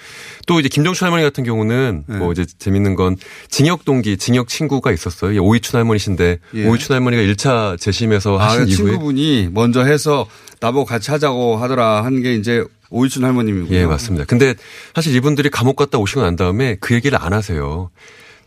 또 0.46 0.60
이제 0.60 0.68
김정춘 0.68 1.06
할머니 1.06 1.22
같은 1.22 1.44
경우는 1.44 2.04
예. 2.08 2.12
뭐 2.14 2.32
이제 2.32 2.44
재밌는 2.58 2.94
건 2.94 3.16
징역 3.48 3.84
동기, 3.84 4.16
징역 4.16 4.48
친구가 4.48 4.92
있었어요. 4.92 5.34
예, 5.34 5.38
오이춘 5.38 5.76
할머니신데 5.78 6.38
예. 6.54 6.66
오이춘 6.68 6.94
할머니가 6.94 7.22
1차 7.34 7.78
재심에서 7.80 8.38
아, 8.38 8.48
하신 8.50 8.68
이후에 8.68 8.76
친구분이 8.76 9.48
먼저 9.52 9.82
해서 9.84 10.26
나보고 10.60 10.84
같이 10.84 11.10
하자고 11.10 11.56
하더라 11.56 12.04
한 12.04 12.22
게 12.22 12.34
이제 12.34 12.64
오이춘 12.90 13.24
할머님이고요. 13.24 13.76
예, 13.76 13.86
맞습니다. 13.86 14.26
근데 14.26 14.54
사실 14.94 15.14
이분들이 15.16 15.48
감옥 15.50 15.76
갔다 15.76 15.98
오시고 15.98 16.20
난 16.22 16.36
다음에 16.36 16.76
그 16.78 16.94
얘기를 16.94 17.18
안 17.20 17.32
하세요. 17.32 17.90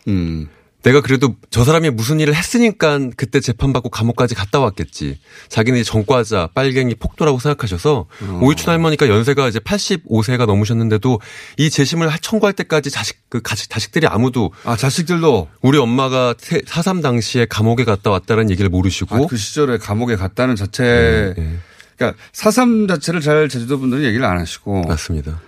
음. 0.07 0.47
내가 0.85 1.01
그래도 1.01 1.35
저 1.49 1.63
사람이 1.63 1.89
무슨 1.89 2.19
일을 2.19 2.35
했으니까 2.35 2.99
그때 3.17 3.39
재판받고 3.39 3.89
감옥까지 3.89 4.35
갔다 4.35 4.59
왔겠지. 4.59 5.17
자기는 5.49 5.79
이제 5.79 5.89
전과자, 5.89 6.47
빨갱이, 6.53 6.93
폭도라고 6.95 7.39
생각하셔서 7.39 8.05
어. 8.21 8.39
오이춘 8.43 8.69
할머니가 8.69 9.09
연세가 9.09 9.47
이제 9.47 9.57
85세가 9.57 10.45
넘으셨는데도 10.45 11.19
이 11.57 11.71
재심을 11.71 12.09
할- 12.11 12.19
청구할 12.19 12.53
때까지 12.53 12.91
자식, 12.91 13.17
그 13.29 13.41
가식, 13.41 13.71
자식들이 13.71 14.05
아무도. 14.05 14.51
아, 14.63 14.75
자식들도. 14.77 15.47
우리 15.61 15.79
엄마가 15.79 16.35
태- 16.39 16.61
사삼 16.67 17.01
당시에 17.01 17.47
감옥에 17.49 17.83
갔다 17.83 18.11
왔다는 18.11 18.51
얘기를 18.51 18.69
모르시고. 18.69 19.15
아, 19.15 19.27
그 19.27 19.37
시절에 19.37 19.79
감옥에 19.79 20.15
갔다는 20.15 20.55
자체. 20.55 21.33
네, 21.35 21.57
그러니까 21.97 22.21
사삼 22.31 22.87
자체를 22.87 23.21
잘 23.21 23.49
제주도 23.49 23.79
분들은 23.79 24.03
얘기를 24.03 24.23
안 24.23 24.37
하시고. 24.39 24.83
맞습니다. 24.83 25.41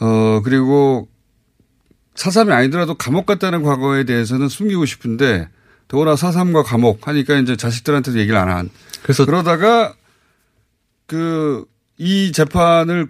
어, 0.00 0.42
그리고 0.44 1.08
사삼이 2.14 2.52
아니더라도 2.52 2.94
감옥 2.94 3.26
갔다는 3.26 3.62
과거에 3.62 4.04
대해서는 4.04 4.48
숨기고 4.48 4.86
싶은데 4.86 5.48
더구나 5.88 6.16
사삼과 6.16 6.62
감옥 6.62 7.06
하니까 7.08 7.36
이제 7.38 7.56
자식들한테도 7.56 8.18
얘기를 8.18 8.38
안 8.38 8.48
한. 8.50 8.70
그래서 9.02 9.24
그러다가 9.24 9.94
그 11.06 11.64
이 11.98 12.32
재판을 12.32 13.08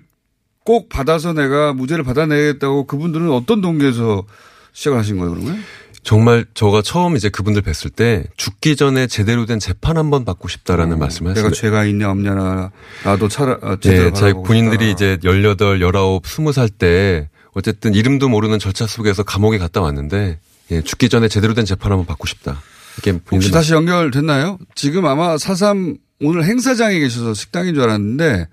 꼭 0.65 0.89
받아서 0.89 1.33
내가 1.33 1.73
무죄를 1.73 2.05
받아내겠다고 2.05 2.87
그분들은 2.87 3.31
어떤 3.31 3.61
동기에서 3.61 4.25
시작을 4.73 4.99
하신 4.99 5.19
거예요, 5.19 5.35
그러면? 5.35 5.63
정말 6.03 6.45
저가 6.53 6.83
처음 6.83 7.17
이제 7.17 7.31
그분들 7.31 7.63
뵀을 7.63 7.95
때 7.95 8.25
죽기 8.37 8.77
전에 8.77 9.07
제대로 9.07 9.47
된 9.47 9.59
재판 9.59 9.97
한번 9.97 10.27
받고 10.27 10.49
싶다라는 10.49 10.99
말씀을 10.99 11.31
음, 11.31 11.35
내가 11.35 11.47
하셨어요. 11.49 11.61
죄가 11.71 11.85
있냐 11.87 12.11
없냐나 12.11 12.73
나도 13.05 13.29
차라 13.29 13.57
어, 13.63 13.77
제대로 13.81 14.11
네, 14.13 14.33
본인들이 14.35 14.91
싶다. 14.91 15.05
이제 15.05 15.19
18, 15.25 15.57
19, 15.81 16.21
20살 16.23 16.71
때 16.77 17.31
어쨌든 17.55 17.95
이름도 17.95 18.29
모르는 18.29 18.59
절차 18.59 18.87
속에서 18.87 19.23
감옥에 19.23 19.59
갔다 19.59 19.81
왔는데 19.81 20.39
예, 20.71 20.83
죽기 20.83 21.09
전에 21.09 21.29
제대로 21.29 21.55
된 21.55 21.65
재판 21.65 21.93
한번 21.93 22.07
받고 22.07 22.27
싶다. 22.27 22.61
이렇게 22.97 23.21
혹시 23.31 23.51
다시 23.51 23.73
연결됐나요? 23.73 24.59
지금 24.75 25.07
아마 25.07 25.39
사삼 25.39 25.97
오늘 26.21 26.45
행사장에 26.45 26.99
계셔서 26.99 27.35
식당인 27.35 27.75
줄 27.75 27.83
알았는데 27.85 28.49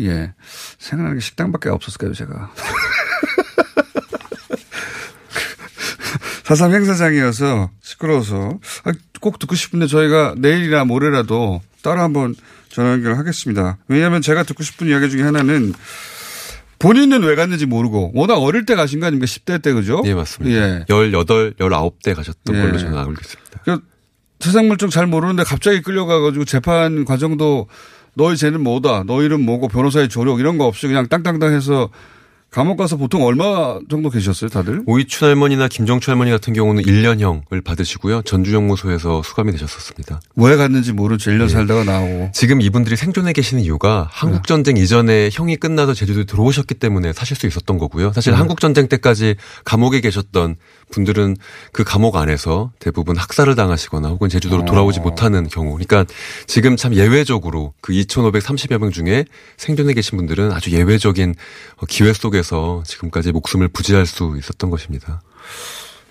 예 0.00 0.34
생각나는 0.78 1.18
게 1.18 1.24
식당밖에 1.24 1.68
없었을 1.70 1.98
거예요 1.98 2.14
제가 2.14 2.52
사삼 6.44 6.72
행사장이어서 6.74 7.70
시끄러워서 7.80 8.58
아, 8.84 8.92
꼭 9.20 9.38
듣고 9.38 9.54
싶은데 9.54 9.86
저희가 9.86 10.34
내일이나 10.36 10.84
모레라도 10.84 11.62
따로 11.82 12.00
한번 12.00 12.34
전화 12.68 12.92
연결하겠습니다. 12.92 13.78
왜냐하면 13.88 14.20
제가 14.20 14.42
듣고 14.42 14.62
싶은 14.62 14.88
이야기 14.88 15.08
중에 15.08 15.22
하나는 15.22 15.72
본인은 16.86 17.24
왜 17.24 17.34
갔는지 17.34 17.66
모르고 17.66 18.12
워낙 18.14 18.36
어릴 18.36 18.64
때 18.64 18.76
가신 18.76 19.00
거 19.00 19.06
아닙니까? 19.06 19.26
10대 19.26 19.60
때 19.60 19.72
그죠? 19.72 20.02
예, 20.04 20.14
맞습니다. 20.14 20.56
예. 20.56 20.84
18, 20.88 21.10
19대 21.10 22.14
가셨던 22.14 22.54
예. 22.54 22.60
걸로 22.60 22.78
저는 22.78 22.96
알고 22.96 23.12
있습니다. 23.12 23.60
그 23.64 23.80
세상 24.38 24.68
물정 24.68 24.90
잘 24.90 25.08
모르는데 25.08 25.42
갑자기 25.42 25.82
끌려가가지고 25.82 26.44
재판 26.44 27.04
과정도 27.04 27.66
너희 28.14 28.36
죄는 28.36 28.60
뭐다, 28.62 29.02
너 29.04 29.22
이름 29.24 29.44
뭐고 29.44 29.66
변호사의 29.66 30.08
조력 30.08 30.38
이런 30.38 30.58
거 30.58 30.66
없이 30.66 30.86
그냥 30.86 31.08
땅땅땅 31.08 31.52
해서 31.52 31.90
감옥 32.56 32.78
가서 32.78 32.96
보통 32.96 33.22
얼마 33.22 33.78
정도 33.90 34.08
계셨어요, 34.08 34.48
다들? 34.48 34.82
오이춘 34.86 35.28
할머니나 35.28 35.68
김정추 35.68 36.10
할머니 36.10 36.30
같은 36.30 36.54
경우는 36.54 36.84
1년형을 36.84 37.62
받으시고요. 37.62 38.22
전주영무소에서 38.22 39.22
수감이 39.22 39.52
되셨었습니다. 39.52 40.22
왜 40.36 40.56
갔는지 40.56 40.94
모르죠. 40.94 41.32
1년 41.32 41.42
예. 41.42 41.48
살다가 41.48 41.84
나오고. 41.84 42.30
지금 42.32 42.62
이분들이 42.62 42.96
생존해 42.96 43.34
계시는 43.34 43.62
이유가 43.62 44.08
한국전쟁 44.10 44.78
이전에 44.78 45.28
형이 45.34 45.56
끝나서 45.56 45.92
제주도에 45.92 46.24
들어오셨기 46.24 46.76
때문에 46.76 47.12
사실 47.12 47.36
수 47.36 47.46
있었던 47.46 47.76
거고요. 47.76 48.14
사실 48.14 48.32
음. 48.32 48.38
한국전쟁 48.38 48.88
때까지 48.88 49.36
감옥에 49.66 50.00
계셨던 50.00 50.56
분들은 50.90 51.36
그 51.72 51.84
감옥 51.84 52.16
안에서 52.16 52.72
대부분 52.78 53.16
학살을 53.16 53.54
당하시거나 53.54 54.08
혹은 54.08 54.28
제주도로 54.28 54.62
어. 54.62 54.64
돌아오지 54.64 55.00
못하는 55.00 55.48
경우. 55.48 55.72
그러니까 55.72 56.04
지금 56.46 56.76
참 56.76 56.94
예외적으로 56.94 57.74
그 57.80 57.92
2,530여 57.92 58.78
명 58.78 58.90
중에 58.90 59.24
생존해 59.56 59.94
계신 59.94 60.16
분들은 60.16 60.52
아주 60.52 60.70
예외적인 60.70 61.34
어, 61.76 61.86
기회 61.86 62.12
속에서 62.12 62.82
지금까지 62.86 63.32
목숨을 63.32 63.68
부지할 63.68 64.06
수 64.06 64.34
있었던 64.38 64.70
것입니다. 64.70 65.22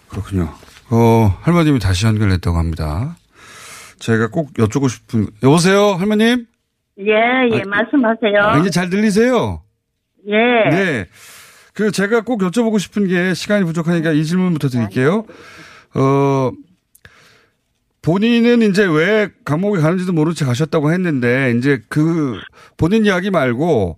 그렇군요. 0.10 0.54
어, 0.90 1.38
할머님이 1.42 1.80
다시 1.80 2.06
연결했다고 2.06 2.58
합니다. 2.58 3.18
제가 4.00 4.28
꼭 4.28 4.52
여쭙고 4.60 4.88
싶은, 4.88 5.28
여보세요, 5.42 5.94
할머님? 5.94 6.46
예, 7.00 7.50
예, 7.52 7.64
말씀하세요. 7.64 8.40
아, 8.42 8.58
이제 8.60 8.70
잘 8.70 8.90
들리세요? 8.90 9.62
예. 10.28 10.70
네. 10.70 11.06
그 11.76 11.92
제가 11.92 12.22
꼭 12.22 12.40
여쭤보고 12.40 12.80
싶은 12.80 13.08
게 13.08 13.34
시간이 13.34 13.66
부족하니까 13.66 14.14
이 14.14 14.24
질문부터 14.24 14.70
드릴게요. 14.70 15.26
어, 15.94 16.52
본인은 18.02 18.62
이제 18.62 18.86
왜 18.86 19.30
감옥에 19.44 19.82
가는지도 19.82 20.14
모른 20.14 20.34
채 20.34 20.46
가셨다고 20.46 20.92
했는데 20.94 21.54
이제 21.58 21.82
그 21.90 22.40
본인 22.78 23.06
이야기 23.06 23.30
말고 23.30 23.98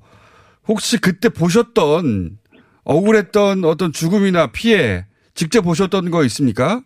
혹시 0.67 0.97
그때 0.97 1.30
보셨던 1.30 2.39
억울했던 2.84 3.63
어떤 3.63 3.91
죽음이나 3.91 4.47
피해 4.47 5.05
직접 5.36 5.61
보셨던 5.61 6.09
거 6.09 6.23
있습니까? 6.25 6.82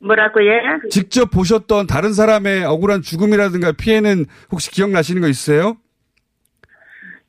뭐라고요? 0.00 0.52
직접 0.90 1.30
보셨던 1.30 1.86
다른 1.88 2.14
사람의 2.14 2.64
억울한 2.64 3.02
죽음이라든가 3.02 3.72
피해는 3.72 4.24
혹시 4.50 4.70
기억나시는 4.70 5.20
거 5.20 5.28
있으세요? 5.28 5.76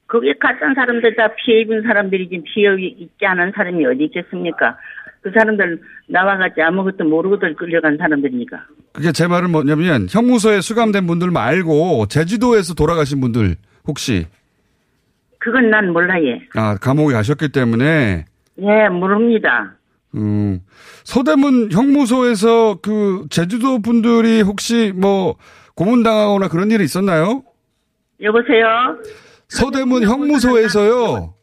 거기 0.07 0.33
갔던 0.39 0.73
사람들 0.73 1.15
다 1.15 1.29
피해 1.35 1.61
입은 1.61 1.83
사람들이지 1.83 2.43
피해 2.45 2.73
있지 2.79 3.25
않은 3.25 3.51
사람이 3.55 3.85
어디 3.85 4.05
있겠습니까? 4.05 4.77
그 5.21 5.31
사람들 5.31 5.81
나와가지고 6.07 6.63
아무것도 6.63 7.03
모르고들 7.03 7.55
끌려간 7.55 7.97
사람들이니까. 7.97 8.65
그게 8.93 9.11
제 9.11 9.27
말은 9.27 9.51
뭐냐면 9.51 10.07
형무소에 10.09 10.61
수감된 10.61 11.05
분들 11.07 11.31
말고 11.31 12.05
제주도에서 12.07 12.73
돌아가신 12.73 13.19
분들 13.19 13.55
혹시 13.85 14.25
그건 15.39 15.69
난 15.69 15.91
몰라요. 15.91 16.39
아 16.55 16.77
감옥에 16.77 17.13
가셨기 17.13 17.49
때문에 17.49 18.25
예, 18.59 18.89
모릅니다. 18.89 19.75
음 20.15 20.59
서대문 21.03 21.71
형무소에서 21.71 22.79
그 22.81 23.25
제주도 23.29 23.81
분들이 23.81 24.41
혹시 24.41 24.93
뭐 24.95 25.35
고문당하거나 25.75 26.47
그런 26.47 26.71
일이 26.71 26.85
있었나요? 26.85 27.43
여보세요? 28.21 28.65
서대문 29.49 30.03
형무소에서요. 30.03 31.33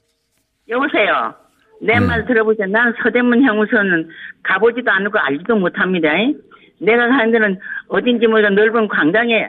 여보세요? 0.69 1.35
내 1.81 1.99
네. 1.99 2.01
말 2.01 2.25
들어보세요. 2.27 2.67
난 2.69 2.95
서대문 3.03 3.43
형무소는 3.43 4.09
가보지도 4.43 4.91
않고 4.91 5.19
알지도 5.19 5.57
못합니다. 5.57 6.09
내가 6.81 7.09
가는 7.09 7.33
데는 7.33 7.59
어딘지 7.89 8.27
모르가 8.27 8.51
넓은 8.51 8.89
광장에 8.89 9.49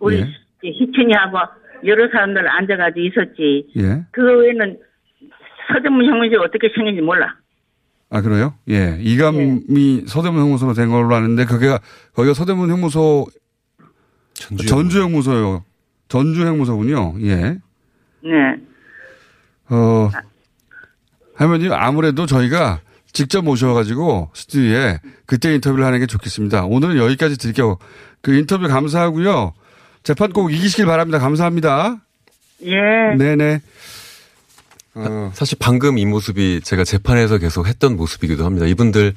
우리 0.00 0.20
예. 0.20 0.26
희춘이하고 0.62 1.38
여러 1.86 2.08
사람들 2.08 2.48
앉아가지고 2.48 3.00
있었지. 3.00 3.66
예. 3.76 4.04
그 4.10 4.22
외에는 4.22 4.78
서대문 5.72 6.04
형무소 6.06 6.40
어떻게 6.42 6.70
생긴지 6.74 7.00
몰라. 7.02 7.34
아 8.10 8.20
그래요? 8.20 8.54
예. 8.70 8.98
이감이 9.00 10.02
서대문 10.06 10.40
형무소로 10.42 10.74
된 10.74 10.90
걸로 10.90 11.14
아는데 11.14 11.44
그게 11.44 11.68
거기가 12.14 12.34
서대문 12.34 12.70
형무소 12.70 13.26
전주 14.68 15.02
형무소요. 15.02 15.64
전주 16.08 16.46
형무소군요. 16.46 17.14
예. 17.22 17.58
네. 18.24 18.56
어, 19.68 20.10
할머님, 21.34 21.72
아무래도 21.72 22.26
저희가 22.26 22.80
직접 23.12 23.42
모셔가지고 23.44 24.30
스튜디오에 24.34 24.98
그때 25.26 25.54
인터뷰를 25.54 25.84
하는 25.84 26.00
게 26.00 26.06
좋겠습니다. 26.06 26.64
오늘은 26.64 26.96
여기까지 26.96 27.36
드릴게요. 27.36 27.78
그 28.22 28.34
인터뷰 28.34 28.66
감사하고요. 28.66 29.52
재판 30.02 30.32
꼭 30.32 30.52
이기시길 30.52 30.86
바랍니다. 30.86 31.18
감사합니다. 31.18 31.98
예. 32.64 32.74
네네. 33.16 33.60
사실 35.32 35.58
방금 35.60 35.98
이 35.98 36.06
모습이 36.06 36.60
제가 36.62 36.84
재판에서 36.84 37.38
계속 37.38 37.66
했던 37.66 37.96
모습이기도 37.96 38.44
합니다. 38.44 38.66
이분들 38.66 39.14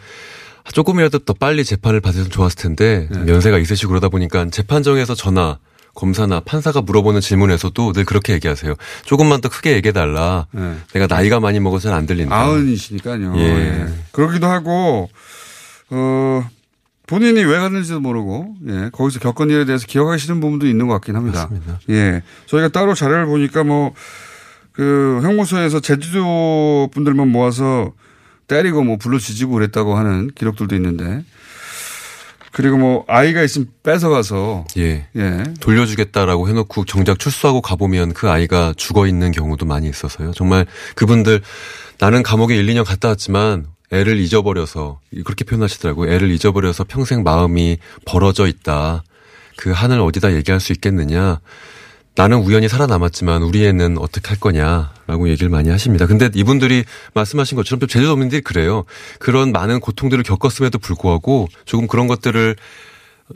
조금이라도 0.74 1.20
더 1.20 1.34
빨리 1.34 1.64
재판을 1.64 2.02
받으면 2.02 2.30
좋았을 2.30 2.58
텐데 2.62 3.08
좀 3.14 3.28
연세가 3.28 3.58
있으시고 3.58 3.90
그러다 3.90 4.10
보니까 4.10 4.50
재판정에서 4.50 5.16
전화 5.16 5.58
검사나 5.98 6.42
판사가 6.42 6.82
물어보는 6.82 7.22
질문에서도 7.22 7.94
늘 7.94 8.06
그렇게 8.06 8.34
얘기하세요. 8.34 8.76
조금만 9.04 9.42
더 9.42 9.50
크게 9.50 9.74
얘기해달라. 9.74 10.46
내가 10.94 11.08
나이가 11.08 11.40
많이 11.40 11.60
먹어서 11.60 11.90
잘안 11.90 12.06
들린다. 12.06 12.36
아흔이시니까요. 12.36 13.34
예. 13.38 13.42
예. 13.42 13.88
그러기도 14.12 14.46
하고, 14.46 15.10
어, 15.90 16.48
본인이 17.08 17.44
왜 17.44 17.58
갔는지도 17.58 18.00
모르고, 18.00 18.54
예. 18.70 18.90
거기서 18.92 19.20
겪은 19.20 19.50
일에 19.50 19.66
대해서 19.66 19.88
기억하시는 19.88 20.40
부분도 20.40 20.68
있는 20.68 20.88
것 20.88 20.94
같긴 20.94 21.16
합니다. 21.16 21.50
예. 21.90 22.22
저희가 22.46 22.68
따로 22.68 22.94
자료를 22.94 23.26
보니까 23.26 23.64
뭐, 23.64 23.96
그, 24.74 25.20
형무소에서 25.24 25.80
제주도 25.80 26.92
분들만 26.94 27.28
모아서 27.28 27.94
때리고 28.48 28.84
뭐 28.84 28.98
불러 28.98 29.18
지지고 29.18 29.54
그랬다고 29.54 29.98
하는 29.98 30.30
기록들도 30.36 30.76
있는데, 30.76 31.24
그리고 32.58 32.78
뭐, 32.78 33.06
아이가 33.08 33.44
있으면 33.44 33.68
뺏어가서, 33.84 34.66
예. 34.78 35.06
예. 35.16 35.44
돌려주겠다라고 35.60 36.50
해놓고 36.50 36.86
정작 36.86 37.20
출소하고 37.20 37.62
가보면 37.62 38.14
그 38.14 38.32
아이가 38.32 38.74
죽어 38.76 39.06
있는 39.06 39.32
경우도 39.32 39.68
많이 39.68 39.88
있어서요. 39.88 40.32
정말 40.32 40.66
그분들 40.96 41.42
나는 42.00 42.24
감옥에 42.24 42.56
1, 42.56 42.66
2년 42.66 42.84
갔다 42.84 43.10
왔지만 43.10 43.68
애를 43.92 44.18
잊어버려서 44.18 45.02
그렇게 45.24 45.46
표현하시더라고요. 45.46 46.12
애를 46.12 46.32
잊어버려서 46.32 46.86
평생 46.86 47.22
마음이 47.22 47.78
벌어져 48.06 48.48
있다. 48.48 49.04
그 49.56 49.70
한을 49.70 50.00
어디다 50.00 50.34
얘기할 50.34 50.60
수 50.60 50.72
있겠느냐. 50.72 51.40
나는 52.18 52.40
우연히 52.40 52.68
살아남았지만 52.68 53.44
우리 53.44 53.64
애는 53.68 54.00
어떻게 54.00 54.30
할 54.30 54.40
거냐라고 54.40 55.30
얘기를 55.30 55.50
많이 55.50 55.70
하십니다. 55.70 56.08
근데 56.08 56.32
이분들이 56.34 56.84
말씀하신 57.14 57.56
것처럼 57.56 57.80
좀 57.80 57.88
제주도민들이 57.88 58.42
그래요. 58.42 58.86
그런 59.20 59.52
많은 59.52 59.80
고통들을 59.80 60.24
겪었음에도 60.24 60.80
불구하고 60.80 61.48
조금 61.66 61.86
그런 61.86 62.08
것들을 62.08 62.56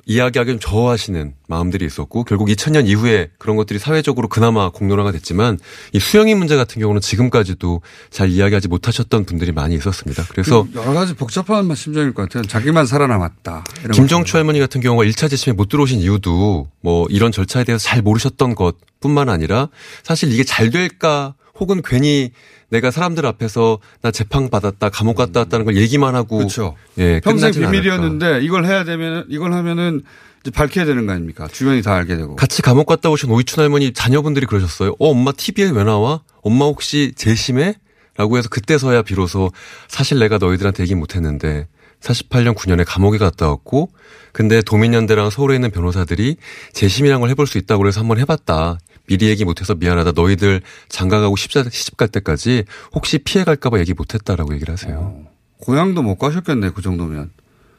이야기하기 0.06 0.52
좀 0.52 0.60
저하시는 0.60 1.34
마음들이 1.48 1.86
있었고 1.86 2.24
결국 2.24 2.48
2000년 2.48 2.88
이후에 2.88 3.30
그런 3.38 3.58
것들이 3.58 3.78
사회적으로 3.80 4.28
그나마 4.30 4.70
공론화가 4.70 5.12
됐지만 5.12 5.60
이 5.92 6.00
수영인 6.00 6.38
문제 6.38 6.56
같은 6.56 6.82
경우는 6.82 7.02
지금까지도 7.02 7.82
잘 8.10 8.30
이야기하지 8.30 8.68
못하셨던 8.70 9.26
분들이 9.26 9.52
많이 9.52 9.76
있었습니다. 9.76 10.24
그래서 10.30 10.66
여러 10.76 10.94
가지 10.94 11.14
복잡한 11.14 11.74
심정일 11.76 12.14
것 12.14 12.24
같아요. 12.24 12.44
자기만 12.44 12.86
살아남았다. 12.86 13.64
김정추 13.94 14.38
할머니 14.38 14.60
같은 14.60 14.82
경우가 14.82 15.04
1차 15.06 15.30
재심에 15.30 15.54
못 15.54 15.68
들어오신 15.70 16.00
이유도 16.00 16.70
뭐 16.82 17.08
이런 17.10 17.32
절차에 17.32 17.64
대해서 17.64 17.84
잘 17.84 18.02
모르셨던 18.02 18.56
것뿐만 18.56 19.30
아니라 19.30 19.70
사실 20.04 20.32
이게 20.32 20.44
잘 20.44 20.70
될까 20.70 21.36
혹은 21.60 21.82
괜히 21.84 22.32
내가 22.72 22.90
사람들 22.90 23.26
앞에서 23.26 23.80
나 24.02 24.12
재판 24.12 24.50
받았다 24.50 24.90
감옥 24.90 25.18
갔다 25.18 25.42
왔다는 25.42 25.66
걸 25.66 25.76
얘기만 25.78 26.16
하고 26.16 26.38
그렇죠. 26.38 26.76
예, 26.98 27.20
평생 27.20 27.52
끝나진 27.52 27.66
않을까. 27.66 27.72
비밀이었는데 27.72 28.40
이걸 28.44 28.66
해야 28.66 28.84
되면 28.84 29.26
이걸 29.30 29.54
하면은 29.54 30.02
이제 30.42 30.52
밝혀야 30.52 30.86
되는 30.86 31.06
거 31.06 31.12
아닙니까? 31.12 31.48
주변이 31.52 31.82
다 31.82 31.94
알게 31.96 32.16
되고. 32.16 32.36
같이 32.36 32.62
감옥 32.62 32.88
갔다 32.88 33.10
오신 33.10 33.30
오이춘 33.30 33.62
할머니 33.62 33.92
자녀분들이 33.94 34.46
그러셨어요. 34.46 34.92
어, 35.00 35.10
엄마 35.10 35.32
TV에 35.34 35.70
왜 35.70 35.84
나와? 35.84 36.22
엄마 36.42 36.66
혹시 36.66 37.12
재심해? 37.16 37.76
라고 38.18 38.38
해서 38.38 38.50
그때서야 38.50 39.04
비로소 39.04 39.52
사실 39.88 40.20
내가 40.20 40.38
너희들한테 40.38 40.84
얘기 40.84 40.96
못 40.96 41.16
했는데 41.16 41.68
48년 42.02 42.56
9년에 42.56 42.84
감옥에 42.86 43.18
갔다 43.18 43.48
왔고 43.48 43.90
근데 44.32 44.62
도민연대랑 44.62 45.30
서울에 45.30 45.56
있는 45.56 45.72
변호사들이 45.72 46.38
재심이란 46.74 47.20
걸 47.22 47.30
해볼 47.30 47.48
수 47.48 47.58
있다고 47.58 47.82
그래서 47.84 48.00
한번 48.00 48.18
해봤다. 48.20 48.80
미리 49.12 49.28
얘기 49.28 49.44
못해서 49.44 49.76
미안하다. 49.76 50.14
너희들 50.16 50.62
장가가고 50.88 51.36
시집, 51.36 51.98
갈 51.98 52.08
때까지 52.08 52.64
혹시 52.94 53.18
피해갈까봐 53.18 53.78
얘기 53.80 53.94
못했다라고 53.94 54.54
얘기를 54.54 54.72
하세요. 54.72 55.14
고향도 55.60 56.02
못 56.02 56.16
가셨겠네 56.16 56.70
그 56.74 56.82
정도면. 56.82 57.32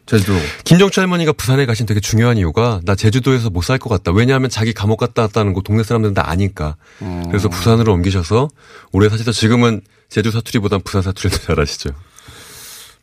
제주도. 0.05 0.35
김정추 0.65 1.01
할머니가 1.01 1.33
부산에 1.33 1.65
가신 1.65 1.87
되게 1.87 2.01
중요한 2.01 2.37
이유가 2.37 2.81
나 2.85 2.95
제주도에서 2.95 3.49
못 3.49 3.63
살 3.65 3.79
것 3.79 3.89
같다. 3.89 4.13
왜냐하면 4.13 4.51
자기 4.51 4.75
감옥 4.75 4.99
갔다 4.99 5.23
왔다는 5.23 5.55
거 5.55 5.63
동네 5.63 5.83
사람들은 5.83 6.13
다 6.13 6.29
아니까. 6.29 6.77
어. 7.01 7.23
그래서 7.29 7.49
부산으로 7.49 7.95
옮기셔서 7.95 8.51
올해 8.93 9.09
사실 9.09 9.25
지금은 9.33 9.81
제주 10.11 10.31
사투리보단 10.33 10.83
부산 10.85 11.01
사투리를 11.01 11.39
더 11.39 11.45
잘하시죠. 11.47 11.91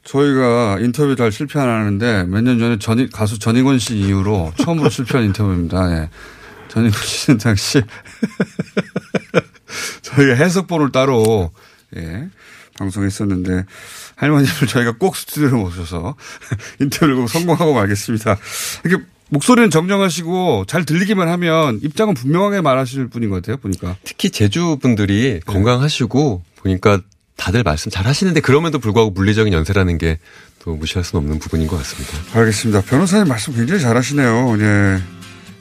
저희가 0.03 0.77
인터뷰 0.81 1.15
잘 1.15 1.31
실패 1.31 1.59
안 1.59 1.67
하는데 1.67 2.25
몇 2.25 2.41
년 2.43 2.59
전에 2.59 2.77
전 2.77 3.09
가수 3.09 3.39
전인권 3.39 3.79
씨 3.79 3.97
이후로 3.97 4.53
처음으로 4.57 4.89
실패한 4.91 5.25
인터뷰입니다. 5.25 5.91
예. 6.03 6.09
전인권 6.69 7.01
씨는 7.01 7.37
당시 7.37 7.81
저희가 10.01 10.35
해석본을 10.35 10.91
따로 10.91 11.51
예, 11.95 12.27
방송했었는데 12.77 13.65
할머님을 14.15 14.67
저희가 14.67 14.93
꼭 14.97 15.15
스튜디오에 15.15 15.51
모셔서 15.51 16.15
인터뷰를 16.79 17.15
꼭 17.15 17.27
성공하고 17.27 17.73
말겠습니다. 17.73 18.37
이렇게 18.83 19.03
목소리는 19.29 19.69
정정하시고 19.69 20.65
잘 20.67 20.85
들리기만 20.85 21.27
하면 21.27 21.79
입장은 21.83 22.13
분명하게 22.15 22.61
말하실 22.61 23.09
분인 23.09 23.29
것 23.29 23.37
같아요. 23.37 23.57
보니까 23.57 23.95
특히 24.03 24.29
제주 24.31 24.77
분들이 24.81 25.39
건강하시고 25.45 26.43
보니까 26.57 27.01
다들 27.35 27.63
말씀 27.63 27.89
잘 27.91 28.05
하시는데 28.05 28.41
그럼에도 28.41 28.79
불구하고 28.79 29.11
물리적인 29.11 29.53
연세라는 29.53 29.97
게 29.97 30.19
또 30.59 30.75
무시할 30.75 31.03
수는 31.03 31.23
없는 31.23 31.39
부분인 31.39 31.67
것 31.67 31.77
같습니다. 31.77 32.17
알겠습니다. 32.37 32.81
변호사님 32.81 33.27
말씀 33.27 33.53
굉장히 33.55 33.81
잘하시네요. 33.81 34.57
예. 34.59 35.01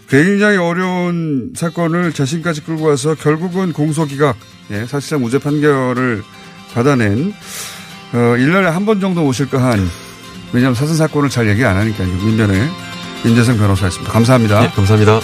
굉장히 0.08 0.56
어려운 0.56 1.52
사건을 1.54 2.12
자신까지 2.12 2.62
끌고 2.62 2.86
와서 2.86 3.14
결국은 3.14 3.72
공소기각, 3.72 4.36
예, 4.70 4.86
사실상 4.86 5.20
무죄 5.20 5.38
판결을 5.38 6.22
받아낸, 6.72 7.32
어, 8.12 8.16
1년에 8.16 8.62
한 8.64 8.86
번 8.86 9.00
정도 9.00 9.24
오실까 9.26 9.62
한, 9.62 9.86
왜냐하면 10.52 10.74
사선 10.74 10.96
사건을 10.96 11.28
잘 11.28 11.46
얘기 11.48 11.64
안 11.64 11.76
하니까요. 11.76 12.08
민변의 12.08 12.68
임재성 13.26 13.58
변호사였습니다. 13.58 14.12
감사합니다. 14.12 14.60
네, 14.60 14.68
감사합니다. 14.70 15.20